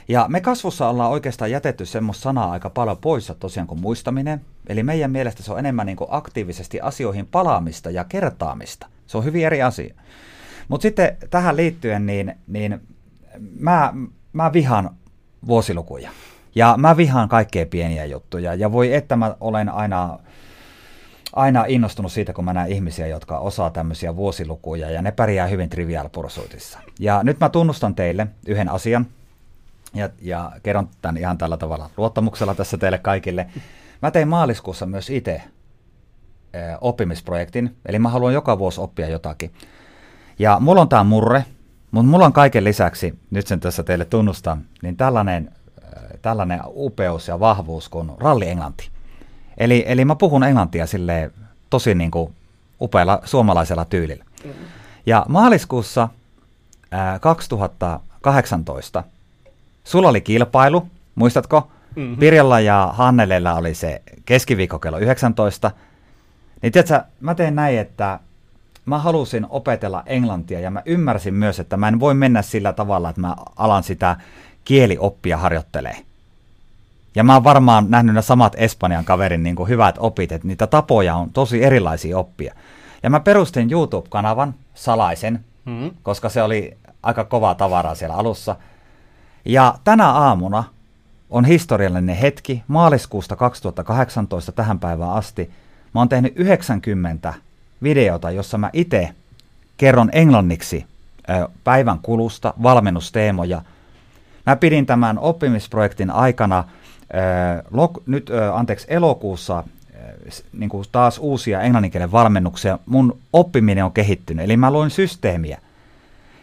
Ja 0.08 0.26
me 0.28 0.40
kasvussa 0.40 0.88
ollaan 0.88 1.10
oikeastaan 1.10 1.50
jätetty 1.50 1.86
semmoista 1.86 2.22
sanaa 2.22 2.50
aika 2.50 2.70
paljon 2.70 2.98
poissa 2.98 3.34
tosiaan 3.34 3.66
kuin 3.66 3.80
muistaminen. 3.80 4.40
Eli 4.66 4.82
meidän 4.82 5.10
mielestä 5.10 5.42
se 5.42 5.52
on 5.52 5.58
enemmän 5.58 5.86
niin 5.86 5.96
kuin 5.96 6.08
aktiivisesti 6.10 6.80
asioihin 6.80 7.26
palaamista 7.26 7.90
ja 7.90 8.04
kertaamista. 8.04 8.86
Se 9.06 9.18
on 9.18 9.24
hyvin 9.24 9.46
eri 9.46 9.62
asia. 9.62 9.94
Mutta 10.68 10.82
sitten 10.82 11.16
tähän 11.30 11.56
liittyen, 11.56 12.06
niin, 12.06 12.34
niin 12.46 12.80
mä, 13.60 13.94
mä 14.32 14.52
vihan 14.52 14.90
vuosilukuja. 15.46 16.10
Ja 16.54 16.74
mä 16.78 16.96
vihaan 16.96 17.28
kaikkea 17.28 17.66
pieniä 17.66 18.04
juttuja. 18.04 18.54
Ja 18.54 18.72
voi 18.72 18.94
että 18.94 19.16
mä 19.16 19.36
olen 19.40 19.68
aina 19.68 20.18
aina 21.32 21.64
innostunut 21.68 22.12
siitä, 22.12 22.32
kun 22.32 22.44
mä 22.44 22.52
näen 22.52 22.72
ihmisiä, 22.72 23.06
jotka 23.06 23.38
osaa 23.38 23.70
tämmöisiä 23.70 24.16
vuosilukuja 24.16 24.90
ja 24.90 25.02
ne 25.02 25.12
pärjää 25.12 25.46
hyvin 25.46 25.68
trivial. 25.68 26.08
Ja 27.00 27.22
nyt 27.22 27.40
mä 27.40 27.48
tunnustan 27.48 27.94
teille 27.94 28.26
yhden 28.46 28.68
asian 28.68 29.06
ja, 29.94 30.08
ja 30.20 30.52
kerron 30.62 30.88
tämän 31.02 31.16
ihan 31.16 31.38
tällä 31.38 31.56
tavalla 31.56 31.90
luottamuksella 31.96 32.54
tässä 32.54 32.78
teille 32.78 32.98
kaikille. 32.98 33.46
Mä 34.02 34.10
tein 34.10 34.28
maaliskuussa 34.28 34.86
myös 34.86 35.10
itse 35.10 35.42
oppimisprojektin, 36.80 37.76
eli 37.86 37.98
mä 37.98 38.08
haluan 38.08 38.34
joka 38.34 38.58
vuosi 38.58 38.80
oppia 38.80 39.08
jotakin. 39.08 39.52
Ja 40.38 40.60
mulla 40.60 40.80
on 40.80 40.88
tämä 40.88 41.04
murre, 41.04 41.44
mutta 41.90 42.10
mulla 42.10 42.26
on 42.26 42.32
kaiken 42.32 42.64
lisäksi, 42.64 43.18
nyt 43.30 43.46
sen 43.46 43.60
tässä 43.60 43.82
teille 43.82 44.04
tunnustan, 44.04 44.64
niin 44.82 44.96
tällainen, 44.96 45.52
tällainen 46.22 46.60
upeus 46.66 47.28
ja 47.28 47.40
vahvuus 47.40 47.88
kuin 47.88 48.10
ralli 48.18 48.48
englanti. 48.48 48.88
Eli, 49.58 49.84
eli 49.86 50.04
mä 50.04 50.16
puhun 50.16 50.44
englantia 50.44 50.86
sille 50.86 51.30
tosi 51.70 51.94
niin 51.94 52.10
kuin 52.10 52.34
upealla 52.80 53.20
suomalaisella 53.24 53.84
tyylillä. 53.84 54.24
Ja 55.06 55.26
maaliskuussa 55.28 56.08
ää, 56.90 57.18
2018 57.18 59.04
sulla 59.86 60.08
oli 60.08 60.20
kilpailu, 60.20 60.88
muistatko? 61.14 61.70
Mm-hmm. 61.96 62.16
Pirjalla 62.16 62.60
ja 62.60 62.90
Hannelella 62.92 63.54
oli 63.54 63.74
se 63.74 64.02
keskiviikko 64.24 64.78
kello 64.78 64.98
19. 64.98 65.70
Niin 66.62 66.72
tiedätkö, 66.72 67.02
mä 67.20 67.34
tein 67.34 67.54
näin, 67.54 67.78
että 67.78 68.20
mä 68.86 68.98
halusin 68.98 69.46
opetella 69.50 70.02
englantia 70.06 70.60
ja 70.60 70.70
mä 70.70 70.82
ymmärsin 70.86 71.34
myös, 71.34 71.60
että 71.60 71.76
mä 71.76 71.88
en 71.88 72.00
voi 72.00 72.14
mennä 72.14 72.42
sillä 72.42 72.72
tavalla, 72.72 73.08
että 73.08 73.20
mä 73.20 73.36
alan 73.56 73.82
sitä 73.82 74.16
kielioppia 74.64 75.36
harjoittelee. 75.36 75.96
Ja 77.14 77.24
mä 77.24 77.34
oon 77.34 77.44
varmaan 77.44 77.86
nähnyt 77.88 78.14
ne 78.14 78.22
samat 78.22 78.56
Espanjan 78.58 79.04
kaverin 79.04 79.42
niin 79.42 79.56
kuin 79.56 79.68
hyvät 79.68 79.96
opit, 79.98 80.32
että 80.32 80.48
niitä 80.48 80.66
tapoja 80.66 81.14
on 81.14 81.30
tosi 81.30 81.64
erilaisia 81.64 82.18
oppia. 82.18 82.54
Ja 83.02 83.10
mä 83.10 83.20
perustin 83.20 83.70
YouTube-kanavan 83.70 84.54
salaisen, 84.74 85.44
mm-hmm. 85.64 85.90
koska 86.02 86.28
se 86.28 86.42
oli 86.42 86.76
aika 87.02 87.24
kovaa 87.24 87.54
tavaraa 87.54 87.94
siellä 87.94 88.16
alussa. 88.16 88.56
Ja 89.46 89.74
tänä 89.84 90.10
aamuna 90.10 90.64
on 91.30 91.44
historiallinen 91.44 92.16
hetki, 92.16 92.62
maaliskuusta 92.68 93.36
2018 93.36 94.52
tähän 94.52 94.78
päivään 94.78 95.12
asti. 95.12 95.50
Mä 95.94 96.00
oon 96.00 96.08
tehnyt 96.08 96.32
90 96.36 97.34
videota, 97.82 98.30
jossa 98.30 98.58
mä 98.58 98.70
itse 98.72 99.10
kerron 99.76 100.10
englanniksi 100.12 100.86
päivän 101.64 101.98
kulusta, 101.98 102.54
valmennusteemoja. 102.62 103.62
Mä 104.46 104.56
pidin 104.56 104.86
tämän 104.86 105.18
oppimisprojektin 105.18 106.10
aikana 106.10 106.64
nyt 108.06 108.30
anteeksi, 108.52 108.86
elokuussa 108.90 109.64
niin 110.52 110.70
kuin 110.70 110.84
taas 110.92 111.18
uusia 111.18 111.60
englanninkielen 111.60 112.12
valmennuksia. 112.12 112.78
Mun 112.86 113.18
oppiminen 113.32 113.84
on 113.84 113.92
kehittynyt, 113.92 114.44
eli 114.44 114.56
mä 114.56 114.70
luin 114.70 114.90
systeemiä. 114.90 115.58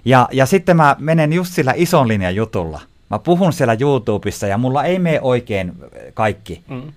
Ja, 0.06 0.28
ja 0.32 0.46
sitten 0.46 0.78
mä 0.78 0.96
menen 1.00 1.34
just 1.34 1.54
sillä 1.54 1.74
ison 1.76 2.08
linjan 2.08 2.36
jutulla. 2.36 2.82
Mä 3.10 3.20
puhun 3.20 3.54
siellä 3.54 3.78
YouTubessa 3.80 4.48
ja 4.48 4.58
mulla 4.58 4.84
ei 4.84 5.00
mene 5.00 5.22
oikein 5.22 5.74
kaikki. 6.14 6.62
Mm. 6.68 6.94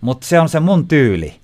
Mutta 0.00 0.26
se 0.26 0.40
on 0.40 0.48
se 0.48 0.60
mun 0.60 0.88
tyyli. 0.88 1.36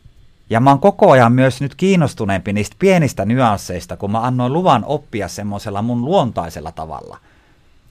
Ja 0.51 0.61
mä 0.61 0.71
oon 0.71 0.81
koko 0.81 1.11
ajan 1.11 1.33
myös 1.33 1.61
nyt 1.61 1.75
kiinnostuneempi 1.75 2.53
niistä 2.53 2.77
pienistä 2.79 3.25
nyansseista, 3.25 3.97
kun 3.97 4.11
mä 4.11 4.21
annoin 4.21 4.53
luvan 4.53 4.85
oppia 4.85 5.29
semmoisella 5.29 5.83
mun 5.83 6.05
luontaisella 6.05 6.73
tavalla– 6.73 7.19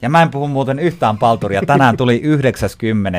ja 0.02 0.08
mä 0.08 0.22
en 0.22 0.30
puhu 0.30 0.48
muuten 0.48 0.78
yhtään 0.78 1.18
palturia. 1.18 1.62
Tänään 1.66 1.96
tuli 1.96 2.20
90 2.34 3.18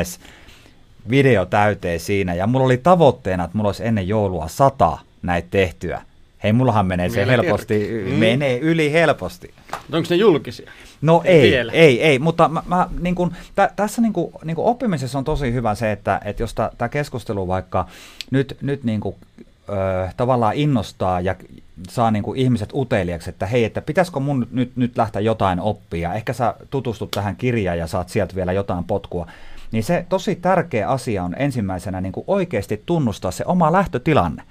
video 1.09 1.45
täyteen 1.45 1.99
siinä 1.99 2.33
ja 2.33 2.47
mulla 2.47 2.65
oli 2.65 2.77
tavoitteena, 2.77 3.43
että 3.43 3.57
mulla 3.57 3.67
olisi 3.69 3.87
ennen 3.87 4.07
joulua 4.07 4.47
sata 4.47 4.97
näitä 5.21 5.47
tehtyä. 5.51 6.01
Hei, 6.43 6.53
mullahan 6.53 6.85
menee 6.85 7.09
se 7.09 7.25
helposti, 7.25 7.89
mm. 8.05 8.13
menee 8.13 8.59
yli 8.59 8.93
helposti. 8.93 9.53
Onko 9.91 10.07
ne 10.09 10.15
julkisia? 10.15 10.71
No 11.01 11.21
ei, 11.25 11.55
ei, 11.55 11.69
ei, 11.73 12.03
ei, 12.03 12.19
mutta 12.19 12.47
mä, 12.47 12.63
mä, 12.65 12.89
niin 12.99 13.15
kun, 13.15 13.33
tä, 13.55 13.71
tässä 13.75 14.01
niin 14.01 14.13
kun, 14.13 14.31
niin 14.43 14.55
kun 14.55 14.65
oppimisessa 14.65 15.17
on 15.17 15.23
tosi 15.23 15.53
hyvä 15.53 15.75
se, 15.75 15.91
että, 15.91 16.21
että 16.25 16.43
jos 16.43 16.55
tämä 16.55 16.89
keskustelu 16.89 17.47
vaikka 17.47 17.87
nyt, 18.31 18.57
nyt 18.61 18.83
niin 18.83 18.99
kun, 18.99 19.15
ö, 19.69 20.09
tavallaan 20.17 20.55
innostaa 20.55 21.21
ja 21.21 21.35
saa 21.89 22.11
niin 22.11 22.23
kuin 22.23 22.39
ihmiset 22.39 22.69
uteliaksi, 22.73 23.29
että 23.29 23.45
hei, 23.45 23.63
että 23.63 23.81
pitäisikö 23.81 24.19
mun 24.19 24.47
nyt, 24.51 24.71
nyt 24.75 24.97
lähteä 24.97 25.21
jotain 25.21 25.59
oppia, 25.59 26.13
ehkä 26.13 26.33
sä 26.33 26.55
tutustut 26.69 27.11
tähän 27.11 27.35
kirjaan 27.35 27.77
ja 27.77 27.87
saat 27.87 28.09
sieltä 28.09 28.35
vielä 28.35 28.51
jotain 28.51 28.83
potkua, 28.83 29.27
niin 29.71 29.83
se 29.83 30.05
tosi 30.09 30.35
tärkeä 30.35 30.89
asia 30.89 31.23
on 31.23 31.35
ensimmäisenä 31.39 32.01
niin 32.01 32.13
kuin 32.13 32.23
oikeasti 32.27 32.83
tunnustaa 32.85 33.31
se 33.31 33.43
oma 33.47 33.71
lähtötilanne. 33.71 34.43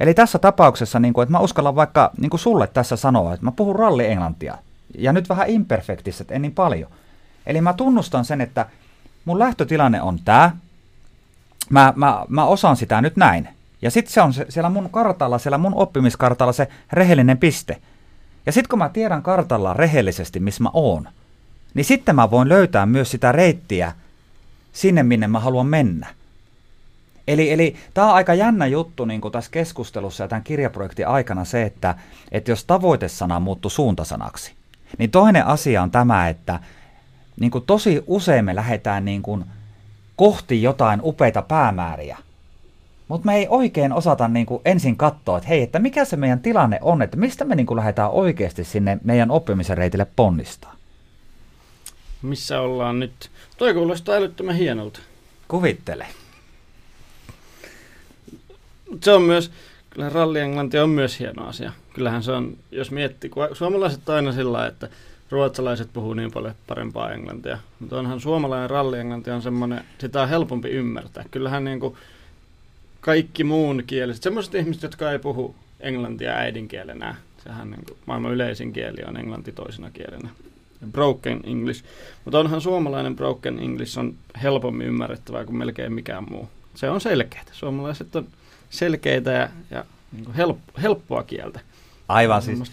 Eli 0.00 0.14
tässä 0.14 0.38
tapauksessa, 0.38 1.00
niin 1.00 1.14
kuin, 1.14 1.22
että 1.22 1.32
mä 1.32 1.40
uskallan 1.40 1.76
vaikka 1.76 2.10
niin 2.18 2.30
kuin 2.30 2.40
sulle 2.40 2.66
tässä 2.66 2.96
sanoa, 2.96 3.34
että 3.34 3.46
mä 3.46 3.52
puhun 3.52 3.76
ralli-englantia, 3.76 4.58
ja 4.98 5.12
nyt 5.12 5.28
vähän 5.28 5.50
imperfektissä, 5.50 6.24
en 6.28 6.42
niin 6.42 6.54
paljon. 6.54 6.90
Eli 7.46 7.60
mä 7.60 7.72
tunnustan 7.72 8.24
sen, 8.24 8.40
että 8.40 8.66
mun 9.24 9.38
lähtötilanne 9.38 10.02
on 10.02 10.18
tämä, 10.24 10.56
mä, 11.70 11.92
mä, 11.96 12.24
mä 12.28 12.44
osaan 12.44 12.76
sitä 12.76 13.00
nyt 13.00 13.16
näin, 13.16 13.48
ja 13.82 13.90
sitten 13.90 14.12
se 14.12 14.20
on 14.20 14.32
se, 14.32 14.46
siellä 14.48 14.70
mun 14.70 14.90
kartalla, 14.90 15.38
siellä 15.38 15.58
mun 15.58 15.74
oppimiskartalla 15.74 16.52
se 16.52 16.68
rehellinen 16.92 17.38
piste. 17.38 17.80
Ja 18.46 18.52
sitten 18.52 18.68
kun 18.68 18.78
mä 18.78 18.88
tiedän 18.88 19.22
kartalla 19.22 19.74
rehellisesti, 19.74 20.40
missä 20.40 20.62
mä 20.62 20.70
oon, 20.72 21.08
niin 21.74 21.84
sitten 21.84 22.16
mä 22.16 22.30
voin 22.30 22.48
löytää 22.48 22.86
myös 22.86 23.10
sitä 23.10 23.32
reittiä 23.32 23.92
sinne, 24.72 25.02
minne 25.02 25.28
mä 25.28 25.40
haluan 25.40 25.66
mennä. 25.66 26.06
Eli, 27.28 27.52
eli 27.52 27.76
tämä 27.94 28.06
on 28.06 28.14
aika 28.14 28.34
jännä 28.34 28.66
juttu 28.66 29.04
niin 29.04 29.20
tässä 29.32 29.50
keskustelussa 29.50 30.24
ja 30.24 30.28
tämän 30.28 30.44
kirjaprojektin 30.44 31.08
aikana 31.08 31.44
se, 31.44 31.62
että, 31.62 31.94
että 32.32 32.50
jos 32.50 32.64
tavoitesana 32.64 33.40
muuttuu 33.40 33.70
suuntasanaksi, 33.70 34.52
niin 34.98 35.10
toinen 35.10 35.46
asia 35.46 35.82
on 35.82 35.90
tämä, 35.90 36.28
että 36.28 36.60
niin 37.40 37.50
kuin 37.50 37.66
tosi 37.66 38.04
usein 38.06 38.44
me 38.44 38.54
lähdetään 38.54 39.04
niin 39.04 39.22
kuin 39.22 39.44
kohti 40.16 40.62
jotain 40.62 41.00
upeita 41.02 41.42
päämääriä– 41.42 42.18
mutta 43.10 43.26
me 43.26 43.36
ei 43.36 43.46
oikein 43.48 43.92
osata 43.92 44.28
niin 44.28 44.46
kuin 44.46 44.62
ensin 44.64 44.96
katsoa, 44.96 45.38
että 45.38 45.48
hei, 45.48 45.62
että 45.62 45.78
mikä 45.78 46.04
se 46.04 46.16
meidän 46.16 46.40
tilanne 46.40 46.78
on, 46.82 47.02
että 47.02 47.16
mistä 47.16 47.44
me 47.44 47.54
niin 47.54 47.66
kuin 47.66 47.76
lähdetään 47.76 48.10
oikeasti 48.10 48.64
sinne 48.64 48.98
meidän 49.04 49.30
oppimisen 49.30 49.78
reitille 49.78 50.06
ponnistaa. 50.16 50.76
Missä 52.22 52.60
ollaan 52.60 53.00
nyt? 53.00 53.30
Toi 53.56 53.74
kuulostaa 53.74 54.14
älyttömän 54.14 54.54
hienolta. 54.54 55.00
Kuvittele. 55.48 56.06
Se 59.02 59.12
on 59.12 59.22
myös, 59.22 59.50
kyllä 59.90 60.08
rallienglanti 60.08 60.78
on 60.78 60.90
myös 60.90 61.18
hieno 61.18 61.46
asia. 61.46 61.72
Kyllähän 61.94 62.22
se 62.22 62.32
on, 62.32 62.56
jos 62.70 62.90
miettii, 62.90 63.30
kun 63.30 63.48
suomalaiset 63.52 64.08
aina 64.08 64.32
sillä 64.32 64.66
että 64.66 64.88
ruotsalaiset 65.30 65.92
puhuu 65.92 66.14
niin 66.14 66.30
paljon 66.30 66.54
parempaa 66.66 67.12
englantia. 67.12 67.58
Mutta 67.80 67.98
onhan 67.98 68.20
suomalainen 68.20 68.70
rallienglanti 68.70 69.30
on 69.30 69.42
semmoinen, 69.42 69.84
sitä 69.98 70.22
on 70.22 70.28
helpompi 70.28 70.68
ymmärtää. 70.68 71.24
Kyllähän 71.30 71.64
niin 71.64 71.80
kuin, 71.80 71.96
kaikki 73.00 73.44
muun 73.44 73.82
kieliset, 73.86 74.22
semmoiset 74.22 74.54
ihmiset, 74.54 74.82
jotka 74.82 75.12
ei 75.12 75.18
puhu 75.18 75.54
englantia 75.80 76.32
äidinkielenä, 76.32 77.14
sehän 77.44 77.70
niin 77.70 77.84
kuin, 77.86 77.98
maailman 78.06 78.32
yleisin 78.32 78.72
kieli 78.72 79.02
on 79.06 79.16
englanti 79.16 79.52
toisena 79.52 79.90
kielenä. 79.90 80.28
Broken 80.92 81.40
English. 81.44 81.84
Mutta 82.24 82.38
onhan 82.38 82.60
suomalainen 82.60 83.16
broken 83.16 83.58
English 83.58 83.98
on 83.98 84.14
helpommin 84.42 84.86
ymmärrettävää 84.86 85.44
kuin 85.44 85.56
melkein 85.56 85.92
mikään 85.92 86.26
muu. 86.30 86.48
Se 86.74 86.90
on 86.90 87.00
selkeää. 87.00 87.44
Suomalaiset 87.52 88.16
on 88.16 88.26
selkeitä 88.70 89.30
ja, 89.30 89.48
ja 89.70 89.84
niin 90.12 90.32
help, 90.32 90.58
helppoa 90.82 91.22
kieltä. 91.22 91.60
Aivan 92.10 92.42
siis. 92.42 92.72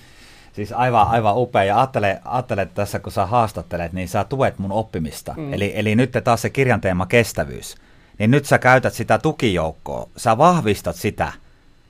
Siis 0.53 0.71
aivan, 0.71 1.07
aivan 1.07 1.37
upea. 1.37 1.63
Ja 1.63 1.77
ajattele, 1.77 2.21
ajattele 2.25 2.65
tässä, 2.65 2.99
kun 2.99 3.11
sä 3.11 3.25
haastattelet, 3.25 3.93
niin 3.93 4.07
sä 4.07 4.23
tuet 4.23 4.59
mun 4.59 4.71
oppimista. 4.71 5.33
Mm. 5.37 5.53
Eli, 5.53 5.71
eli 5.75 5.95
nyt 5.95 6.11
taas 6.23 6.41
se 6.41 6.49
kirjan 6.49 6.81
teema 6.81 7.05
kestävyys 7.05 7.75
niin 8.19 8.31
nyt 8.31 8.45
sä 8.45 8.57
käytät 8.57 8.93
sitä 8.93 9.17
tukijoukkoa, 9.17 10.09
sä 10.17 10.37
vahvistat 10.37 10.95
sitä, 10.95 11.33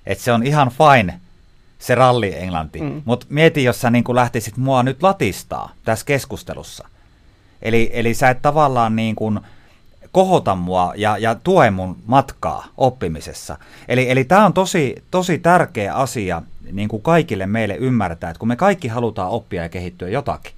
että 0.06 0.24
se 0.24 0.32
on 0.32 0.44
ihan 0.44 0.72
fine 0.72 1.20
se 1.80 1.96
ralli 1.96 2.36
englanti. 2.38 2.82
Mm. 2.82 3.02
Mutta 3.06 3.26
mieti, 3.30 3.64
jos 3.64 3.82
sä 3.82 3.90
niin 3.90 4.04
lähtisit 4.14 4.58
mua 4.58 4.84
nyt 4.84 5.04
latistaa 5.04 5.72
tässä 5.84 6.06
keskustelussa. 6.06 6.88
Eli, 7.62 7.90
eli 7.94 8.14
sä 8.14 8.30
et 8.30 8.42
tavallaan 8.42 8.96
niin 8.96 9.16
kuin 9.16 9.40
kohota 10.18 10.56
mua 10.56 10.94
ja, 10.96 11.18
ja 11.18 11.36
tue 11.36 11.72
mun 11.72 11.98
matkaa 12.06 12.66
oppimisessa. 12.78 13.58
Eli, 13.88 14.10
eli 14.10 14.24
tämä 14.24 14.46
on 14.46 14.54
tosi, 14.54 15.04
tosi 15.12 15.38
tärkeä 15.38 15.94
asia 15.94 16.42
niin 16.72 16.90
kuin 16.90 17.02
kaikille 17.02 17.46
meille 17.46 17.76
ymmärtää, 17.76 18.30
että 18.30 18.40
kun 18.40 18.48
me 18.48 18.56
kaikki 18.56 18.88
halutaan 18.88 19.30
oppia 19.30 19.64
ja 19.64 19.70
kehittyä 19.70 20.10
jotakin, 20.10 20.54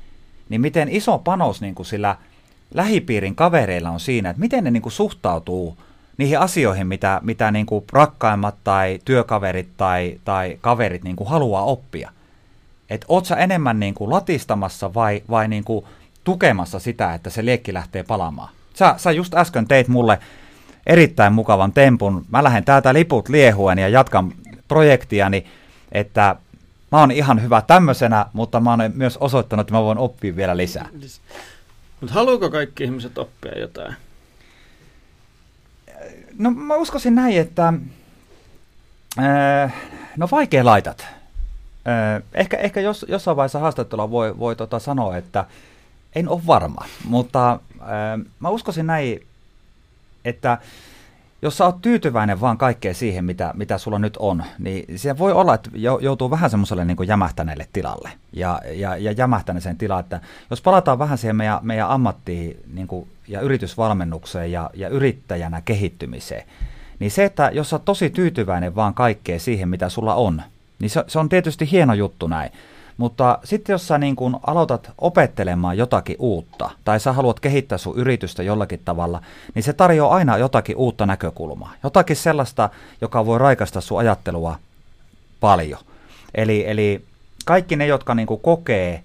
niin 0.49 0.61
miten 0.61 0.89
iso 0.89 1.17
panos 1.17 1.61
niin 1.61 1.75
kuin 1.75 1.85
sillä– 1.85 2.15
lähipiirin 2.73 3.35
kavereilla 3.35 3.89
on 3.89 3.99
siinä, 3.99 4.29
että 4.29 4.39
miten 4.39 4.63
ne 4.63 4.71
niin 4.71 4.81
kuin 4.81 4.93
suhtautuu 4.93 5.77
niihin 6.17 6.39
asioihin, 6.39 6.87
mitä, 6.87 7.19
mitä 7.23 7.51
niin 7.51 7.65
kuin 7.65 7.85
rakkaimmat 7.93 8.55
tai 8.63 8.99
työkaverit 9.05 9.69
tai, 9.77 10.19
tai 10.25 10.57
kaverit 10.61 11.03
niin 11.03 11.15
kuin 11.15 11.29
haluaa 11.29 11.63
oppia. 11.63 12.11
Että 12.89 13.05
oot 13.09 13.25
sä 13.25 13.35
enemmän 13.35 13.79
niin 13.79 13.93
kuin 13.93 14.09
latistamassa 14.09 14.93
vai, 14.93 15.23
vai 15.29 15.47
niin 15.47 15.63
kuin 15.63 15.85
tukemassa 16.23 16.79
sitä, 16.79 17.13
että 17.13 17.29
se 17.29 17.45
liekki 17.45 17.73
lähtee 17.73 18.03
palaamaan. 18.03 18.58
Sä, 18.79 18.95
sä 18.97 19.11
just 19.11 19.33
äsken 19.33 19.67
teit 19.67 19.87
mulle 19.87 20.19
erittäin 20.87 21.33
mukavan 21.33 21.73
tempun. 21.73 22.25
Mä 22.29 22.43
lähden 22.43 22.65
täältä 22.65 22.93
liput 22.93 23.29
liehuen 23.29 23.79
ja 23.79 23.89
jatkan 23.89 24.31
projektiani, 24.67 25.45
että 25.91 26.35
mä 26.91 26.99
oon 26.99 27.11
ihan 27.11 27.41
hyvä 27.41 27.61
tämmöisenä, 27.61 28.25
mutta 28.33 28.59
mä 28.59 28.69
oon 28.69 28.91
myös 28.95 29.17
osoittanut, 29.17 29.61
että 29.61 29.73
mä 29.73 29.83
voin 29.83 29.97
oppia 29.97 30.35
vielä 30.35 30.57
lisää. 30.57 30.89
Mutta 32.01 32.13
haluuko 32.13 32.49
kaikki 32.49 32.83
ihmiset 32.83 33.17
oppia 33.17 33.59
jotain? 33.59 33.95
No 36.37 36.51
mä 36.51 36.75
uskoisin 36.75 37.15
näin, 37.15 37.37
että 37.37 37.73
äh, 39.19 39.73
no 40.17 40.27
vaikea 40.31 40.65
laitat. 40.65 41.01
Äh, 41.87 42.23
ehkä, 42.33 42.57
ehkä 42.57 42.81
jos, 42.81 43.05
jossain 43.09 43.37
vaiheessa 43.37 43.59
haastattelua 43.59 44.11
voi, 44.11 44.39
voi 44.39 44.55
tota 44.55 44.79
sanoa, 44.79 45.17
että 45.17 45.45
en 46.15 46.29
ole 46.29 46.41
varma, 46.47 46.85
mutta 47.05 47.51
äh, 47.51 47.59
mä 48.39 48.49
uskoisin 48.49 48.87
näin, 48.87 49.27
että 50.25 50.57
jos 51.41 51.57
sä 51.57 51.65
oot 51.65 51.81
tyytyväinen 51.81 52.41
vaan 52.41 52.57
kaikkeen 52.57 52.95
siihen, 52.95 53.25
mitä, 53.25 53.53
mitä 53.57 53.77
sulla 53.77 53.99
nyt 53.99 54.17
on, 54.17 54.43
niin 54.59 54.99
se 54.99 55.17
voi 55.17 55.31
olla, 55.31 55.53
että 55.53 55.69
joutuu 56.01 56.31
vähän 56.31 56.49
semmoiselle 56.49 56.85
niin 56.85 57.07
jämähtäneelle 57.07 57.67
tilalle. 57.73 58.11
Ja, 58.33 58.61
ja, 58.73 58.97
ja 58.97 59.11
jämähtäneeseen 59.11 59.77
tilaan, 59.77 59.99
että 59.99 60.21
jos 60.49 60.61
palataan 60.61 60.99
vähän 60.99 61.17
siihen 61.17 61.35
meidän, 61.35 61.59
meidän 61.61 61.89
ammattiin 61.89 62.57
niin 62.73 62.87
kuin, 62.87 63.07
ja 63.27 63.41
yritysvalmennukseen 63.41 64.51
ja, 64.51 64.69
ja 64.73 64.89
yrittäjänä 64.89 65.61
kehittymiseen, 65.61 66.43
niin 66.99 67.11
se, 67.11 67.25
että 67.25 67.49
jos 67.53 67.69
sä 67.69 67.75
oot 67.75 67.85
tosi 67.85 68.09
tyytyväinen 68.09 68.75
vaan 68.75 68.93
kaikkeen 68.93 69.39
siihen, 69.39 69.69
mitä 69.69 69.89
sulla 69.89 70.15
on, 70.15 70.41
niin 70.79 70.89
se, 70.89 71.03
se 71.07 71.19
on 71.19 71.29
tietysti 71.29 71.71
hieno 71.71 71.93
juttu 71.93 72.27
näin. 72.27 72.51
Mutta 72.99 73.39
sitten 73.43 73.73
jos 73.73 73.87
sä 73.87 73.97
niin 73.97 74.15
kun 74.15 74.39
aloitat 74.47 74.91
opettelemaan 74.97 75.77
jotakin 75.77 76.15
uutta, 76.19 76.69
tai 76.85 76.99
sä 76.99 77.13
haluat 77.13 77.39
kehittää 77.39 77.77
sun 77.77 77.97
yritystä 77.97 78.43
jollakin 78.43 78.81
tavalla, 78.85 79.21
niin 79.55 79.63
se 79.63 79.73
tarjoaa 79.73 80.15
aina 80.15 80.37
jotakin 80.37 80.75
uutta 80.75 81.05
näkökulmaa. 81.05 81.73
Jotakin 81.83 82.15
sellaista, 82.15 82.69
joka 83.01 83.25
voi 83.25 83.39
raikasta 83.39 83.81
sun 83.81 83.99
ajattelua 83.99 84.55
paljon. 85.39 85.79
Eli, 86.35 86.63
eli 86.67 87.05
kaikki 87.45 87.75
ne, 87.75 87.85
jotka 87.87 88.15
niin 88.15 88.27
kokee, 88.41 89.03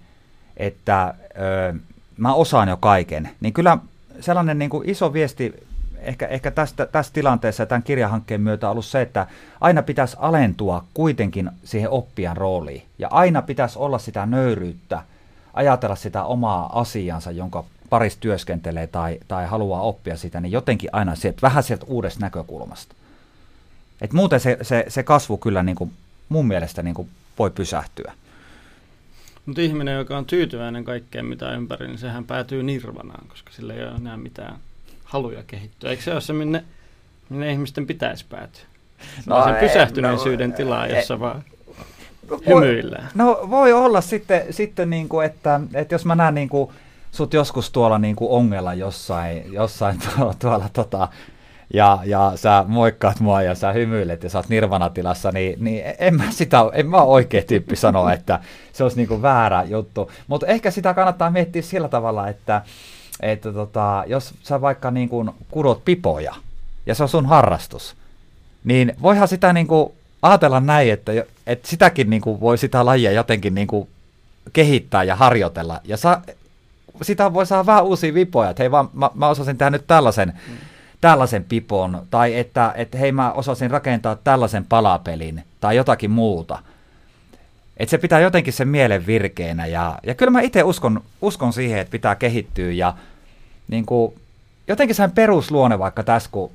että 0.56 1.14
ö, 1.38 1.74
mä 2.16 2.34
osaan 2.34 2.68
jo 2.68 2.76
kaiken, 2.76 3.30
niin 3.40 3.52
kyllä 3.52 3.78
sellainen 4.20 4.58
niin 4.58 4.70
iso 4.84 5.12
viesti 5.12 5.54
ehkä, 6.04 6.26
ehkä 6.26 6.50
tästä, 6.50 6.86
tässä 6.86 7.12
tilanteessa 7.12 7.62
ja 7.62 7.66
tämän 7.66 7.82
kirjahankkeen 7.82 8.40
myötä 8.40 8.70
ollut 8.70 8.84
se, 8.84 9.00
että 9.00 9.26
aina 9.60 9.82
pitäisi 9.82 10.16
alentua 10.20 10.84
kuitenkin 10.94 11.50
siihen 11.64 11.90
oppijan 11.90 12.36
rooliin. 12.36 12.82
Ja 12.98 13.08
aina 13.10 13.42
pitäisi 13.42 13.78
olla 13.78 13.98
sitä 13.98 14.26
nöyryyttä, 14.26 15.02
ajatella 15.54 15.96
sitä 15.96 16.24
omaa 16.24 16.80
asiansa, 16.80 17.30
jonka 17.30 17.64
parissa 17.90 18.20
työskentelee 18.20 18.86
tai, 18.86 19.20
tai 19.28 19.46
haluaa 19.46 19.80
oppia 19.80 20.16
sitä, 20.16 20.40
niin 20.40 20.52
jotenkin 20.52 20.90
aina 20.92 21.14
sieltä, 21.14 21.38
vähän 21.42 21.62
sieltä 21.62 21.86
uudesta 21.88 22.20
näkökulmasta. 22.20 22.94
Et 24.00 24.12
muuten 24.12 24.40
se, 24.40 24.58
se, 24.62 24.84
se 24.88 25.02
kasvu 25.02 25.36
kyllä 25.36 25.62
niin 25.62 25.76
kuin 25.76 25.92
mun 26.28 26.46
mielestä 26.46 26.82
niin 26.82 26.94
kuin 26.94 27.08
voi 27.38 27.50
pysähtyä. 27.50 28.12
Mutta 29.46 29.60
ihminen, 29.60 29.98
joka 29.98 30.18
on 30.18 30.24
tyytyväinen 30.24 30.84
kaikkeen 30.84 31.26
mitä 31.26 31.52
ympäri, 31.52 31.86
niin 31.86 31.98
sehän 31.98 32.24
päätyy 32.24 32.62
nirvanaan, 32.62 33.28
koska 33.28 33.52
sillä 33.52 33.74
ei 33.74 33.82
ole 33.82 33.94
enää 33.94 34.16
mitään 34.16 34.58
haluja 35.14 35.42
kehittyä. 35.46 35.90
Eikö 35.90 36.02
se 36.02 36.12
ole 36.12 36.20
se, 36.20 36.32
minne, 36.32 36.64
minne 37.28 37.52
ihmisten 37.52 37.86
pitäisi 37.86 38.24
päätyä? 38.28 38.62
No, 39.26 39.44
sen 39.44 39.54
pysähtyneisyyden 39.54 40.50
no, 40.50 40.56
tilaa, 40.56 40.86
jossa 40.86 41.14
ei, 41.14 41.20
vaan 41.20 41.44
hymyillään. 42.48 43.08
No 43.14 43.46
voi 43.50 43.72
olla 43.72 44.00
sitten, 44.00 44.42
sitten 44.50 44.90
niin 44.90 45.08
kuin, 45.08 45.26
että, 45.26 45.60
että 45.74 45.94
jos 45.94 46.04
mä 46.04 46.14
näen 46.14 46.34
niin 46.34 46.48
kuin, 46.48 46.70
sut 47.12 47.34
joskus 47.34 47.70
tuolla 47.70 47.98
niin 47.98 48.16
kuin 48.16 48.30
ongella 48.30 48.74
jossain, 48.74 49.52
jossain 49.52 49.98
tuolla, 50.16 50.34
tuolla 50.38 50.68
tota, 50.72 51.08
ja, 51.74 51.98
ja 52.04 52.32
sä 52.34 52.64
moikkaat 52.68 53.20
mua 53.20 53.42
ja 53.42 53.54
sä 53.54 53.72
hymyilet 53.72 54.22
ja 54.22 54.30
sä 54.30 54.38
oot 54.38 54.48
nirvanatilassa, 54.48 55.32
niin, 55.32 55.64
niin 55.64 55.84
en 55.98 56.14
mä 56.14 56.24
sitä, 56.30 56.58
en 56.72 56.86
mä 56.86 57.02
oikea 57.02 57.42
tyyppi 57.42 57.76
sanoa, 57.76 58.12
että 58.12 58.40
se 58.72 58.82
olisi 58.82 58.96
niin 58.96 59.08
kuin 59.08 59.22
väärä 59.22 59.62
juttu. 59.62 60.10
Mutta 60.26 60.46
ehkä 60.46 60.70
sitä 60.70 60.94
kannattaa 60.94 61.30
miettiä 61.30 61.62
sillä 61.62 61.88
tavalla, 61.88 62.28
että, 62.28 62.62
että 63.20 63.52
tota, 63.52 64.04
jos 64.06 64.34
sä 64.42 64.60
vaikka 64.60 64.90
niin 64.90 65.08
kuin 65.08 65.30
kudot 65.50 65.84
pipoja 65.84 66.34
ja 66.86 66.94
se 66.94 67.02
on 67.02 67.08
sun 67.08 67.26
harrastus, 67.26 67.96
niin 68.64 68.96
voihan 69.02 69.28
sitä 69.28 69.52
niin 69.52 69.66
kuin 69.66 69.92
ajatella 70.22 70.60
näin, 70.60 70.92
että, 70.92 71.12
että 71.46 71.68
sitäkin 71.68 72.10
niin 72.10 72.22
kuin 72.22 72.40
voi 72.40 72.58
sitä 72.58 72.84
lajia 72.84 73.12
jotenkin 73.12 73.54
niin 73.54 73.66
kuin 73.66 73.88
kehittää 74.52 75.04
ja 75.04 75.16
harjoitella. 75.16 75.80
Ja 75.84 75.96
sa, 75.96 76.20
sitä 77.02 77.32
voi 77.32 77.46
saada 77.46 77.66
vähän 77.66 77.84
uusia 77.84 78.14
vipoja, 78.14 78.50
että 78.50 78.62
hei 78.62 78.70
vaan 78.70 78.90
mä, 78.92 79.10
mä 79.14 79.28
osasin 79.28 79.58
tehdä 79.58 79.70
nyt 79.70 79.86
tällaisen, 79.86 80.32
mm. 80.48 80.56
tällaisen 81.00 81.44
pipon, 81.44 82.02
tai 82.10 82.38
että, 82.38 82.72
että 82.76 82.98
hei 82.98 83.12
mä 83.12 83.32
osasin 83.32 83.70
rakentaa 83.70 84.16
tällaisen 84.16 84.64
palapelin, 84.64 85.44
tai 85.60 85.76
jotakin 85.76 86.10
muuta. 86.10 86.58
Että 87.76 87.90
se 87.90 87.98
pitää 87.98 88.20
jotenkin 88.20 88.52
sen 88.52 88.68
mielen 88.68 89.06
virkeänä 89.06 89.66
ja, 89.66 89.98
ja 90.02 90.14
kyllä 90.14 90.30
mä 90.30 90.40
itse 90.40 90.62
uskon, 90.62 91.02
uskon 91.20 91.52
siihen, 91.52 91.78
että 91.78 91.90
pitää 91.90 92.14
kehittyä 92.14 92.72
ja 92.72 92.94
niin 93.68 93.86
kuin, 93.86 94.14
jotenkin 94.68 94.94
sen 94.94 95.10
perusluonne 95.10 95.78
vaikka 95.78 96.02
tässä, 96.02 96.28
kun 96.32 96.50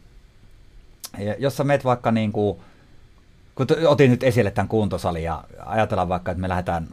jos 1.38 1.58
sä 1.58 1.64
meet 1.64 1.86
vaikka 1.86 2.12
niin 2.12 2.32
kuin, 2.32 2.60
kun 3.56 3.68
otin 3.88 4.12
nyt 4.12 4.24
esille 4.24 4.52
tämän 4.52 4.68
kuntosalin 4.68 5.24
ja 5.24 5.44
ajatellaan 5.66 6.10
vaikka, 6.10 6.32
että 6.32 6.42
me 6.42 6.50
lähdetään 6.50 6.88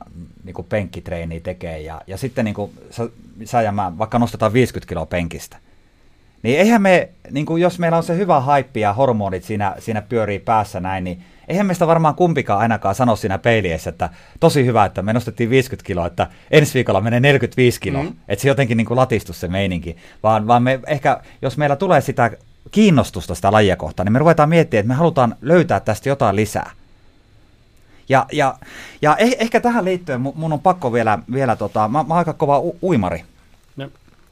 niin 0.44 0.54
kuin 0.54 0.66
penkkitreeniä 0.68 1.40
tekemään 1.40 1.84
ja, 1.84 2.00
ja 2.06 2.16
sitten 2.16 2.44
niin 2.44 2.54
kuin, 2.54 2.72
sä, 2.90 3.08
sä 3.44 3.62
ja 3.62 3.72
mä 3.72 3.92
vaikka 3.98 4.18
nostetaan 4.18 4.52
50 4.52 4.88
kiloa 4.88 5.06
penkistä, 5.06 5.56
niin 6.42 6.58
eihän 6.58 6.82
me, 6.82 7.08
niin 7.30 7.46
kuin 7.46 7.62
jos 7.62 7.78
meillä 7.78 7.96
on 7.96 8.02
se 8.02 8.16
hyvä 8.16 8.40
haippi 8.40 8.80
ja 8.80 8.92
hormonit 8.92 9.44
siinä, 9.44 9.74
siinä 9.78 10.02
pyörii 10.02 10.38
päässä 10.38 10.80
näin, 10.80 11.04
niin 11.04 11.22
eihän 11.48 11.66
meistä 11.66 11.86
varmaan 11.86 12.14
kumpikaan 12.14 12.60
ainakaan 12.60 12.94
sano 12.94 13.16
siinä 13.16 13.38
peiliessä, 13.38 13.90
että 13.90 14.10
tosi 14.40 14.66
hyvä, 14.66 14.84
että 14.84 15.02
me 15.02 15.12
nostettiin 15.12 15.50
50 15.50 15.86
kiloa, 15.86 16.06
että 16.06 16.26
ensi 16.50 16.74
viikolla 16.74 17.00
menee 17.00 17.20
45 17.20 17.80
kiloa. 17.80 18.02
Mm. 18.02 18.12
Että 18.28 18.42
se 18.42 18.48
jotenkin 18.48 18.76
niin 18.76 18.86
kuin 18.86 18.96
latistus 18.96 19.40
se 19.40 19.48
meininki. 19.48 19.96
Vaan, 20.22 20.46
vaan 20.46 20.62
me 20.62 20.80
ehkä, 20.86 21.20
jos 21.42 21.56
meillä 21.56 21.76
tulee 21.76 22.00
sitä 22.00 22.30
kiinnostusta 22.70 23.34
sitä 23.34 23.52
lajia 23.52 23.76
kohtaan, 23.76 24.04
niin 24.04 24.12
me 24.12 24.18
ruvetaan 24.18 24.48
miettimään, 24.48 24.80
että 24.80 24.88
me 24.88 24.94
halutaan 24.94 25.36
löytää 25.42 25.80
tästä 25.80 26.08
jotain 26.08 26.36
lisää. 26.36 26.70
Ja, 28.08 28.26
ja, 28.32 28.54
ja 29.02 29.16
eh, 29.16 29.36
ehkä 29.38 29.60
tähän 29.60 29.84
liittyen 29.84 30.20
mun 30.20 30.52
on 30.52 30.60
pakko 30.60 30.92
vielä, 30.92 31.18
vielä 31.32 31.56
tota, 31.56 31.88
mä, 31.88 32.02
mä 32.02 32.14
oon 32.14 32.18
aika 32.18 32.32
kova 32.32 32.58
u- 32.58 32.78
uimari. 32.82 33.24
No. 33.76 33.88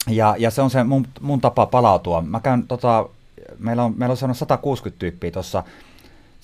Ja, 0.08 0.34
ja 0.38 0.50
se 0.50 0.62
on 0.62 0.70
se 0.70 0.84
mun, 0.84 1.06
mun 1.20 1.40
tapa 1.40 1.66
palautua. 1.66 2.22
Mä 2.22 2.40
käyn, 2.40 2.66
tota, 2.66 3.08
meillä 3.58 3.84
on, 3.84 3.94
meillä 3.96 4.16
on 4.22 4.34
160 4.34 4.98
tyyppiä 4.98 5.30
tuossa 5.30 5.62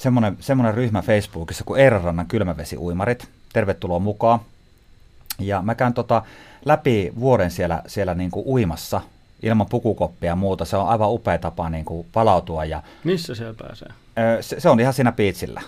semmoinen, 0.01 0.37
semmoinen 0.41 0.75
ryhmä 0.75 1.03
Facebookissa 1.03 1.65
kuin 1.65 1.81
Eeranrannan 1.81 2.27
kylmävesiuimarit. 2.27 3.29
Tervetuloa 3.53 3.99
mukaan. 3.99 4.41
Ja 5.39 5.63
mä 5.63 5.75
käyn 5.75 5.95
tota 5.95 6.23
läpi 6.65 7.13
vuoden 7.21 7.51
siellä, 7.51 7.83
siellä 7.87 8.15
niin 8.15 8.31
kuin 8.31 8.47
uimassa 8.47 9.01
ilman 9.43 9.67
pukukoppia 9.67 10.31
ja 10.31 10.37
muuta. 10.37 10.65
Se 10.65 10.77
on 10.77 10.89
aivan 10.89 11.11
upea 11.11 11.39
tapa 11.39 11.71
niin 11.71 11.85
kuin 11.85 12.07
palautua. 12.13 12.65
Ja, 12.65 12.83
Missä 13.05 13.35
siellä 13.35 13.55
pääsee? 13.55 13.89
Se, 14.41 14.61
se 14.61 14.69
on 14.69 14.81
ihan 14.81 14.95
siinä 14.95 15.13
piitsillä. 15.13 15.63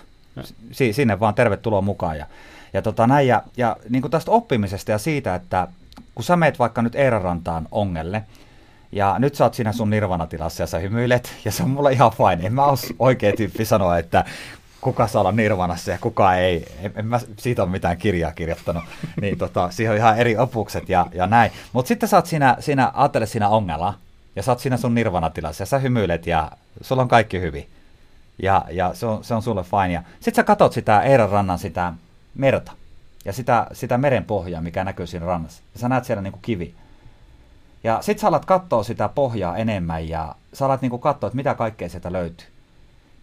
Si, 0.71 0.93
sinne 0.93 1.19
vaan 1.19 1.33
tervetuloa 1.33 1.81
mukaan. 1.81 2.17
Ja, 2.17 2.25
ja, 2.73 2.81
tota 2.81 3.07
näin, 3.07 3.27
ja, 3.27 3.43
ja 3.57 3.77
niin 3.89 4.01
kuin 4.01 4.11
tästä 4.11 4.31
oppimisesta 4.31 4.91
ja 4.91 4.97
siitä, 4.97 5.35
että 5.35 5.67
kun 6.15 6.23
sä 6.23 6.35
meet 6.35 6.59
vaikka 6.59 6.81
nyt 6.81 6.95
Eerarantaan 6.95 7.67
ongelle, 7.71 8.23
ja 8.93 9.15
nyt 9.19 9.35
sä 9.35 9.43
oot 9.43 9.53
siinä 9.53 9.71
sun 9.71 9.89
nirvanatilassa 9.89 10.63
ja 10.63 10.67
sä 10.67 10.79
hymyilet, 10.79 11.33
ja 11.45 11.51
se 11.51 11.63
on 11.63 11.69
mulle 11.69 11.91
ihan 11.91 12.11
fine. 12.11 12.47
En 12.47 12.53
mä 12.53 12.65
ole 12.65 12.77
oikea 12.99 13.33
tyyppi 13.37 13.65
sanoa, 13.65 13.97
että 13.97 14.25
kuka 14.81 15.07
saa 15.07 15.19
olla 15.19 15.31
nirvanassa 15.31 15.91
ja 15.91 15.97
kuka 16.01 16.35
ei. 16.35 16.65
En, 16.81 16.91
en 16.95 17.05
mä 17.05 17.19
siitä 17.37 17.63
ole 17.63 17.71
mitään 17.71 17.97
kirjaa 17.97 18.31
kirjoittanut. 18.31 18.83
Niin 19.21 19.37
tota, 19.37 19.71
siihen 19.71 19.91
on 19.91 19.97
ihan 19.97 20.17
eri 20.17 20.37
opukset 20.37 20.89
ja, 20.89 21.07
ja 21.13 21.27
näin. 21.27 21.51
Mutta 21.73 21.87
sitten 21.87 22.09
sä 22.09 22.17
oot 22.17 22.25
siinä, 22.25 22.57
siinä, 22.59 22.91
ajattele 22.93 23.25
siinä 23.25 23.49
ongella, 23.49 23.93
ja 24.35 24.43
sä 24.43 24.51
oot 24.51 24.59
siinä 24.59 24.77
sun 24.77 24.95
nirvanatilassa, 24.95 25.61
ja 25.61 25.65
sä 25.65 25.79
hymyilet, 25.79 26.27
ja 26.27 26.51
sulla 26.81 27.01
on 27.01 27.07
kaikki 27.07 27.41
hyvin. 27.41 27.69
Ja, 28.41 28.65
ja 28.71 28.93
se, 28.93 29.05
on, 29.05 29.23
se 29.23 29.33
on 29.33 29.41
sulle 29.41 29.63
fine. 29.63 29.93
Ja 29.93 30.03
sit 30.19 30.35
sä 30.35 30.43
katot 30.43 30.73
sitä 30.73 31.01
Eiran 31.01 31.29
rannan 31.29 31.59
sitä 31.59 31.93
merta, 32.35 32.71
ja 33.25 33.33
sitä, 33.33 33.67
sitä 33.73 33.97
meren 33.97 34.25
pohjaa, 34.25 34.61
mikä 34.61 34.83
näkyy 34.83 35.07
siinä 35.07 35.25
rannassa. 35.25 35.61
Ja 35.73 35.79
sä 35.79 35.89
näet 35.89 36.05
siellä 36.05 36.21
niinku 36.21 36.39
kivi. 36.41 36.75
Ja 37.83 38.01
sit 38.01 38.19
sä 38.19 38.27
alat 38.27 38.45
katsoa 38.45 38.83
sitä 38.83 39.09
pohjaa 39.09 39.57
enemmän 39.57 40.09
ja 40.09 40.35
sä 40.53 40.65
alat 40.65 40.81
niinku 40.81 40.97
katsoa, 40.97 41.27
että 41.27 41.35
mitä 41.35 41.55
kaikkea 41.55 41.89
sieltä 41.89 42.13
löytyy. 42.13 42.47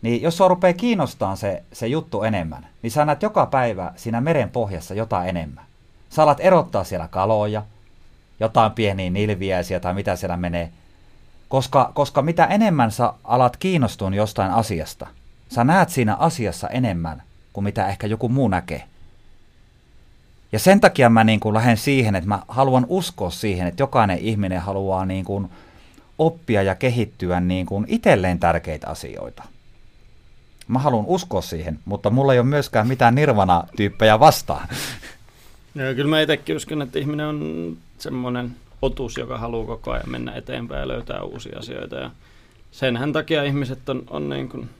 Niin 0.03 0.23
jos 0.23 0.37
sua 0.37 0.49
rupeaa 0.49 0.73
kiinnostaa 0.73 1.37
se, 1.37 1.63
se 1.73 1.87
juttu 1.87 2.23
enemmän, 2.23 2.67
niin 2.83 2.91
sä 2.91 3.05
näet 3.05 3.23
joka 3.23 3.47
päivä 3.47 3.93
siinä 3.97 4.21
meren 4.21 4.51
pohjassa 4.51 4.95
jotain 4.95 5.29
enemmän. 5.29 5.65
Sä 6.11 6.23
alat 6.23 6.41
erottaa 6.41 6.85
siellä 6.85 7.09
kaloja, 7.09 7.63
jotain 8.41 8.73
pieniä 8.73 9.11
nilviäisiä 9.11 9.81
tai 9.81 9.95
mitä 9.95 10.17
siellä 10.17 10.37
menee. 10.37 10.73
Koska, 11.49 11.91
koska 11.95 12.23
mitä 12.23 12.47
enemmän 12.47 12.91
sä 12.91 13.13
alat 13.25 13.57
kiinnostua 13.57 14.11
jostain 14.11 14.51
asiasta, 14.51 15.07
sä 15.49 15.65
näet 15.65 15.89
siinä 15.89 16.15
asiassa 16.15 16.69
enemmän 16.69 17.23
kuin 17.53 17.65
mitä 17.65 17.89
ehkä 17.89 18.07
joku 18.07 18.29
muu 18.29 18.49
näkee. 18.49 18.90
Ja 20.53 20.59
sen 20.59 20.81
takia 20.81 21.11
mä 21.11 21.25
niin 21.25 21.41
kuin 21.41 21.55
lähden 21.55 21.77
siihen, 21.77 22.15
että 22.15 22.29
mä 22.29 22.43
haluan 22.49 22.87
uskoa 22.89 23.31
siihen, 23.31 23.67
että 23.67 23.83
jokainen 23.83 24.19
ihminen 24.19 24.61
haluaa 24.61 25.07
niin 25.07 25.25
kuin 25.25 25.51
oppia 26.19 26.63
ja 26.63 26.75
kehittyä 26.75 27.41
niin 27.41 27.67
kuin 27.67 27.85
itselleen 27.89 28.39
tärkeitä 28.39 28.89
asioita. 28.89 29.43
Mä 30.69 30.79
haluan 30.79 31.07
uskoa 31.07 31.41
siihen, 31.41 31.79
mutta 31.85 32.11
mulla 32.11 32.33
ei 32.33 32.39
ole 32.39 32.47
myöskään 32.47 32.89
mitään 32.89 33.15
nirvana-tyyppejä 33.15 34.21
vastaan. 34.21 34.69
Ja 35.75 35.95
kyllä 35.95 36.11
mä 36.11 36.21
itsekin 36.21 36.57
uskon, 36.57 36.83
että 36.83 36.99
ihminen 36.99 37.27
on 37.27 37.77
semmoinen 37.99 38.57
otus, 38.83 39.17
joka 39.17 39.39
haluaa 39.39 39.67
koko 39.67 39.91
ajan 39.91 40.11
mennä 40.11 40.33
eteenpäin 40.33 40.81
ja 40.81 40.89
löytää 40.89 41.23
uusia 41.23 41.59
asioita. 41.59 41.97
Ja 41.97 42.11
senhän 42.71 43.13
takia 43.13 43.45
ihmiset 43.45 43.89
on, 43.89 44.03
on 44.11 44.29
niin 44.29 44.49
kuin 44.49 44.71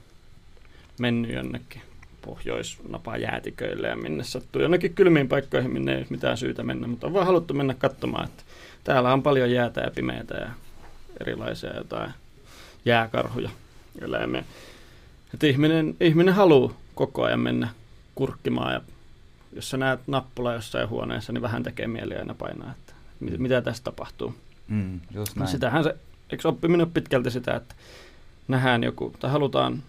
mennyt 0.99 1.33
jonnekin 1.33 1.83
pohjoisnapa 2.23 3.17
jäätiköille 3.17 3.89
ja 3.89 3.97
minne 3.97 4.25
sattuu 4.25 4.63
jonnekin 4.63 4.95
kylmiin 4.95 5.29
paikkoihin, 5.29 5.71
minne 5.71 5.93
ei 5.93 5.99
ole 5.99 6.07
mitään 6.11 6.37
syytä 6.37 6.63
mennä, 6.63 6.87
mutta 6.87 7.07
on 7.07 7.13
vaan 7.13 7.27
haluttu 7.27 7.55
mennä 7.55 7.75
katsomaan, 7.75 8.25
että 8.25 8.43
täällä 8.85 9.13
on 9.13 9.23
paljon 9.23 9.51
jäätä 9.51 9.81
ja 9.81 9.91
pimeitä 9.91 10.35
ja 10.35 10.51
erilaisia 11.21 11.77
jotain 11.77 12.13
jääkarhuja 12.85 13.51
eläimiä. 14.01 14.45
Että 15.35 15.47
ihminen, 15.47 15.97
ihminen 16.01 16.35
haluaa 16.35 16.75
koko 16.95 17.23
ajan 17.23 17.41
mennä 17.41 17.69
kurkkimaan 18.15 18.73
ja 18.73 18.81
jos 19.53 19.71
sä 19.71 19.77
näet 19.77 20.01
nappula 20.07 20.55
jossain 20.55 20.89
huoneessa, 20.89 21.33
niin 21.33 21.43
vähän 21.43 21.63
tekee 21.63 21.87
mieli 21.87 22.17
aina 22.17 22.35
painaa, 22.35 22.75
että 22.79 22.93
mit, 23.21 23.39
mitä 23.39 23.63
tässä 23.63 23.85
tapahtuu. 23.85 24.35
Mm, 24.69 25.01
just 25.15 25.37
näin. 25.37 25.51
Sitähän 25.51 25.85
se, 25.85 25.97
eikö 26.31 26.49
oppiminen 26.49 26.87
ole 26.87 26.93
pitkälti 26.95 27.31
sitä, 27.31 27.55
että 27.55 27.75
nähdään 28.49 28.85
joku, 28.85 29.15
tai 29.21 29.31
halutaan, 29.31 29.83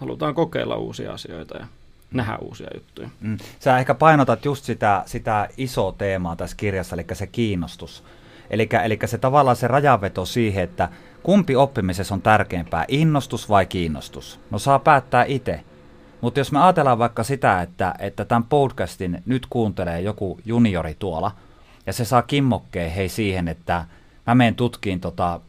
halutaan 0.00 0.34
kokeilla 0.34 0.76
uusia 0.76 1.12
asioita 1.12 1.56
ja 1.56 1.66
nähdä 2.14 2.38
uusia 2.38 2.68
juttuja. 2.74 3.08
Mm. 3.20 3.38
Sä 3.58 3.78
ehkä 3.78 3.94
painotat 3.94 4.44
just 4.44 4.64
sitä, 4.64 5.02
sitä 5.06 5.48
isoa 5.56 5.92
teemaa 5.92 6.36
tässä 6.36 6.56
kirjassa, 6.56 6.96
eli 6.96 7.04
se 7.12 7.26
kiinnostus. 7.26 8.04
Eli, 8.50 8.68
eli 8.84 8.98
se 9.04 9.18
tavallaan 9.18 9.56
se 9.56 9.68
rajaveto 9.68 10.24
siihen, 10.24 10.64
että 10.64 10.88
kumpi 11.22 11.56
oppimisessa 11.56 12.14
on 12.14 12.22
tärkeämpää, 12.22 12.84
innostus 12.88 13.48
vai 13.48 13.66
kiinnostus? 13.66 14.40
No 14.50 14.58
saa 14.58 14.78
päättää 14.78 15.24
itse. 15.24 15.60
Mutta 16.20 16.40
jos 16.40 16.52
me 16.52 16.62
ajatellaan 16.62 16.98
vaikka 16.98 17.22
sitä, 17.22 17.62
että, 17.62 17.94
että 17.98 18.24
tämän 18.24 18.44
podcastin 18.44 19.22
nyt 19.26 19.46
kuuntelee 19.50 20.00
joku 20.00 20.40
juniori 20.44 20.96
tuolla, 20.98 21.30
ja 21.86 21.92
se 21.92 22.04
saa 22.04 22.22
kimmokkeen 22.22 22.92
hei 22.92 23.08
siihen, 23.08 23.48
että 23.48 23.84
mä 24.26 24.34
menen 24.34 24.54
tutkiin 24.54 25.00
tota 25.00 25.40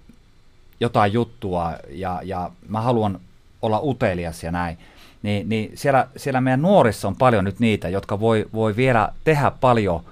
jotain 0.80 1.13
juttua 1.13 1.74
ja, 1.89 2.22
ja 2.24 2.51
mä 2.68 2.82
haluan 2.82 3.20
olla 3.61 3.80
utelias 3.84 4.43
ja 4.43 4.51
näin, 4.51 4.78
niin, 5.26 5.50
niin 5.50 5.72
siellä, 5.74 6.08
siellä 6.18 6.42
meidän 6.42 6.62
nuorissa 6.62 7.08
on 7.08 7.16
paljon 7.16 7.46
nyt 7.46 7.60
niitä, 7.60 7.90
jotka 7.90 8.20
voi, 8.20 8.46
voi 8.54 8.76
vielä 8.76 9.10
tehdä 9.24 9.52
paljon 9.62 10.04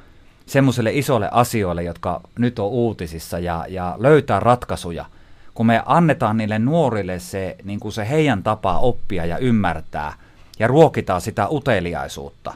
semmoisille 0.45 0.91
isoille 0.93 1.29
asioille, 1.31 1.83
jotka 1.83 2.21
nyt 2.39 2.59
on 2.59 2.67
uutisissa 2.67 3.39
ja, 3.39 3.65
ja 3.67 3.95
löytää 3.99 4.39
ratkaisuja. 4.39 5.05
Kun 5.53 5.65
me 5.65 5.83
annetaan 5.85 6.37
niille 6.37 6.59
nuorille 6.59 7.19
se, 7.19 7.55
niin 7.63 7.79
kuin 7.79 7.91
se 7.91 8.09
heidän 8.09 8.43
tapa 8.43 8.77
oppia 8.77 9.25
ja 9.25 9.37
ymmärtää 9.37 10.13
ja 10.59 10.67
ruokitaan 10.67 11.21
sitä 11.21 11.47
uteliaisuutta. 11.49 12.53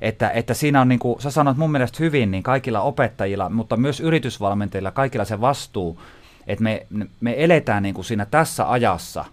Että, 0.00 0.30
että 0.30 0.54
siinä 0.54 0.80
on, 0.80 0.88
niin 0.88 0.98
kuin 0.98 1.20
sä 1.20 1.30
sanoit 1.30 1.56
mun 1.56 1.72
mielestä 1.72 1.98
hyvin, 2.00 2.30
niin 2.30 2.42
kaikilla 2.42 2.80
opettajilla, 2.80 3.48
mutta 3.48 3.76
myös 3.76 4.00
yritysvalmentajilla, 4.00 4.90
kaikilla 4.90 5.24
se 5.24 5.40
vastuu, 5.40 6.00
että 6.46 6.62
me, 6.62 6.86
me 7.20 7.34
eletään 7.44 7.82
niin 7.82 7.94
kuin 7.94 8.04
siinä 8.04 8.26
tässä 8.26 8.70
ajassa 8.70 9.24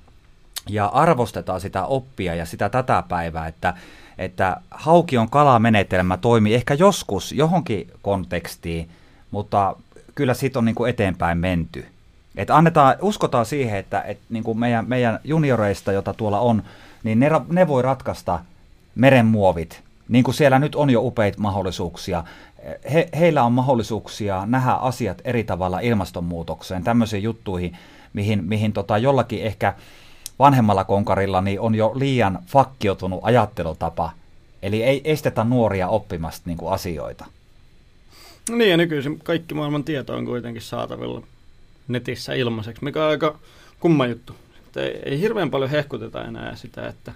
ja 0.70 0.86
arvostetaan 0.86 1.62
sitä 1.62 1.86
oppia 1.86 2.36
ja 2.36 2.46
sitä 2.46 2.70
tätä 2.70 3.04
päivää, 3.10 3.48
että, 3.48 3.74
että 4.18 4.58
haukion 4.72 5.30
kalamenetelmä 5.30 6.18
toimii 6.18 6.56
ehkä 6.56 6.74
joskus 6.74 7.32
johonkin 7.32 7.92
kontekstiin, 8.02 8.90
mutta 9.32 9.76
kyllä 10.16 10.34
siitä 10.34 10.60
on 10.60 10.66
niin 10.66 10.76
kuin 10.76 10.90
eteenpäin 10.90 11.38
menty. 11.38 11.86
Että 12.36 12.56
annetaan, 12.56 12.96
uskotaan 13.02 13.46
siihen, 13.46 13.80
että, 13.80 14.02
että 14.02 14.24
niin 14.30 14.44
kuin 14.44 14.60
meidän, 14.60 14.86
meidän 14.88 15.20
junioreista, 15.24 15.92
jota 15.92 16.14
tuolla 16.14 16.40
on, 16.40 16.64
niin 17.04 17.20
ne, 17.20 17.30
ne 17.50 17.68
voi 17.68 17.82
ratkaista 17.82 18.40
merenmuovit, 18.96 19.84
niin 20.10 20.24
kuin 20.24 20.36
siellä 20.36 20.60
nyt 20.60 20.76
on 20.76 20.90
jo 20.90 21.02
upeita 21.02 21.42
mahdollisuuksia. 21.42 22.24
He, 22.94 23.10
heillä 23.20 23.44
on 23.44 23.52
mahdollisuuksia 23.52 24.46
nähdä 24.46 24.72
asiat 24.72 25.22
eri 25.24 25.44
tavalla 25.44 25.80
ilmastonmuutokseen, 25.80 26.84
tämmöisiin 26.84 27.24
juttuihin, 27.24 27.78
mihin, 28.14 28.44
mihin 28.44 28.74
tota 28.74 28.98
jollakin 28.98 29.44
ehkä 29.44 29.74
vanhemmalla 30.40 30.84
konkarilla 30.84 31.42
niin 31.42 31.60
on 31.60 31.76
jo 31.76 31.92
liian 31.96 32.40
fakkiotunut 32.46 33.20
ajattelutapa. 33.24 34.12
Eli 34.62 34.84
ei 34.84 35.02
estetä 35.04 35.44
nuoria 35.44 35.88
oppimasta 35.88 36.42
niin 36.46 36.58
kuin 36.58 36.74
asioita. 36.74 37.26
No 38.50 38.56
niin, 38.56 38.72
ja 38.72 38.78
nykyisin 38.78 39.20
kaikki 39.20 39.54
maailman 39.54 39.84
tieto 39.84 40.16
on 40.16 40.26
kuitenkin 40.26 40.62
saatavilla 40.62 41.22
netissä 41.88 42.34
ilmaiseksi, 42.34 42.84
mikä 42.84 43.04
on 43.04 43.10
aika 43.10 43.40
kumma 43.80 44.06
juttu. 44.06 44.36
Että 44.68 44.82
ei, 44.82 45.02
ei 45.06 45.20
hirveän 45.20 45.52
paljon 45.52 45.70
hehkuteta 45.70 46.26
enää 46.26 46.56
sitä, 46.56 46.88
että, 46.88 47.14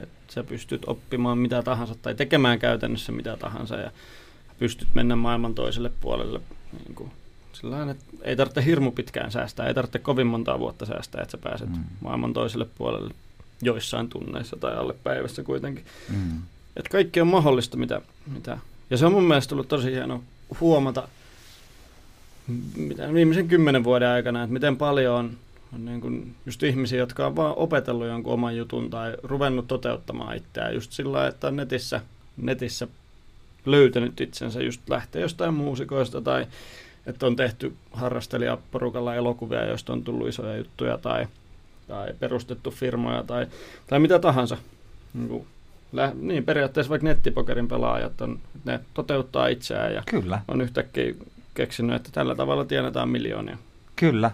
että 0.00 0.32
sä 0.34 0.44
pystyt 0.44 0.82
oppimaan 0.86 1.38
mitä 1.38 1.62
tahansa 1.62 1.94
tai 2.02 2.14
tekemään 2.14 2.58
käytännössä 2.58 3.12
mitä 3.12 3.36
tahansa 3.36 3.76
ja 3.76 3.90
pystyt 4.58 4.88
mennä 4.94 5.16
maailman 5.16 5.54
toiselle 5.54 5.90
puolelle 6.00 6.40
niin 6.72 6.94
kuin 6.94 7.12
sillä 7.52 7.90
että 7.90 8.04
ei 8.22 8.36
tarvitse 8.36 8.64
hirmu 8.64 8.90
pitkään 8.90 9.32
säästää, 9.32 9.66
ei 9.66 9.74
tarvitse 9.74 9.98
kovin 9.98 10.26
montaa 10.26 10.58
vuotta 10.58 10.86
säästää, 10.86 11.22
että 11.22 11.32
sä 11.32 11.38
pääset 11.38 11.68
mm. 11.68 11.84
maailman 12.00 12.32
toiselle 12.32 12.66
puolelle 12.78 13.14
joissain 13.62 14.08
tunneissa 14.08 14.56
tai 14.56 14.76
alle 14.76 14.94
päivässä 15.04 15.42
kuitenkin. 15.42 15.84
Mm. 16.08 16.42
Että 16.76 16.90
kaikki 16.90 17.20
on 17.20 17.26
mahdollista, 17.26 17.76
mitä, 17.76 18.00
mitä. 18.34 18.58
Ja 18.90 18.96
se 18.96 19.06
on 19.06 19.12
mun 19.12 19.24
mielestä 19.24 19.54
ollut 19.54 19.68
tosi 19.68 19.90
hieno 19.90 20.22
huomata 20.60 21.08
mitä 22.76 23.12
viimeisen 23.12 23.48
kymmenen 23.48 23.84
vuoden 23.84 24.08
aikana, 24.08 24.42
että 24.42 24.52
miten 24.52 24.76
paljon 24.76 25.14
on, 25.14 25.36
on 25.74 25.84
niin 25.84 26.00
kuin 26.00 26.34
just 26.46 26.62
ihmisiä, 26.62 26.98
jotka 26.98 27.26
on 27.26 27.36
vaan 27.36 27.54
opetellut 27.56 28.06
jonkun 28.06 28.32
oman 28.32 28.56
jutun 28.56 28.90
tai 28.90 29.16
ruvennut 29.22 29.68
toteuttamaan 29.68 30.36
itseään 30.36 30.74
just 30.74 30.92
sillä 30.92 31.26
että 31.26 31.46
on 31.48 31.56
netissä, 31.56 32.00
netissä 32.36 32.88
löytänyt 33.66 34.20
itsensä 34.20 34.62
just 34.62 34.80
lähtee 34.88 35.22
jostain 35.22 35.54
muusikoista 35.54 36.20
tai 36.20 36.46
että 37.06 37.26
on 37.26 37.36
tehty 37.36 37.72
harrastelijaporukalla 37.92 39.14
elokuvia, 39.14 39.66
joista 39.66 39.92
on 39.92 40.04
tullut 40.04 40.28
isoja 40.28 40.56
juttuja 40.56 40.98
tai, 40.98 41.26
tai 41.88 42.14
perustettu 42.20 42.70
firmoja 42.70 43.22
tai, 43.22 43.46
tai 43.86 43.98
mitä 43.98 44.18
tahansa. 44.18 44.56
Niin, 45.14 45.28
kuin, 45.28 45.46
niin 46.14 46.44
periaatteessa 46.44 46.90
vaikka 46.90 47.08
nettipokerin 47.08 47.68
pelaajat, 47.68 48.20
on, 48.20 48.38
ne 48.64 48.80
toteuttaa 48.94 49.48
itseään 49.48 49.94
ja 49.94 50.02
Kyllä. 50.06 50.40
on 50.48 50.60
yhtäkkiä 50.60 51.14
keksinyt, 51.54 51.96
että 51.96 52.10
tällä 52.12 52.34
tavalla 52.34 52.64
tienataan 52.64 53.08
miljoonia. 53.08 53.58
Kyllä. 53.96 54.30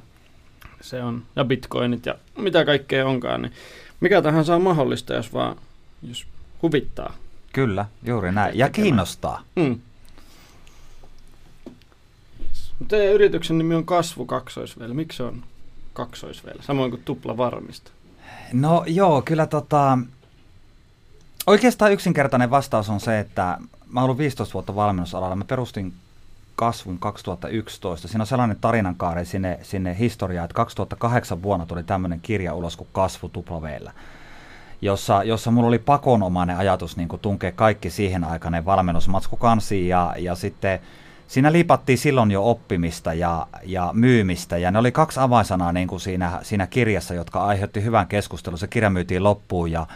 Se 0.81 1.03
on, 1.03 1.23
ja 1.37 1.45
bitcoinit 1.45 2.07
ja 2.07 2.15
mitä 2.39 2.65
kaikkea 2.65 3.07
onkaan, 3.07 3.43
niin 3.43 3.53
mikä 4.01 4.23
tahansa 4.23 4.55
on 4.55 4.63
mahdollista, 4.63 5.15
jos 5.15 5.33
vaan 5.33 5.57
jos 6.03 6.27
huvittaa. 6.63 7.15
Kyllä, 7.53 7.87
juuri 8.05 8.33
näin. 8.33 8.59
Ja 8.59 8.71
kiinnostaa. 8.71 9.43
Mm. 9.57 9.81
Teidän 12.89 13.15
yrityksen 13.15 13.59
nimi 13.59 13.75
on 13.75 13.85
Kasvu 13.85 14.27
kaksoisveellä. 14.27 14.95
Miksi 14.95 15.17
se 15.17 15.23
on 15.23 15.43
kaksoisveellä? 15.93 16.63
Samoin 16.63 16.91
kuin 16.91 17.03
tupla 17.05 17.37
varmista. 17.37 17.91
No 18.53 18.85
joo, 18.87 19.23
kyllä 19.23 19.47
tota... 19.47 19.99
Oikeastaan 21.47 21.93
yksinkertainen 21.93 22.51
vastaus 22.51 22.91
on 22.91 23.01
se, 23.01 23.19
että 23.19 23.59
mä 23.91 24.03
ollut 24.03 24.19
15 24.19 24.55
vuotta 24.55 24.75
valmennusalalla. 24.75 25.37
Mä 25.37 25.45
perustin 25.45 25.93
kasvun 26.59 26.99
2011. 26.99 28.09
Siinä 28.09 28.23
on 28.23 28.27
sellainen 28.27 28.57
tarinankaari 28.61 29.25
sinne, 29.25 29.59
sinne 29.63 29.99
historiaan, 29.99 30.45
että 30.45 30.55
2008 30.55 31.43
vuonna 31.43 31.67
tuli 31.67 31.83
tämmöinen 31.83 32.21
kirja 32.21 32.55
ulos 32.55 32.77
kuin 32.77 32.89
Kasvu 32.93 33.29
tuplaveellä, 33.29 33.93
jossa, 34.83 35.25
jossa 35.25 35.51
mulla 35.51 35.69
oli 35.69 35.79
pakonomainen 35.79 36.57
ajatus 36.57 36.97
niin 36.97 37.09
tunkea 37.23 37.53
kaikki 37.53 37.91
siihen 37.91 38.25
aikainen 38.25 38.65
valmennusmatsku 38.65 39.37
kansiin 39.37 39.89
ja, 39.89 40.15
ja 40.19 40.35
sitten 40.35 40.81
siinä 41.29 41.53
liipattiin 41.53 41.99
silloin 41.99 42.31
jo 42.31 42.51
oppimista 42.51 43.15
ja, 43.15 43.47
ja 43.65 43.91
myymistä, 43.93 44.59
ja 44.59 44.71
ne 44.71 44.79
oli 44.79 44.93
kaksi 44.93 45.21
avainsanaa 45.21 45.73
niin 45.73 45.89
kuin 45.89 46.01
siinä, 46.01 46.39
siinä 46.43 46.67
kirjassa, 46.67 47.15
jotka 47.15 47.45
aiheutti 47.45 47.85
hyvän 47.85 48.07
keskustelun. 48.07 48.59
Se 48.59 48.67
kirja 48.67 48.91
myytiin 48.91 49.25
loppuun, 49.25 49.71
ja, 49.71 49.87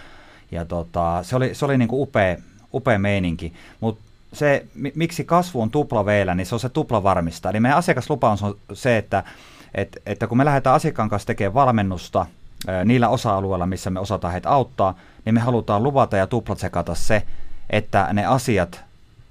ja 0.50 0.64
tota, 0.64 1.22
se 1.22 1.36
oli, 1.36 1.54
se 1.54 1.64
oli 1.64 1.78
niin 1.78 1.88
kuin 1.88 2.02
upea, 2.02 2.36
upea 2.74 2.98
meininki. 2.98 3.52
Mutta 3.80 4.02
se, 4.32 4.66
miksi 4.94 5.24
kasvu 5.24 5.62
on 5.62 5.70
tupla 5.70 6.06
vielä, 6.06 6.34
niin 6.34 6.46
se 6.46 6.54
on 6.54 6.60
se 6.60 6.68
tupla 6.68 7.02
varmista. 7.02 7.50
Eli 7.50 7.60
meidän 7.60 7.78
asiakaslupa 7.78 8.30
on 8.30 8.38
se, 8.72 8.96
että, 8.96 9.24
että, 9.74 10.00
että 10.06 10.26
kun 10.26 10.38
me 10.38 10.44
lähdetään 10.44 10.76
asiakkaan 10.76 11.08
kanssa 11.08 11.26
tekemään 11.26 11.54
valmennusta 11.54 12.26
niillä 12.84 13.08
osa-alueilla, 13.08 13.66
missä 13.66 13.90
me 13.90 14.00
osataan 14.00 14.32
heitä 14.32 14.50
auttaa, 14.50 14.94
niin 15.24 15.34
me 15.34 15.40
halutaan 15.40 15.82
luvata 15.82 16.16
ja 16.16 16.26
tuplatsekata 16.26 16.94
se, 16.94 17.22
että 17.70 18.08
ne 18.12 18.26
asiat 18.26 18.84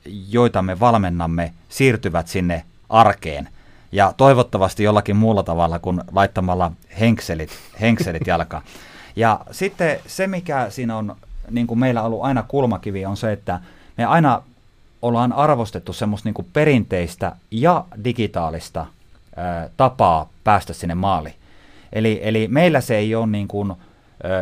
joita 0.06 0.62
me 0.62 0.80
valmennamme, 0.80 1.54
siirtyvät 1.70 2.28
sinne 2.28 2.64
arkeen. 2.90 3.50
Ja 3.92 4.14
toivottavasti 4.18 4.84
jollakin 4.84 5.16
muulla 5.16 5.44
tavalla 5.44 5.80
kuin 5.80 6.02
laittamalla 6.12 6.72
henkselit, 7.00 7.50
henkselit 7.82 8.28
jalkaan. 8.32 8.64
Ja 9.16 9.40
sitten 9.52 10.00
se, 10.08 10.28
mikä 10.28 10.70
siinä 10.70 10.98
on 10.98 11.16
niin 11.52 11.68
kuin 11.68 11.80
meillä 11.80 12.02
ollut 12.02 12.24
aina 12.24 12.44
kulmakivi, 12.44 13.06
on 13.06 13.18
se, 13.18 13.32
että 13.32 13.60
me 13.98 14.06
aina 14.06 14.44
ollaan 15.02 15.34
arvostettu 15.34 15.94
semmoista 15.94 16.30
niin 16.30 16.48
perinteistä 16.54 17.36
ja 17.52 17.86
digitaalista 18.04 18.86
ää, 19.36 19.70
tapaa 19.78 20.30
päästä 20.44 20.74
sinne 20.74 20.96
maaliin. 20.96 21.36
Eli, 21.94 22.20
eli 22.24 22.48
meillä 22.48 22.82
se 22.82 22.98
ei 22.98 23.16
ole 23.16 23.28
niin 23.28 23.48
kuin, 23.48 23.74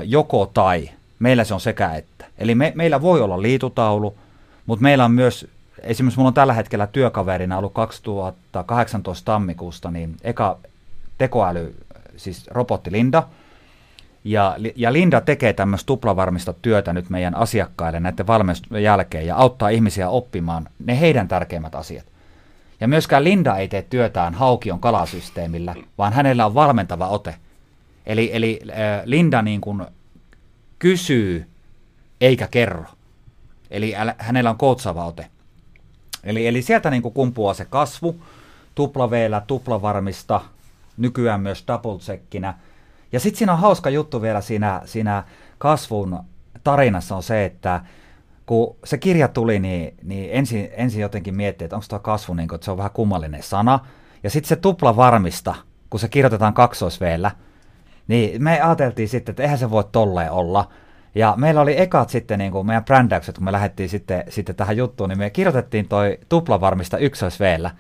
joko 0.06 0.52
tai, 0.54 0.90
meillä 1.20 1.44
se 1.44 1.54
on 1.54 1.62
sekä 1.62 1.94
että. 1.94 2.26
Eli 2.38 2.56
me, 2.56 2.72
meillä 2.76 3.02
voi 3.02 3.22
olla 3.22 3.42
liitutaulu, 3.42 4.18
mutta 4.70 4.84
meillä 4.84 5.06
on 5.06 5.12
myös, 5.12 5.48
esimerkiksi 5.82 6.20
mulla 6.20 6.28
on 6.28 6.34
tällä 6.34 6.54
hetkellä 6.54 6.88
työkaverina 6.88 7.58
ollut 7.58 7.74
2018 7.74 9.26
tammikuusta, 9.26 9.92
niin 9.92 10.18
eka 10.24 10.58
tekoäly, 11.18 11.76
siis 12.18 12.48
robotti 12.48 12.92
Linda, 12.92 13.24
ja, 14.24 14.56
ja 14.76 14.94
Linda 14.94 15.22
tekee 15.22 15.54
tämmöistä 15.54 15.86
tuplavarmista 15.86 16.54
työtä 16.54 16.94
nyt 16.94 17.10
meidän 17.10 17.36
asiakkaille 17.36 18.00
näiden 18.00 18.28
valmistusten 18.28 18.84
jälkeen 18.84 19.28
ja 19.28 19.36
auttaa 19.36 19.70
ihmisiä 19.70 20.10
oppimaan 20.10 20.70
ne 20.86 21.00
heidän 21.00 21.28
tärkeimmät 21.28 21.76
asiat. 21.76 22.06
Ja 22.80 22.88
myöskään 22.88 23.24
Linda 23.24 23.56
ei 23.56 23.68
tee 23.68 23.82
työtään 23.82 24.34
Haukion 24.34 24.80
kalasysteemillä, 24.80 25.76
vaan 25.98 26.14
hänellä 26.14 26.46
on 26.46 26.54
valmentava 26.54 27.08
ote. 27.08 27.36
Eli, 28.06 28.30
eli 28.34 28.60
äh, 28.70 29.02
Linda 29.06 29.42
niin 29.42 29.62
kuin 29.62 29.86
kysyy 30.80 31.48
eikä 32.22 32.48
kerro. 32.52 32.86
Eli 33.72 33.96
älä, 33.96 34.16
hänellä 34.18 34.50
on 34.50 34.58
kootsaava 34.58 35.06
ote. 35.06 35.28
Eli, 36.24 36.48
eli 36.48 36.62
sieltä 36.62 36.90
niin 36.90 37.02
kuin 37.02 37.14
kumpuaa 37.14 37.54
se 37.54 37.66
kasvu, 37.66 38.24
tuplaveellä, 38.76 39.42
tuplavarmista, 39.48 40.42
nykyään 40.98 41.42
myös 41.42 41.64
double 41.68 41.98
checkinä. 41.98 42.54
Ja 43.12 43.20
sitten 43.20 43.38
siinä 43.38 43.54
on 43.54 43.60
hauska 43.60 43.90
juttu 43.90 44.22
vielä 44.22 44.42
siinä, 44.42 44.82
siinä 44.86 45.24
kasvun 45.58 46.20
tarinassa 46.64 47.16
on 47.16 47.24
se, 47.24 47.46
että 47.46 47.82
kun 48.46 48.76
se 48.84 48.98
kirja 48.98 49.28
tuli, 49.28 49.60
niin, 49.60 49.94
niin 50.04 50.30
ensin, 50.34 50.70
ensin 50.72 51.02
jotenkin 51.02 51.36
miettii, 51.36 51.66
että 51.66 51.76
onko 51.76 51.86
tuo 51.90 52.00
kasvu, 52.00 52.34
niin 52.34 52.48
kuin, 52.48 52.56
että 52.56 52.66
se 52.66 52.72
on 52.72 52.78
vähän 52.78 52.92
kummallinen 52.92 53.44
sana. 53.44 53.80
Ja 54.24 54.30
sitten 54.30 54.50
se 54.50 54.56
tupla 54.56 54.96
varmista, 54.96 55.56
kun 55.90 56.00
se 56.00 56.08
kirjoitetaan 56.08 56.54
kaksoisveellä, 56.54 57.32
niin 58.08 58.44
me 58.44 58.62
ajateltiin 58.62 59.10
sitten, 59.10 59.34
että 59.34 59.44
eihän 59.44 59.58
se 59.58 59.72
voi 59.72 59.84
tolleen 59.92 60.32
olla. 60.32 60.70
Ja 61.16 61.34
meillä 61.38 61.62
oli 61.62 61.82
ekat 61.82 62.10
sitten 62.10 62.40
niin 62.40 62.52
kuin 62.52 62.68
meidän 62.68 62.86
brändäykset, 62.86 63.36
kun 63.36 63.46
me 63.46 63.52
lähdettiin 63.52 63.90
sitten, 63.90 64.24
sitten 64.30 64.56
tähän 64.56 64.78
juttuun, 64.78 65.10
niin 65.10 65.20
me 65.20 65.30
kirjoitettiin 65.30 65.88
toi 65.88 66.20
tuplavarmista 66.30 66.98
yksoisveellä. 66.98 67.72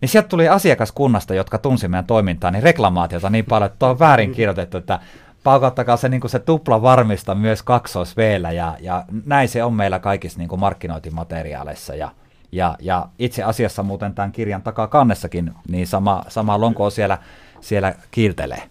Niin 0.00 0.08
sieltä 0.08 0.28
tuli 0.28 0.48
asiakaskunnasta, 0.48 1.34
jotka 1.34 1.58
tunsi 1.58 1.88
meidän 1.88 2.06
toimintaa, 2.06 2.50
niin 2.50 2.62
reklamaatiota 2.62 3.30
niin 3.30 3.44
paljon, 3.44 3.70
että 3.70 3.86
on 3.86 3.98
väärin 3.98 4.32
kirjoitettu, 4.32 4.76
että 4.76 5.00
paukauttakaa 5.44 5.96
se, 5.96 6.08
niin 6.08 6.20
kuin 6.20 6.30
se 6.30 6.38
tupla 6.38 6.82
varmista 6.82 7.34
myös 7.34 7.62
kaksois 7.62 8.16
vielä 8.16 8.52
ja, 8.52 8.76
ja 8.80 9.04
näin 9.24 9.48
se 9.48 9.64
on 9.64 9.74
meillä 9.74 9.98
kaikissa 9.98 10.38
niin 10.38 10.48
kuin 10.48 10.60
markkinointimateriaaleissa 10.60 11.94
ja, 11.94 12.10
ja, 12.52 12.76
ja 12.80 13.08
itse 13.18 13.42
asiassa 13.42 13.82
muuten 13.82 14.14
tämän 14.14 14.32
kirjan 14.32 14.62
takakannessakin, 14.62 15.52
niin 15.68 15.86
sama, 15.86 16.24
sama 16.28 16.60
lonko 16.60 16.90
siellä, 16.90 17.18
siellä 17.60 17.94
kiiltelee. 18.10 18.62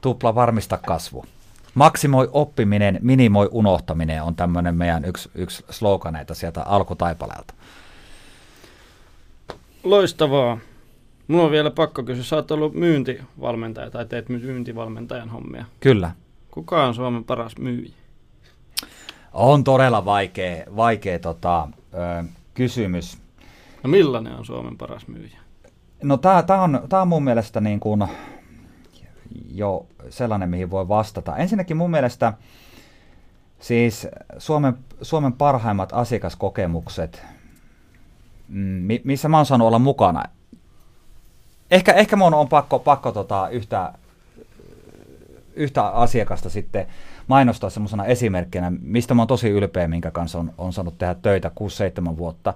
Tupla 0.00 0.34
varmista 0.34 0.78
kasvu. 0.78 1.24
Maksimoi 1.74 2.28
oppiminen, 2.32 2.98
minimoi 3.02 3.48
unohtaminen 3.52 4.22
on 4.22 4.36
tämmöinen 4.36 4.74
meidän 4.74 5.04
yksi, 5.04 5.30
yksi 5.34 5.64
sloganeita 5.70 6.34
sieltä 6.34 6.62
alkutaipaleelta. 6.62 7.54
Loistavaa. 9.84 10.58
Mulla 11.28 11.44
on 11.44 11.50
vielä 11.50 11.70
pakko 11.70 12.02
kysyä, 12.02 12.24
sä 12.24 12.36
oot 12.36 12.50
ollut 12.50 12.74
myyntivalmentaja 12.74 13.90
tai 13.90 14.06
teet 14.06 14.28
myyntivalmentajan 14.28 15.28
hommia. 15.28 15.64
Kyllä. 15.80 16.10
Kuka 16.50 16.84
on 16.86 16.94
Suomen 16.94 17.24
paras 17.24 17.58
myyjä? 17.58 17.92
On 19.32 19.64
todella 19.64 20.04
vaikea, 20.04 20.64
vaikea 20.76 21.18
tota, 21.18 21.68
ö, 21.94 22.24
kysymys. 22.54 23.18
No 23.82 23.90
millainen 23.90 24.36
on 24.36 24.44
Suomen 24.44 24.78
paras 24.78 25.08
myyjä? 25.08 25.38
No 26.02 26.16
tämä 26.16 26.62
on, 26.62 26.82
tää 26.88 27.02
on 27.02 27.08
mun 27.08 27.24
mielestä 27.24 27.60
niin 27.60 27.80
kuin 27.80 28.04
jo 29.54 29.86
sellainen, 30.10 30.50
mihin 30.50 30.70
voi 30.70 30.88
vastata. 30.88 31.36
Ensinnäkin 31.36 31.76
mun 31.76 31.90
mielestä 31.90 32.32
siis 33.60 34.08
Suomen, 34.38 34.74
Suomen 35.02 35.32
parhaimmat 35.32 35.92
asiakaskokemukset, 35.92 37.22
mm, 38.48 38.86
missä 39.04 39.28
mä 39.28 39.36
oon 39.36 39.46
saanut 39.46 39.66
olla 39.66 39.78
mukana, 39.78 40.24
ehkä, 41.70 41.92
ehkä 41.92 42.16
mun 42.16 42.34
on 42.34 42.48
pakko, 42.48 42.78
pakko 42.78 43.12
tota 43.12 43.48
yhtä, 43.48 43.92
yhtä 45.54 45.82
asiakasta 45.82 46.50
sitten 46.50 46.86
mainostaa 47.26 47.70
semmoisena 47.70 48.04
esimerkkinä, 48.04 48.72
mistä 48.80 49.14
mä 49.14 49.22
oon 49.22 49.28
tosi 49.28 49.48
ylpeä, 49.48 49.88
minkä 49.88 50.10
kanssa 50.10 50.38
on, 50.38 50.52
on 50.58 50.72
saanut 50.72 50.98
tehdä 50.98 51.14
töitä 51.14 51.50
6-7 52.12 52.16
vuotta. 52.16 52.54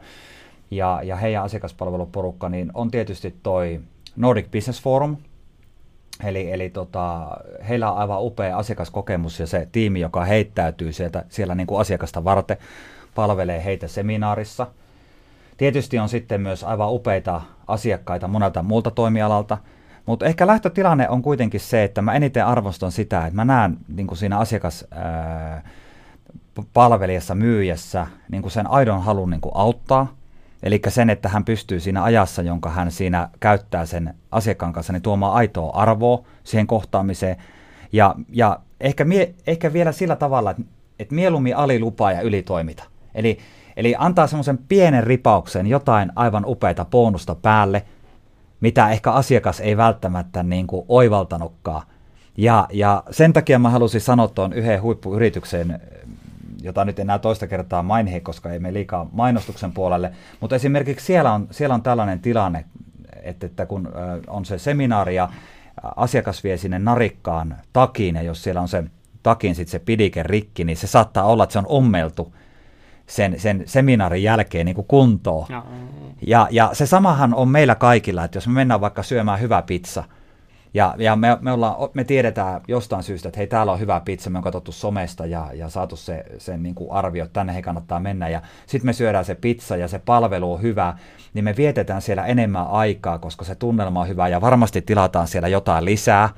Ja, 0.71 1.01
ja 1.03 1.17
heidän 1.17 1.43
asiakaspalveluporukka, 1.43 2.49
niin 2.49 2.71
on 2.75 2.91
tietysti 2.91 3.35
toi 3.43 3.81
Nordic 4.17 4.51
Business 4.51 4.83
Forum, 4.83 5.17
Eli, 6.25 6.53
eli 6.53 6.71
tota, 6.71 7.29
heillä 7.69 7.93
on 7.93 7.99
aivan 7.99 8.23
upea 8.23 8.57
asiakaskokemus 8.57 9.41
ja 9.41 9.47
se 9.47 9.69
tiimi, 9.73 10.01
joka 10.01 10.25
heittäytyy 10.25 10.93
sieltä, 10.93 11.25
siellä 11.29 11.55
niin 11.55 11.67
kuin 11.67 11.81
asiakasta 11.81 12.25
varten, 12.25 12.57
palvelee 13.15 13.65
heitä 13.65 13.89
seminaarissa– 13.89 14.67
Tietysti 15.57 15.99
on 15.99 16.09
sitten 16.09 16.41
myös 16.41 16.65
aivan 16.65 16.93
upeita 16.93 17.41
asiakkaita 17.67 18.29
monelta 18.29 18.63
muulta 18.63 18.91
toimialalta, 18.91 19.59
mutta 20.07 20.27
ehkä 20.27 20.47
lähtötilanne 20.47 21.09
on 21.09 21.23
kuitenkin 21.23 21.61
se, 21.61 21.85
että 21.85 22.03
mä 22.03 22.15
eniten 22.15 22.47
arvostan 22.47 22.93
sitä, 22.93 23.27
että 23.27 23.37
mä 23.37 23.45
näen 23.45 23.77
niin 23.89 24.07
kuin 24.07 24.19
siinä 24.19 24.39
asiakaspalvelijassa, 24.39 27.35
myyjässä 27.35 28.07
niin 28.29 28.43
kuin 28.43 28.53
sen 28.53 28.71
aidon 28.71 29.03
halun 29.03 29.31
niin 29.31 29.41
kuin 29.41 29.53
auttaa. 29.55 30.15
Eli 30.67 30.81
sen, 30.89 31.11
että 31.11 31.29
hän 31.29 31.45
pystyy 31.45 31.81
siinä 31.81 32.03
ajassa, 32.03 32.43
jonka 32.43 32.71
hän 32.71 32.91
siinä 32.91 33.29
käyttää 33.41 33.87
sen 33.87 34.15
asiakkaan 34.31 34.73
kanssa, 34.73 34.93
niin 34.93 35.03
tuomaan 35.03 35.35
aitoa 35.35 35.71
arvoa 35.71 36.25
siihen 36.45 36.67
kohtaamiseen. 36.67 37.37
Ja, 37.93 38.15
ja 38.33 38.61
ehkä, 38.81 39.05
mie, 39.05 39.35
ehkä 39.47 39.73
vielä 39.73 39.93
sillä 39.93 40.17
tavalla, 40.17 40.51
että, 40.51 40.63
että 40.99 41.15
mieluummin 41.15 41.57
alilupaa 41.57 42.13
ja 42.13 42.21
ylitoimita. 42.21 42.85
Eli 43.15 43.39
Eli 43.77 43.95
antaa 43.99 44.27
semmoisen 44.27 44.59
pienen 44.59 45.05
ripauksen, 45.05 45.67
jotain 45.67 46.13
aivan 46.17 46.45
upeita 46.47 46.85
bonusta 46.85 47.35
päälle, 47.35 47.83
mitä 48.61 48.91
ehkä 48.91 49.13
asiakas 49.13 49.61
ei 49.61 49.77
välttämättä 49.77 50.43
niin 50.43 50.67
kuin 50.67 50.85
oivaltanutkaan. 50.89 51.83
Ja, 52.37 52.67
ja 52.73 53.03
sen 53.11 53.33
takia 53.33 53.59
mä 53.59 53.71
halusin 53.71 54.01
sanoa 54.01 54.29
tuon 54.29 54.53
yhden 54.53 54.83
huippuyrityksen, 54.83 55.81
jota 56.67 56.85
nyt 56.85 56.99
enää 56.99 57.19
toista 57.19 57.47
kertaa 57.47 57.83
mainhe, 57.83 58.21
koska 58.21 58.51
ei 58.51 58.59
me 58.59 58.73
liikaa 58.73 59.09
mainostuksen 59.13 59.73
puolelle, 59.73 60.13
mutta 60.41 60.57
esimerkiksi 60.57 61.07
siellä 61.07 61.33
on, 61.33 61.49
siellä 61.51 61.75
on 61.75 61.83
tällainen 61.83 62.21
tilanne, 62.21 62.65
että, 63.23 63.47
että 63.47 63.67
kun 63.67 63.89
on 64.27 64.45
se 64.45 64.59
seminaari 64.59 65.15
ja 65.15 65.29
asiakas 65.97 66.45
vie 66.45 66.57
sinne 66.57 66.79
narikkaan 66.79 67.57
takiin, 67.73 68.15
ja 68.15 68.23
jos 68.23 68.43
siellä 68.43 68.61
on 68.61 68.69
se 68.69 68.85
takin 69.23 69.55
sitten 69.55 69.71
se 69.71 69.79
pidike 69.79 70.23
rikki, 70.23 70.65
niin 70.65 70.77
se 70.77 70.87
saattaa 70.87 71.25
olla, 71.25 71.45
että 71.45 71.53
se 71.53 71.59
on 71.59 71.67
ommeltu 71.69 72.35
sen, 73.07 73.41
sen 73.41 73.63
seminaarin 73.67 74.23
jälkeen 74.23 74.67
niin 74.67 74.75
kuin 74.75 74.87
kuntoon. 74.87 75.47
Ja, 75.49 75.63
ja, 76.27 76.49
ja 76.51 76.71
se 76.73 76.87
samahan 76.87 77.35
on 77.35 77.49
meillä 77.49 77.75
kaikilla, 77.75 78.25
että 78.25 78.37
jos 78.37 78.49
me 78.49 78.53
mennään 78.53 78.81
vaikka 78.81 79.03
syömään 79.03 79.41
hyvä 79.41 79.63
pizza, 79.63 80.05
ja, 80.77 80.95
ja 80.99 81.17
me, 81.17 81.39
me, 81.41 81.53
ollaan, 81.53 81.75
me 81.95 82.05
tiedetään 82.05 82.61
jostain 82.69 83.03
syystä, 83.03 83.29
että 83.29 83.39
hei, 83.39 83.47
täällä 83.47 83.73
on 83.73 83.81
hyvä 83.81 84.01
pizza, 84.05 84.31
me 84.31 84.39
on 84.39 84.45
katsottu 84.45 84.73
somesta 84.73 85.27
ja, 85.27 85.49
ja 85.55 85.69
saatu 85.69 85.97
se, 85.97 86.25
sen 86.39 86.63
niin 86.63 86.75
kuin 86.75 86.93
arvio, 86.93 87.25
että 87.25 87.33
tänne 87.33 87.55
he 87.55 87.63
kannattaa 87.63 88.01
mennä. 88.01 88.29
Ja 88.29 88.43
sitten 88.67 88.87
me 88.87 88.93
syödään 88.93 89.25
se 89.25 89.35
pizza 89.35 89.77
ja 89.77 89.89
se 89.89 89.99
palvelu 89.99 90.53
on 90.53 90.63
hyvä, 90.63 90.95
niin 91.35 91.45
me 91.45 91.55
vietetään 91.57 92.03
siellä 92.03 92.27
enemmän 92.27 92.67
aikaa, 92.67 93.19
koska 93.19 93.45
se 93.45 93.55
tunnelma 93.55 94.01
on 94.01 94.09
hyvä 94.09 94.29
ja 94.29 94.41
varmasti 94.41 94.83
tilataan 94.83 95.29
siellä 95.29 95.49
jotain 95.49 95.85
lisää. 95.85 96.29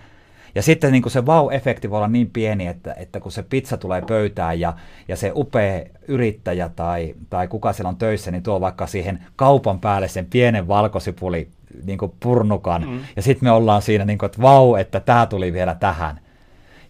Ja 0.54 0.62
sitten 0.62 0.92
niin 0.92 1.02
kuin 1.02 1.12
se 1.12 1.20
wow-efekti 1.20 1.90
voi 1.90 1.96
olla 1.96 2.08
niin 2.08 2.30
pieni, 2.30 2.66
että, 2.66 2.92
että 2.92 3.20
kun 3.20 3.32
se 3.32 3.42
pizza 3.42 3.76
tulee 3.76 4.02
pöytään 4.02 4.60
ja, 4.60 4.74
ja 5.08 5.16
se 5.16 5.32
upea 5.34 5.84
yrittäjä 6.08 6.70
tai, 6.76 7.14
tai 7.30 7.48
kuka 7.48 7.72
siellä 7.72 7.88
on 7.88 7.96
töissä, 7.96 8.30
niin 8.30 8.42
tuo 8.42 8.60
vaikka 8.60 8.86
siihen 8.86 9.26
kaupan 9.36 9.80
päälle 9.80 10.08
sen 10.08 10.26
pienen 10.26 10.68
valkosipuli 10.68 11.48
niin 11.84 11.98
kuin 11.98 12.12
purnukan. 12.20 12.88
Mm. 12.88 13.00
Ja 13.16 13.22
sitten 13.22 13.46
me 13.46 13.50
ollaan 13.50 13.82
siinä, 13.82 14.04
niin 14.04 14.18
kuin, 14.18 14.26
että 14.26 14.42
vau, 14.42 14.74
että 14.74 15.00
tämä 15.00 15.26
tuli 15.26 15.52
vielä 15.52 15.74
tähän. 15.74 16.20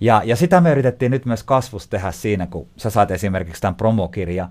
Ja, 0.01 0.23
ja 0.25 0.37
sitä 0.37 0.61
me 0.61 0.71
yritettiin 0.71 1.11
nyt 1.11 1.27
myös 1.27 1.43
kasvus 1.43 1.89
tehdä 1.89 2.13
siinä, 2.13 2.47
kun 2.47 2.67
sä 2.77 2.91
saat 2.91 3.11
esimerkiksi 3.11 3.61
tämän 3.63 3.75
promokirja 3.75 4.49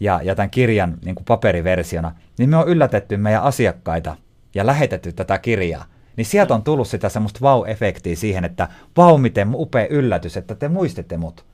ja, 0.00 0.20
ja 0.22 0.34
tämän 0.34 0.50
kirjan 0.50 0.98
niin 1.04 1.14
kuin 1.14 1.24
paperiversiona, 1.24 2.12
niin 2.38 2.50
me 2.50 2.56
on 2.56 2.68
yllätetty 2.68 3.16
meidän 3.16 3.42
asiakkaita 3.42 4.16
ja 4.54 4.66
lähetetty 4.66 5.12
tätä 5.12 5.38
kirjaa 5.38 5.84
niin 6.16 6.24
sieltä 6.24 6.54
on 6.54 6.62
tullut 6.62 6.88
sitä 6.88 7.08
semmoista 7.08 7.40
vau-efektiä 7.40 8.16
siihen, 8.16 8.44
että 8.44 8.68
vau, 8.96 9.18
miten 9.18 9.48
upea 9.54 9.86
yllätys, 9.86 10.36
että 10.36 10.54
te 10.54 10.68
muistitte 10.68 11.16
mut. 11.16 11.44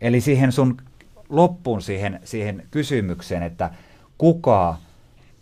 Eli 0.00 0.20
siihen 0.20 0.52
sun 0.52 0.76
loppuun 1.28 1.82
siihen, 1.82 2.20
siihen 2.24 2.66
kysymykseen, 2.70 3.42
että 3.42 3.70
kuka 4.18 4.76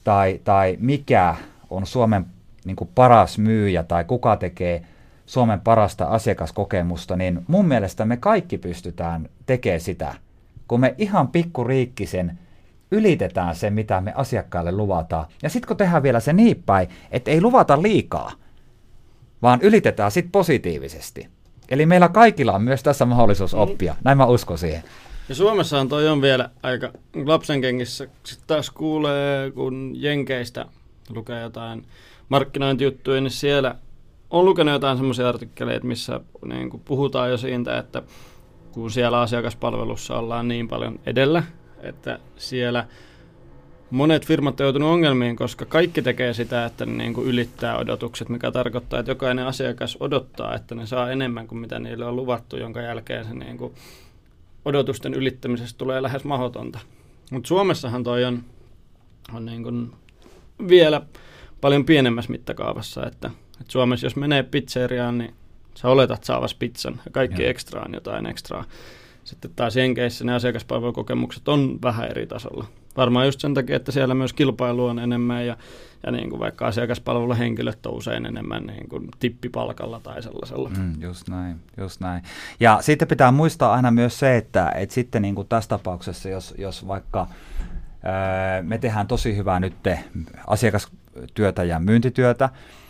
tai, 0.05 0.41
tai 0.45 0.77
mikä 0.81 1.37
on 1.77 1.87
Suomen 1.87 2.27
niin 2.65 2.77
paras 2.95 3.39
myyjä 3.39 3.83
tai 3.83 4.05
kuka 4.05 4.37
tekee 4.37 4.83
Suomen 5.27 5.61
parasta 5.61 6.05
asiakaskokemusta, 6.05 7.17
niin 7.17 7.45
mun 7.47 7.69
mielestä 7.69 8.05
me 8.05 8.17
kaikki 8.17 8.59
pystytään 8.59 9.29
tekemään 9.47 9.81
sitä, 9.81 10.15
kun 10.69 10.81
me 10.81 10.95
ihan 10.99 11.29
pikkuriikkisen 11.29 12.39
ylitetään 12.91 13.55
se, 13.55 13.71
mitä 13.71 14.01
me 14.01 14.13
asiakkaille 14.17 14.73
luvataan. 14.73 15.27
Ja 15.43 15.49
sitten 15.49 15.69
kun 15.69 15.77
tehdään 15.77 16.03
vielä 16.03 16.21
se 16.21 16.33
niin 16.33 16.63
päin, 16.67 16.89
että 17.11 17.31
ei 17.31 17.41
luvata 17.41 17.83
liikaa, 17.83 18.33
vaan 19.43 19.61
ylitetään 19.63 20.11
sitten 20.11 20.33
positiivisesti. 20.33 21.29
Eli 21.69 21.87
meillä 21.87 22.09
kaikilla 22.09 22.53
on 22.53 22.63
myös 22.63 22.83
tässä 22.83 23.05
mahdollisuus 23.05 23.55
mm. 23.55 23.61
oppia. 23.61 23.95
Näin 24.05 24.19
mä 24.19 24.27
uskon 24.27 24.59
siihen. 24.59 24.83
Ja 25.29 25.35
Suomessahan 25.35 25.89
toi 25.89 26.09
on 26.09 26.23
vielä 26.23 26.51
aika 26.63 26.93
lapsenkengissä. 27.25 28.07
Sitten 28.23 28.47
taas 28.47 28.71
kuulee, 28.71 29.51
kun 29.51 29.93
Jenkeistä 29.95 30.67
lukee 31.11 31.41
jotain 31.41 31.87
markkinointijuttuja, 32.29 33.21
niin 33.21 33.31
siellä 33.31 33.75
on 34.31 34.45
lukenut 34.45 34.73
jotain 34.73 34.97
semmoisia 34.97 35.29
artikkeleita, 35.29 35.87
missä 35.87 36.21
niin 36.45 36.71
kuin 36.71 36.83
puhutaan 36.85 37.31
jo 37.31 37.37
siitä, 37.37 37.79
että 37.79 38.03
kun 38.73 38.91
siellä 38.91 39.21
asiakaspalvelussa 39.21 40.19
ollaan 40.19 40.49
niin 40.49 40.69
paljon 40.69 41.01
edellä, 41.07 41.43
että 41.81 42.19
siellä 42.37 42.87
monet 43.91 44.27
firmat 44.27 44.61
on 44.61 44.65
joutunut 44.65 44.89
ongelmiin, 44.89 45.37
koska 45.37 45.65
kaikki 45.65 46.03
tekee 46.03 46.35
sitä, 46.35 46.65
että 46.65 46.87
ne 46.87 46.93
niin 46.93 47.15
kuin 47.15 47.27
ylittää 47.27 47.79
odotukset, 47.79 48.29
mikä 48.29 48.51
tarkoittaa, 48.51 49.01
että 49.01 49.11
jokainen 49.11 49.47
asiakas 49.47 49.97
odottaa, 50.01 50.55
että 50.55 50.75
ne 50.75 50.87
saa 50.87 51.11
enemmän 51.11 51.49
kuin 51.49 51.59
mitä 51.59 51.79
niille 51.79 52.05
on 52.05 52.17
luvattu, 52.17 52.57
jonka 52.57 52.81
jälkeen 52.81 53.25
se 53.25 53.35
niin 53.35 53.59
kuin 53.59 53.75
odotusten 54.65 55.15
ylittämisestä 55.15 55.79
tulee 55.79 56.03
lähes 56.03 56.25
mahdotonta. 56.25 56.79
Mutta 57.31 57.49
Suomessahan 57.49 58.05
toi 58.05 58.25
on, 58.25 58.43
on 59.35 59.45
niin 59.47 59.63
kuin 59.63 59.93
vielä 60.69 61.03
paljon 61.61 61.85
pienemmässä 61.85 62.33
mittakaavassa, 62.33 63.07
että, 63.07 63.31
että 63.61 63.73
Suomessa 63.73 64.07
jos 64.07 64.17
menee 64.17 64.43
pizzeriaan, 64.43 65.19
niin 65.19 65.35
sä 65.75 65.89
oletat 65.89 66.25
saavas 66.25 66.55
pizzan 66.55 67.01
ja 67.05 67.11
kaikki 67.11 67.43
ja. 67.43 67.51
ekstra 67.51 67.83
on 67.83 67.95
jotain 67.95 68.27
ekstraa. 68.27 68.65
Sitten 69.25 69.51
taas 69.57 69.77
Jenkeissä 69.77 70.25
ne 70.25 70.35
asiakaspalvelukokemukset 70.35 71.49
on 71.49 71.79
vähän 71.83 72.11
eri 72.11 72.27
tasolla. 72.27 72.67
Varmaan 72.97 73.27
just 73.27 73.41
sen 73.41 73.55
takia, 73.55 73.77
että 73.77 73.93
siellä 73.93 74.15
myös 74.15 74.33
kilpailu 74.33 74.87
on 74.87 74.99
enemmän 74.99 75.47
ja, 75.47 75.57
ja 76.07 76.13
niin 76.13 76.31
kuin 76.31 76.41
vaikka 76.41 76.67
asiakaspalveluhenkilöt 76.67 77.87
on 77.87 77.95
usein 77.95 78.27
enemmän 78.27 78.67
niin 78.67 78.89
kuin 78.89 79.09
tippipalkalla 79.19 80.01
tai 80.01 80.23
sellaisella. 80.23 80.71
Mm, 80.79 81.03
just 81.03 81.29
näin, 81.29 81.57
just 81.77 82.01
näin. 82.01 82.23
Ja 82.61 82.79
sitten 82.81 83.09
pitää 83.09 83.33
muistaa 83.33 83.73
aina 83.73 83.91
myös 83.91 84.19
se, 84.19 84.37
että, 84.37 84.73
että 84.75 84.95
sitten 84.95 85.23
niin 85.23 85.35
kuin 85.35 85.49
tässä 85.49 85.69
tapauksessa, 85.69 86.29
jos, 86.29 86.55
jos 86.59 86.89
vaikka 86.89 87.27
me 88.63 88.79
tehdään 88.79 89.07
tosi 89.07 89.37
hyvää 89.37 89.61
nyt 89.61 89.75
asiakastyötä 90.47 91.65
ja 91.65 91.79
myyntityötä, 91.79 92.49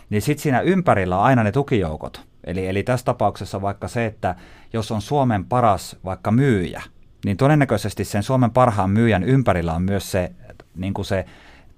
niin 0.09 0.21
sitten 0.21 0.43
siinä 0.43 0.61
ympärillä 0.61 1.17
on 1.17 1.23
aina 1.23 1.43
ne 1.43 1.51
tukijoukot. 1.51 2.21
Eli, 2.43 2.67
eli 2.67 2.83
tässä 2.83 3.05
tapauksessa 3.05 3.61
vaikka 3.61 3.87
se, 3.87 4.05
että 4.05 4.35
jos 4.73 4.91
on 4.91 5.01
Suomen 5.01 5.45
paras 5.45 5.97
vaikka 6.05 6.31
myyjä, 6.31 6.81
niin 7.25 7.37
todennäköisesti 7.37 8.03
sen 8.05 8.23
Suomen 8.23 8.51
parhaan 8.51 8.89
myyjän 8.89 9.23
ympärillä 9.23 9.73
on 9.73 9.81
myös 9.81 10.11
se, 10.11 10.31
niin 10.75 10.93
kuin 10.93 11.05
se 11.05 11.25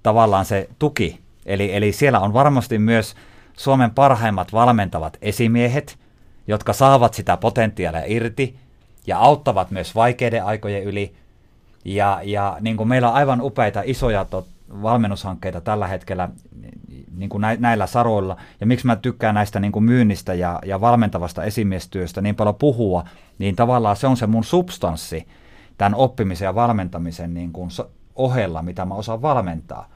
tavallaan 0.02 0.44
se 0.44 0.68
tuki. 0.78 1.20
Eli, 1.46 1.74
eli 1.76 1.92
siellä 1.92 2.20
on 2.20 2.32
varmasti 2.32 2.78
myös 2.78 3.14
Suomen 3.56 3.90
parhaimmat 3.90 4.52
valmentavat 4.52 5.16
esimiehet, 5.22 5.98
jotka 6.46 6.72
saavat 6.72 7.14
sitä 7.14 7.36
potentiaalia 7.36 8.02
irti 8.06 8.58
ja 9.06 9.18
auttavat 9.18 9.70
myös 9.70 9.94
vaikeiden 9.94 10.44
aikojen 10.44 10.84
yli. 10.84 11.14
Ja, 11.86 12.20
ja 12.22 12.56
niin 12.60 12.76
kuin 12.76 12.88
meillä 12.88 13.08
on 13.08 13.14
aivan 13.14 13.40
upeita 13.40 13.82
isoja 13.84 14.24
tot, 14.24 14.46
valmennushankkeita 14.82 15.60
tällä 15.60 15.86
hetkellä 15.86 16.28
niin 17.16 17.28
kuin 17.28 17.42
näillä 17.58 17.86
saroilla. 17.86 18.36
Ja 18.60 18.66
miksi 18.66 18.86
mä 18.86 18.96
tykkään 18.96 19.34
näistä 19.34 19.60
niin 19.60 19.72
kuin 19.72 19.84
myynnistä 19.84 20.34
ja, 20.34 20.58
ja 20.64 20.80
valmentavasta 20.80 21.44
esimiestyöstä 21.44 22.20
niin 22.20 22.34
paljon 22.34 22.54
puhua, 22.54 23.04
niin 23.38 23.56
tavallaan 23.56 23.96
se 23.96 24.06
on 24.06 24.16
se 24.16 24.26
mun 24.26 24.44
substanssi 24.44 25.26
tämän 25.78 25.94
oppimisen 25.94 26.46
ja 26.46 26.54
valmentamisen 26.54 27.34
niin 27.34 27.52
kuin 27.52 27.70
ohella, 28.16 28.62
mitä 28.62 28.84
mä 28.84 28.94
osaan 28.94 29.22
valmentaa. 29.22 29.88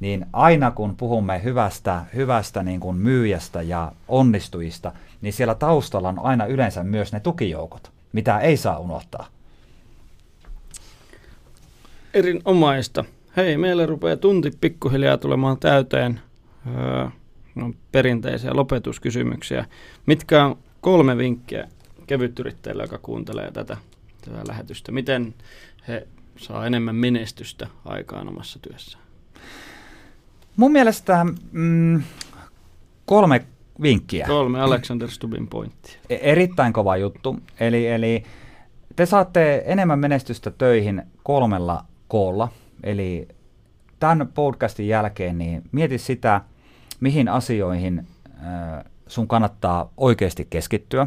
Niin 0.00 0.26
aina 0.32 0.70
kun 0.70 0.96
puhumme 0.96 1.42
hyvästä, 1.44 2.02
hyvästä 2.14 2.62
niin 2.62 2.80
kuin 2.80 2.96
myyjästä 2.96 3.62
ja 3.62 3.92
onnistujista, 4.08 4.92
niin 5.20 5.32
siellä 5.32 5.54
taustalla 5.54 6.08
on 6.08 6.18
aina 6.18 6.46
yleensä 6.46 6.84
myös 6.84 7.12
ne 7.12 7.20
tukijoukot, 7.20 7.90
mitä 8.12 8.38
ei 8.38 8.56
saa 8.56 8.78
unohtaa. 8.78 9.26
Erinomaista. 12.14 13.04
Hei, 13.36 13.56
meille 13.56 13.86
rupeaa 13.86 14.16
tunti 14.16 14.50
pikkuhiljaa 14.60 15.16
tulemaan 15.16 15.58
täyteen 15.58 16.20
öö, 16.66 17.08
no, 17.54 17.72
perinteisiä 17.92 18.50
lopetuskysymyksiä. 18.54 19.64
Mitkä 20.06 20.44
on 20.44 20.58
kolme 20.80 21.16
vinkkiä 21.18 21.68
kevytyrittäjille, 22.06 22.82
joka 22.82 22.98
kuuntelee 22.98 23.50
tätä, 23.50 23.76
tätä 24.24 24.42
lähetystä? 24.48 24.92
Miten 24.92 25.34
he 25.88 26.06
saa 26.36 26.66
enemmän 26.66 26.96
menestystä 26.96 27.66
aikaan 27.84 28.28
omassa 28.28 28.58
työssään? 28.58 29.04
Mun 30.56 30.72
mielestä 30.72 31.26
mm, 31.52 32.02
kolme 33.06 33.46
vinkkiä. 33.82 34.26
Kolme 34.26 34.60
Alexander 34.60 35.10
Stubin 35.10 35.48
pointtia. 35.48 35.98
E- 36.10 36.18
erittäin 36.22 36.72
kova 36.72 36.96
juttu. 36.96 37.36
Eli, 37.60 37.86
eli 37.86 38.24
te 38.96 39.06
saatte 39.06 39.62
enemmän 39.66 39.98
menestystä 39.98 40.50
töihin 40.50 41.02
kolmella 41.22 41.84
koolla. 42.12 42.48
Eli 42.82 43.28
tämän 44.00 44.28
podcastin 44.28 44.88
jälkeen 44.88 45.38
niin 45.38 45.62
mieti 45.72 45.98
sitä, 45.98 46.40
mihin 47.00 47.28
asioihin 47.28 48.06
sun 49.06 49.28
kannattaa 49.28 49.92
oikeasti 49.96 50.46
keskittyä, 50.50 51.06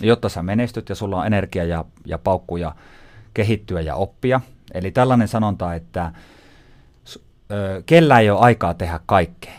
jotta 0.00 0.28
sä 0.28 0.42
menestyt 0.42 0.88
ja 0.88 0.94
sulla 0.94 1.18
on 1.18 1.26
energia 1.26 1.64
ja, 1.64 1.84
ja 2.06 2.18
paukkuja 2.18 2.74
kehittyä 3.34 3.80
ja 3.80 3.94
oppia. 3.94 4.40
Eli 4.74 4.90
tällainen 4.90 5.28
sanonta, 5.28 5.74
että 5.74 6.12
kellä 7.86 8.20
ei 8.20 8.30
ole 8.30 8.40
aikaa 8.40 8.74
tehdä 8.74 9.00
kaikkea, 9.06 9.58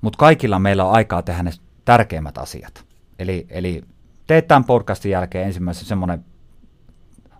mutta 0.00 0.18
kaikilla 0.18 0.58
meillä 0.58 0.84
on 0.84 0.92
aikaa 0.92 1.22
tehdä 1.22 1.42
ne 1.42 1.50
tärkeimmät 1.84 2.38
asiat. 2.38 2.84
Eli, 3.18 3.46
eli 3.50 3.82
teet 4.26 4.48
tämän 4.48 4.64
podcastin 4.64 5.10
jälkeen 5.10 5.46
ensimmäisen 5.46 5.84
semmoinen 5.84 6.24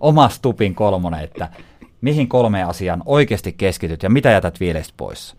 oma 0.01 0.29
stupin 0.29 0.75
kolmonen, 0.75 1.21
että 1.21 1.49
mihin 2.07 2.29
kolmeen 2.29 2.67
asiaan 2.67 3.03
oikeasti 3.07 3.53
keskityt 3.53 4.03
ja 4.03 4.11
mitä 4.11 4.31
jätät 4.31 4.61
viileistä 4.61 4.95
pois. 4.97 5.37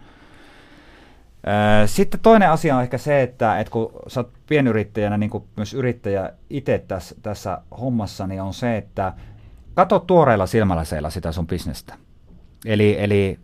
Sitten 1.86 2.20
toinen 2.20 2.50
asia 2.50 2.76
on 2.76 2.84
ehkä 2.84 2.98
se, 2.98 3.22
että, 3.22 3.60
että 3.60 3.72
kun 3.72 3.92
sä 4.08 4.20
oot 4.20 4.32
pienyrittäjänä, 4.48 5.18
niin 5.18 5.30
kuin 5.30 5.44
myös 5.56 5.74
yrittäjä 5.74 6.30
itse 6.50 6.84
tässä, 6.88 7.16
tässä 7.22 7.62
hommassa, 7.80 8.28
niin 8.28 8.42
on 8.42 8.54
se, 8.54 8.78
että 8.78 9.14
katso 9.74 10.00
tuoreilla 10.00 10.46
silmälaseilla 10.46 11.10
sitä 11.10 11.32
sun 11.32 11.48
bisnestä. 11.48 11.94
Eli, 12.66 12.96
eli 13.00 13.40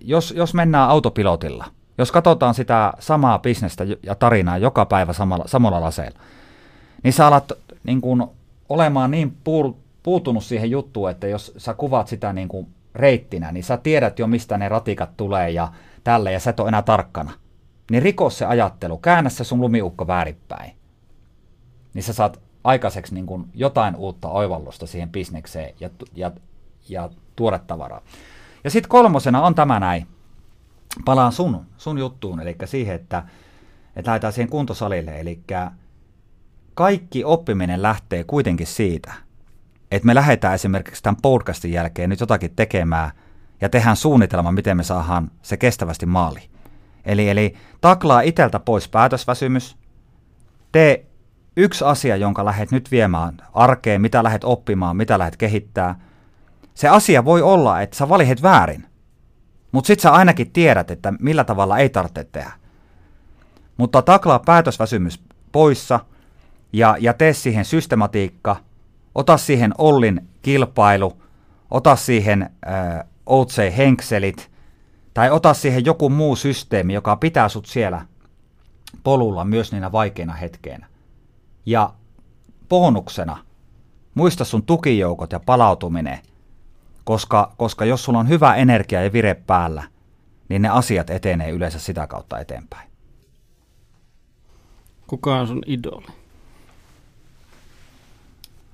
jos, 0.00 0.34
jos 0.36 0.54
mennään 0.54 0.88
autopilotilla, 0.88 1.64
jos 1.98 2.12
katsotaan 2.12 2.54
sitä 2.54 2.92
samaa 2.98 3.38
bisnestä 3.38 3.86
ja 4.02 4.14
tarinaa 4.14 4.58
joka 4.58 4.86
päivä 4.86 5.12
samalla, 5.12 5.44
samalla 5.48 5.80
laseilla, 5.80 6.20
niin 7.02 7.12
sä 7.12 7.26
alat 7.26 7.52
niin 7.84 8.00
kuin, 8.00 8.26
olemaan 8.68 9.10
niin 9.10 9.36
puutunut 10.02 10.44
siihen 10.44 10.70
juttuun, 10.70 11.10
että 11.10 11.26
jos 11.26 11.52
sä 11.56 11.74
kuvaat 11.74 12.08
sitä 12.08 12.32
niin 12.32 12.48
kuin 12.48 12.66
reittinä, 12.94 13.52
niin 13.52 13.64
sä 13.64 13.76
tiedät 13.76 14.18
jo, 14.18 14.26
mistä 14.26 14.58
ne 14.58 14.68
ratikat 14.68 15.16
tulee 15.16 15.50
ja 15.50 15.72
tälle, 16.04 16.32
ja 16.32 16.40
sä 16.40 16.50
et 16.50 16.60
ole 16.60 16.68
enää 16.68 16.82
tarkkana. 16.82 17.30
Niin 17.90 18.02
rikos 18.02 18.38
se 18.38 18.44
ajattelu, 18.44 18.98
käännä 18.98 19.30
se 19.30 19.44
sun 19.44 19.60
lumiukko 19.60 20.06
väärinpäin. 20.06 20.72
Niin 21.94 22.02
sä 22.02 22.12
saat 22.12 22.40
aikaiseksi 22.64 23.14
niin 23.14 23.26
kuin 23.26 23.44
jotain 23.54 23.96
uutta 23.96 24.28
oivallusta 24.28 24.86
siihen 24.86 25.10
bisnekseen 25.10 25.74
ja, 25.80 25.90
ja, 26.14 26.30
ja 26.88 27.10
tuoret 27.36 27.66
tavaraa. 27.66 28.02
Ja 28.64 28.70
sitten 28.70 28.90
kolmosena 28.90 29.42
on 29.42 29.54
tämä 29.54 29.80
näin. 29.80 30.06
Palaan 31.04 31.32
sun, 31.32 31.66
sun 31.76 31.98
juttuun, 31.98 32.40
eli 32.40 32.56
siihen, 32.64 32.94
että, 32.94 33.22
että 33.96 34.08
lähdetään 34.10 34.32
siihen 34.32 34.50
kuntosalille. 34.50 35.20
Eli 35.20 35.40
kaikki 36.74 37.24
oppiminen 37.24 37.82
lähtee 37.82 38.24
kuitenkin 38.24 38.66
siitä, 38.66 39.12
että 39.90 40.06
me 40.06 40.14
lähdetään 40.14 40.54
esimerkiksi 40.54 41.02
tämän 41.02 41.22
podcastin 41.22 41.72
jälkeen 41.72 42.10
nyt 42.10 42.20
jotakin 42.20 42.56
tekemään 42.56 43.10
ja 43.60 43.68
tehdään 43.68 43.96
suunnitelma, 43.96 44.52
miten 44.52 44.76
me 44.76 44.82
saadaan 44.82 45.30
se 45.42 45.56
kestävästi 45.56 46.06
maali. 46.06 46.50
Eli, 47.04 47.28
eli 47.28 47.54
taklaa 47.80 48.20
iteltä 48.20 48.60
pois 48.60 48.88
päätösväsymys, 48.88 49.76
tee 50.72 51.06
yksi 51.56 51.84
asia, 51.84 52.16
jonka 52.16 52.44
lähdet 52.44 52.70
nyt 52.70 52.90
viemään 52.90 53.36
arkeen, 53.52 54.00
mitä 54.00 54.22
lähdet 54.22 54.44
oppimaan, 54.44 54.96
mitä 54.96 55.18
lähdet 55.18 55.36
kehittää. 55.36 56.00
Se 56.74 56.88
asia 56.88 57.24
voi 57.24 57.42
olla, 57.42 57.80
että 57.80 57.96
sä 57.96 58.08
valihet 58.08 58.42
väärin, 58.42 58.86
mutta 59.72 59.86
sit 59.86 60.00
sä 60.00 60.12
ainakin 60.12 60.52
tiedät, 60.52 60.90
että 60.90 61.12
millä 61.20 61.44
tavalla 61.44 61.78
ei 61.78 61.88
tarvitse 61.88 62.24
tehdä. 62.24 62.52
Mutta 63.76 64.02
taklaa 64.02 64.38
päätösväsymys 64.38 65.22
poissa 65.52 66.00
ja, 66.72 66.96
ja 67.00 67.12
tee 67.12 67.32
siihen 67.32 67.64
systematiikka– 67.64 68.56
ota 69.14 69.36
siihen 69.36 69.74
Ollin 69.78 70.28
kilpailu, 70.42 71.22
ota 71.70 71.96
siihen 71.96 72.42
äh, 72.42 73.04
Outsei 73.26 73.76
henkselit, 73.76 74.50
tai 75.14 75.30
ota 75.30 75.54
siihen 75.54 75.84
joku 75.84 76.08
muu 76.08 76.36
systeemi, 76.36 76.94
joka 76.94 77.16
pitää 77.16 77.48
sut 77.48 77.66
siellä 77.66 78.06
polulla 79.02 79.44
myös 79.44 79.72
niinä 79.72 79.92
vaikeina 79.92 80.32
hetkeinä. 80.32 80.86
Ja 81.66 81.94
bonuksena, 82.68 83.38
muista 84.14 84.44
sun 84.44 84.62
tukijoukot 84.62 85.32
ja 85.32 85.40
palautuminen, 85.40 86.18
koska, 87.04 87.52
koska 87.56 87.84
jos 87.84 88.04
sulla 88.04 88.18
on 88.18 88.28
hyvä 88.28 88.54
energia 88.54 89.02
ja 89.02 89.12
vire 89.12 89.34
päällä, 89.34 89.82
niin 90.48 90.62
ne 90.62 90.68
asiat 90.68 91.10
etenee 91.10 91.50
yleensä 91.50 91.78
sitä 91.78 92.06
kautta 92.06 92.38
eteenpäin. 92.38 92.90
Kuka 95.06 95.40
on 95.40 95.46
sun 95.46 95.62
idoli? 95.66 96.19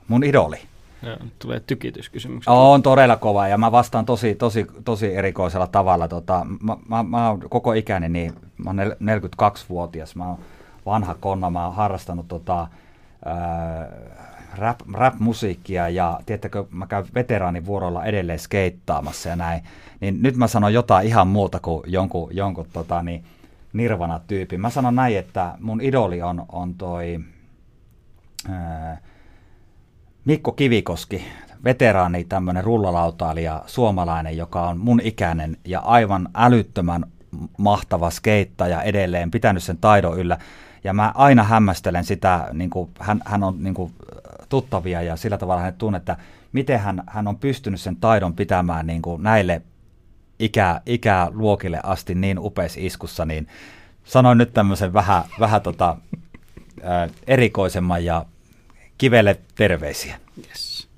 Mun 0.08 0.24
idoli. 0.24 0.58
Ja 1.02 1.16
tulee 1.38 1.60
tykityskysymyksiä. 1.60 2.52
On 2.52 2.82
todella 2.82 3.16
kova 3.16 3.48
ja 3.48 3.58
mä 3.58 3.72
vastaan 3.72 4.06
tosi, 4.06 4.34
tosi, 4.34 4.66
tosi 4.84 5.14
erikoisella 5.14 5.66
tavalla. 5.66 6.08
Tota, 6.08 6.46
mä, 6.60 6.76
mä, 6.88 7.02
mä 7.02 7.28
oon 7.28 7.40
koko 7.40 7.72
ikäni, 7.72 8.08
niin 8.08 8.34
mä 8.64 8.70
oon 8.70 8.78
42-vuotias, 8.78 10.16
mä 10.16 10.28
oon 10.28 10.38
vanha 10.86 11.14
konna, 11.14 11.50
mä 11.50 11.64
oon 11.64 11.74
harrastanut 11.74 12.28
tota, 12.28 12.66
ää, 13.24 13.88
rap, 14.54 14.80
rap-musiikkia 14.94 15.88
ja 15.88 16.20
tiedättekö, 16.26 16.64
mä 16.70 16.86
käyn 16.86 17.06
veteraanivuorolla 17.14 18.04
edelleen 18.04 18.38
skeittaamassa 18.38 19.28
ja 19.28 19.36
näin, 19.36 19.62
niin 20.00 20.22
nyt 20.22 20.36
mä 20.36 20.48
sanon 20.48 20.74
jotain 20.74 21.06
ihan 21.06 21.28
muuta 21.28 21.60
kuin 21.60 21.82
jonkun, 21.86 22.36
jonkun 22.36 22.66
tota, 22.72 23.02
niin, 23.02 23.24
Nirvana-tyypin. 23.72 24.60
Mä 24.60 24.70
sanon 24.70 24.94
näin, 24.94 25.18
että 25.18 25.54
mun 25.60 25.80
idoli 25.80 26.22
on, 26.22 26.44
on 26.48 26.74
toi 26.74 27.20
ää, 28.50 28.98
Mikko 30.26 30.52
Kivikoski, 30.52 31.24
veteraani, 31.64 32.24
tämmöinen 32.24 32.64
rullalautailija, 32.64 33.62
suomalainen, 33.66 34.36
joka 34.36 34.68
on 34.68 34.78
mun 34.78 35.00
ikäinen 35.04 35.56
ja 35.64 35.80
aivan 35.80 36.28
älyttömän 36.34 37.04
mahtava 37.58 38.10
skeittaja 38.10 38.82
edelleen, 38.82 39.30
pitänyt 39.30 39.62
sen 39.62 39.78
taidon 39.78 40.18
yllä. 40.18 40.38
Ja 40.84 40.92
mä 40.92 41.12
aina 41.14 41.42
hämmästelen 41.42 42.04
sitä, 42.04 42.48
niin 42.52 42.70
kuin, 42.70 42.90
hän, 43.00 43.20
hän 43.24 43.42
on 43.42 43.62
niin 43.62 43.74
kuin, 43.74 43.92
tuttavia 44.48 45.02
ja 45.02 45.16
sillä 45.16 45.38
tavalla 45.38 45.62
hän 45.62 45.74
tunnet, 45.74 46.00
että 46.00 46.16
miten 46.52 46.80
hän, 46.80 47.02
hän 47.06 47.28
on 47.28 47.38
pystynyt 47.38 47.80
sen 47.80 47.96
taidon 47.96 48.34
pitämään 48.34 48.86
niin 48.86 49.02
kuin 49.02 49.22
näille 49.22 49.62
ikä, 50.38 50.80
ikäluokille 50.86 51.80
asti 51.82 52.14
niin 52.14 52.38
upeissa 52.38 52.80
iskussa, 52.82 53.24
niin 53.24 53.48
sanoin 54.04 54.38
nyt 54.38 54.54
tämmöisen 54.54 54.92
vähän, 54.92 55.22
vähän 55.40 55.62
tota, 55.62 55.96
erikoisemman 57.26 58.04
ja 58.04 58.26
kivelle 58.98 59.40
terveisiä. 59.54 60.20
Yes. 60.48 60.88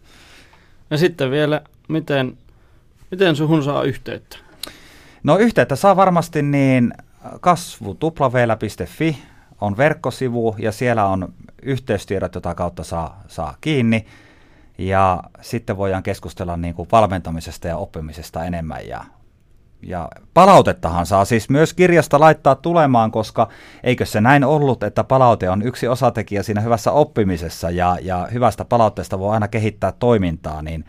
Ja 0.90 0.98
sitten 0.98 1.30
vielä, 1.30 1.62
miten, 1.88 2.38
miten 3.10 3.36
suhun 3.36 3.64
saa 3.64 3.82
yhteyttä? 3.82 4.38
No 5.22 5.38
yhteyttä 5.38 5.76
saa 5.76 5.96
varmasti 5.96 6.42
niin 6.42 6.94
kasvu 7.40 7.96
on 9.60 9.76
verkkosivu 9.76 10.56
ja 10.58 10.72
siellä 10.72 11.06
on 11.06 11.32
yhteystiedot, 11.62 12.34
jota 12.34 12.54
kautta 12.54 12.84
saa, 12.84 13.22
saa 13.28 13.56
kiinni. 13.60 14.06
Ja 14.78 15.22
sitten 15.40 15.76
voidaan 15.76 16.02
keskustella 16.02 16.56
niin 16.56 16.74
kuin 16.74 16.88
valmentamisesta 16.92 17.68
ja 17.68 17.76
oppimisesta 17.76 18.44
enemmän 18.44 18.88
ja 18.88 19.04
ja 19.82 20.08
palautettahan 20.34 21.06
saa 21.06 21.24
siis 21.24 21.50
myös 21.50 21.74
kirjasta 21.74 22.20
laittaa 22.20 22.54
tulemaan, 22.54 23.10
koska 23.10 23.48
eikö 23.82 24.06
se 24.06 24.20
näin 24.20 24.44
ollut, 24.44 24.82
että 24.82 25.04
palaute 25.04 25.50
on 25.50 25.62
yksi 25.62 25.88
osatekijä 25.88 26.42
siinä 26.42 26.60
hyvässä 26.60 26.92
oppimisessa 26.92 27.70
ja, 27.70 27.96
ja 28.02 28.28
hyvästä 28.32 28.64
palautteesta 28.64 29.18
voi 29.18 29.34
aina 29.34 29.48
kehittää 29.48 29.92
toimintaa, 29.92 30.62
niin 30.62 30.84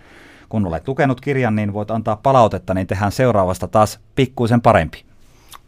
kun 0.50 0.68
olet 0.68 0.88
lukenut 0.88 1.22
kirjan, 1.22 1.56
niin 1.56 1.74
voit 1.74 1.92
antaa 1.92 2.16
palautetta, 2.16 2.74
niin 2.74 2.88
tehdään 2.88 3.12
seuraavasta 3.12 3.68
taas 3.68 4.00
pikkuisen 4.16 4.62
parempi. 4.62 5.06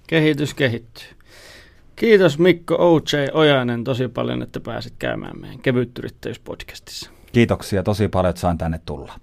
Kehitys 0.08 0.54
kehittyy. 0.54 1.08
Kiitos 1.96 2.40
Mikko 2.40 2.76
O.J. 2.76 3.16
Ojanen 3.34 3.84
tosi 3.84 4.08
paljon, 4.08 4.42
että 4.42 4.60
pääsit 4.60 4.94
käymään 5.00 5.42
meidän 5.42 5.60
kevyttyyrittäjyyspodcastissa. 5.60 7.12
Kiitoksia 7.32 7.84
tosi 7.84 8.08
paljon, 8.08 8.30
että 8.30 8.40
sain 8.40 8.58
tänne 8.58 8.80
tulla. 8.86 9.14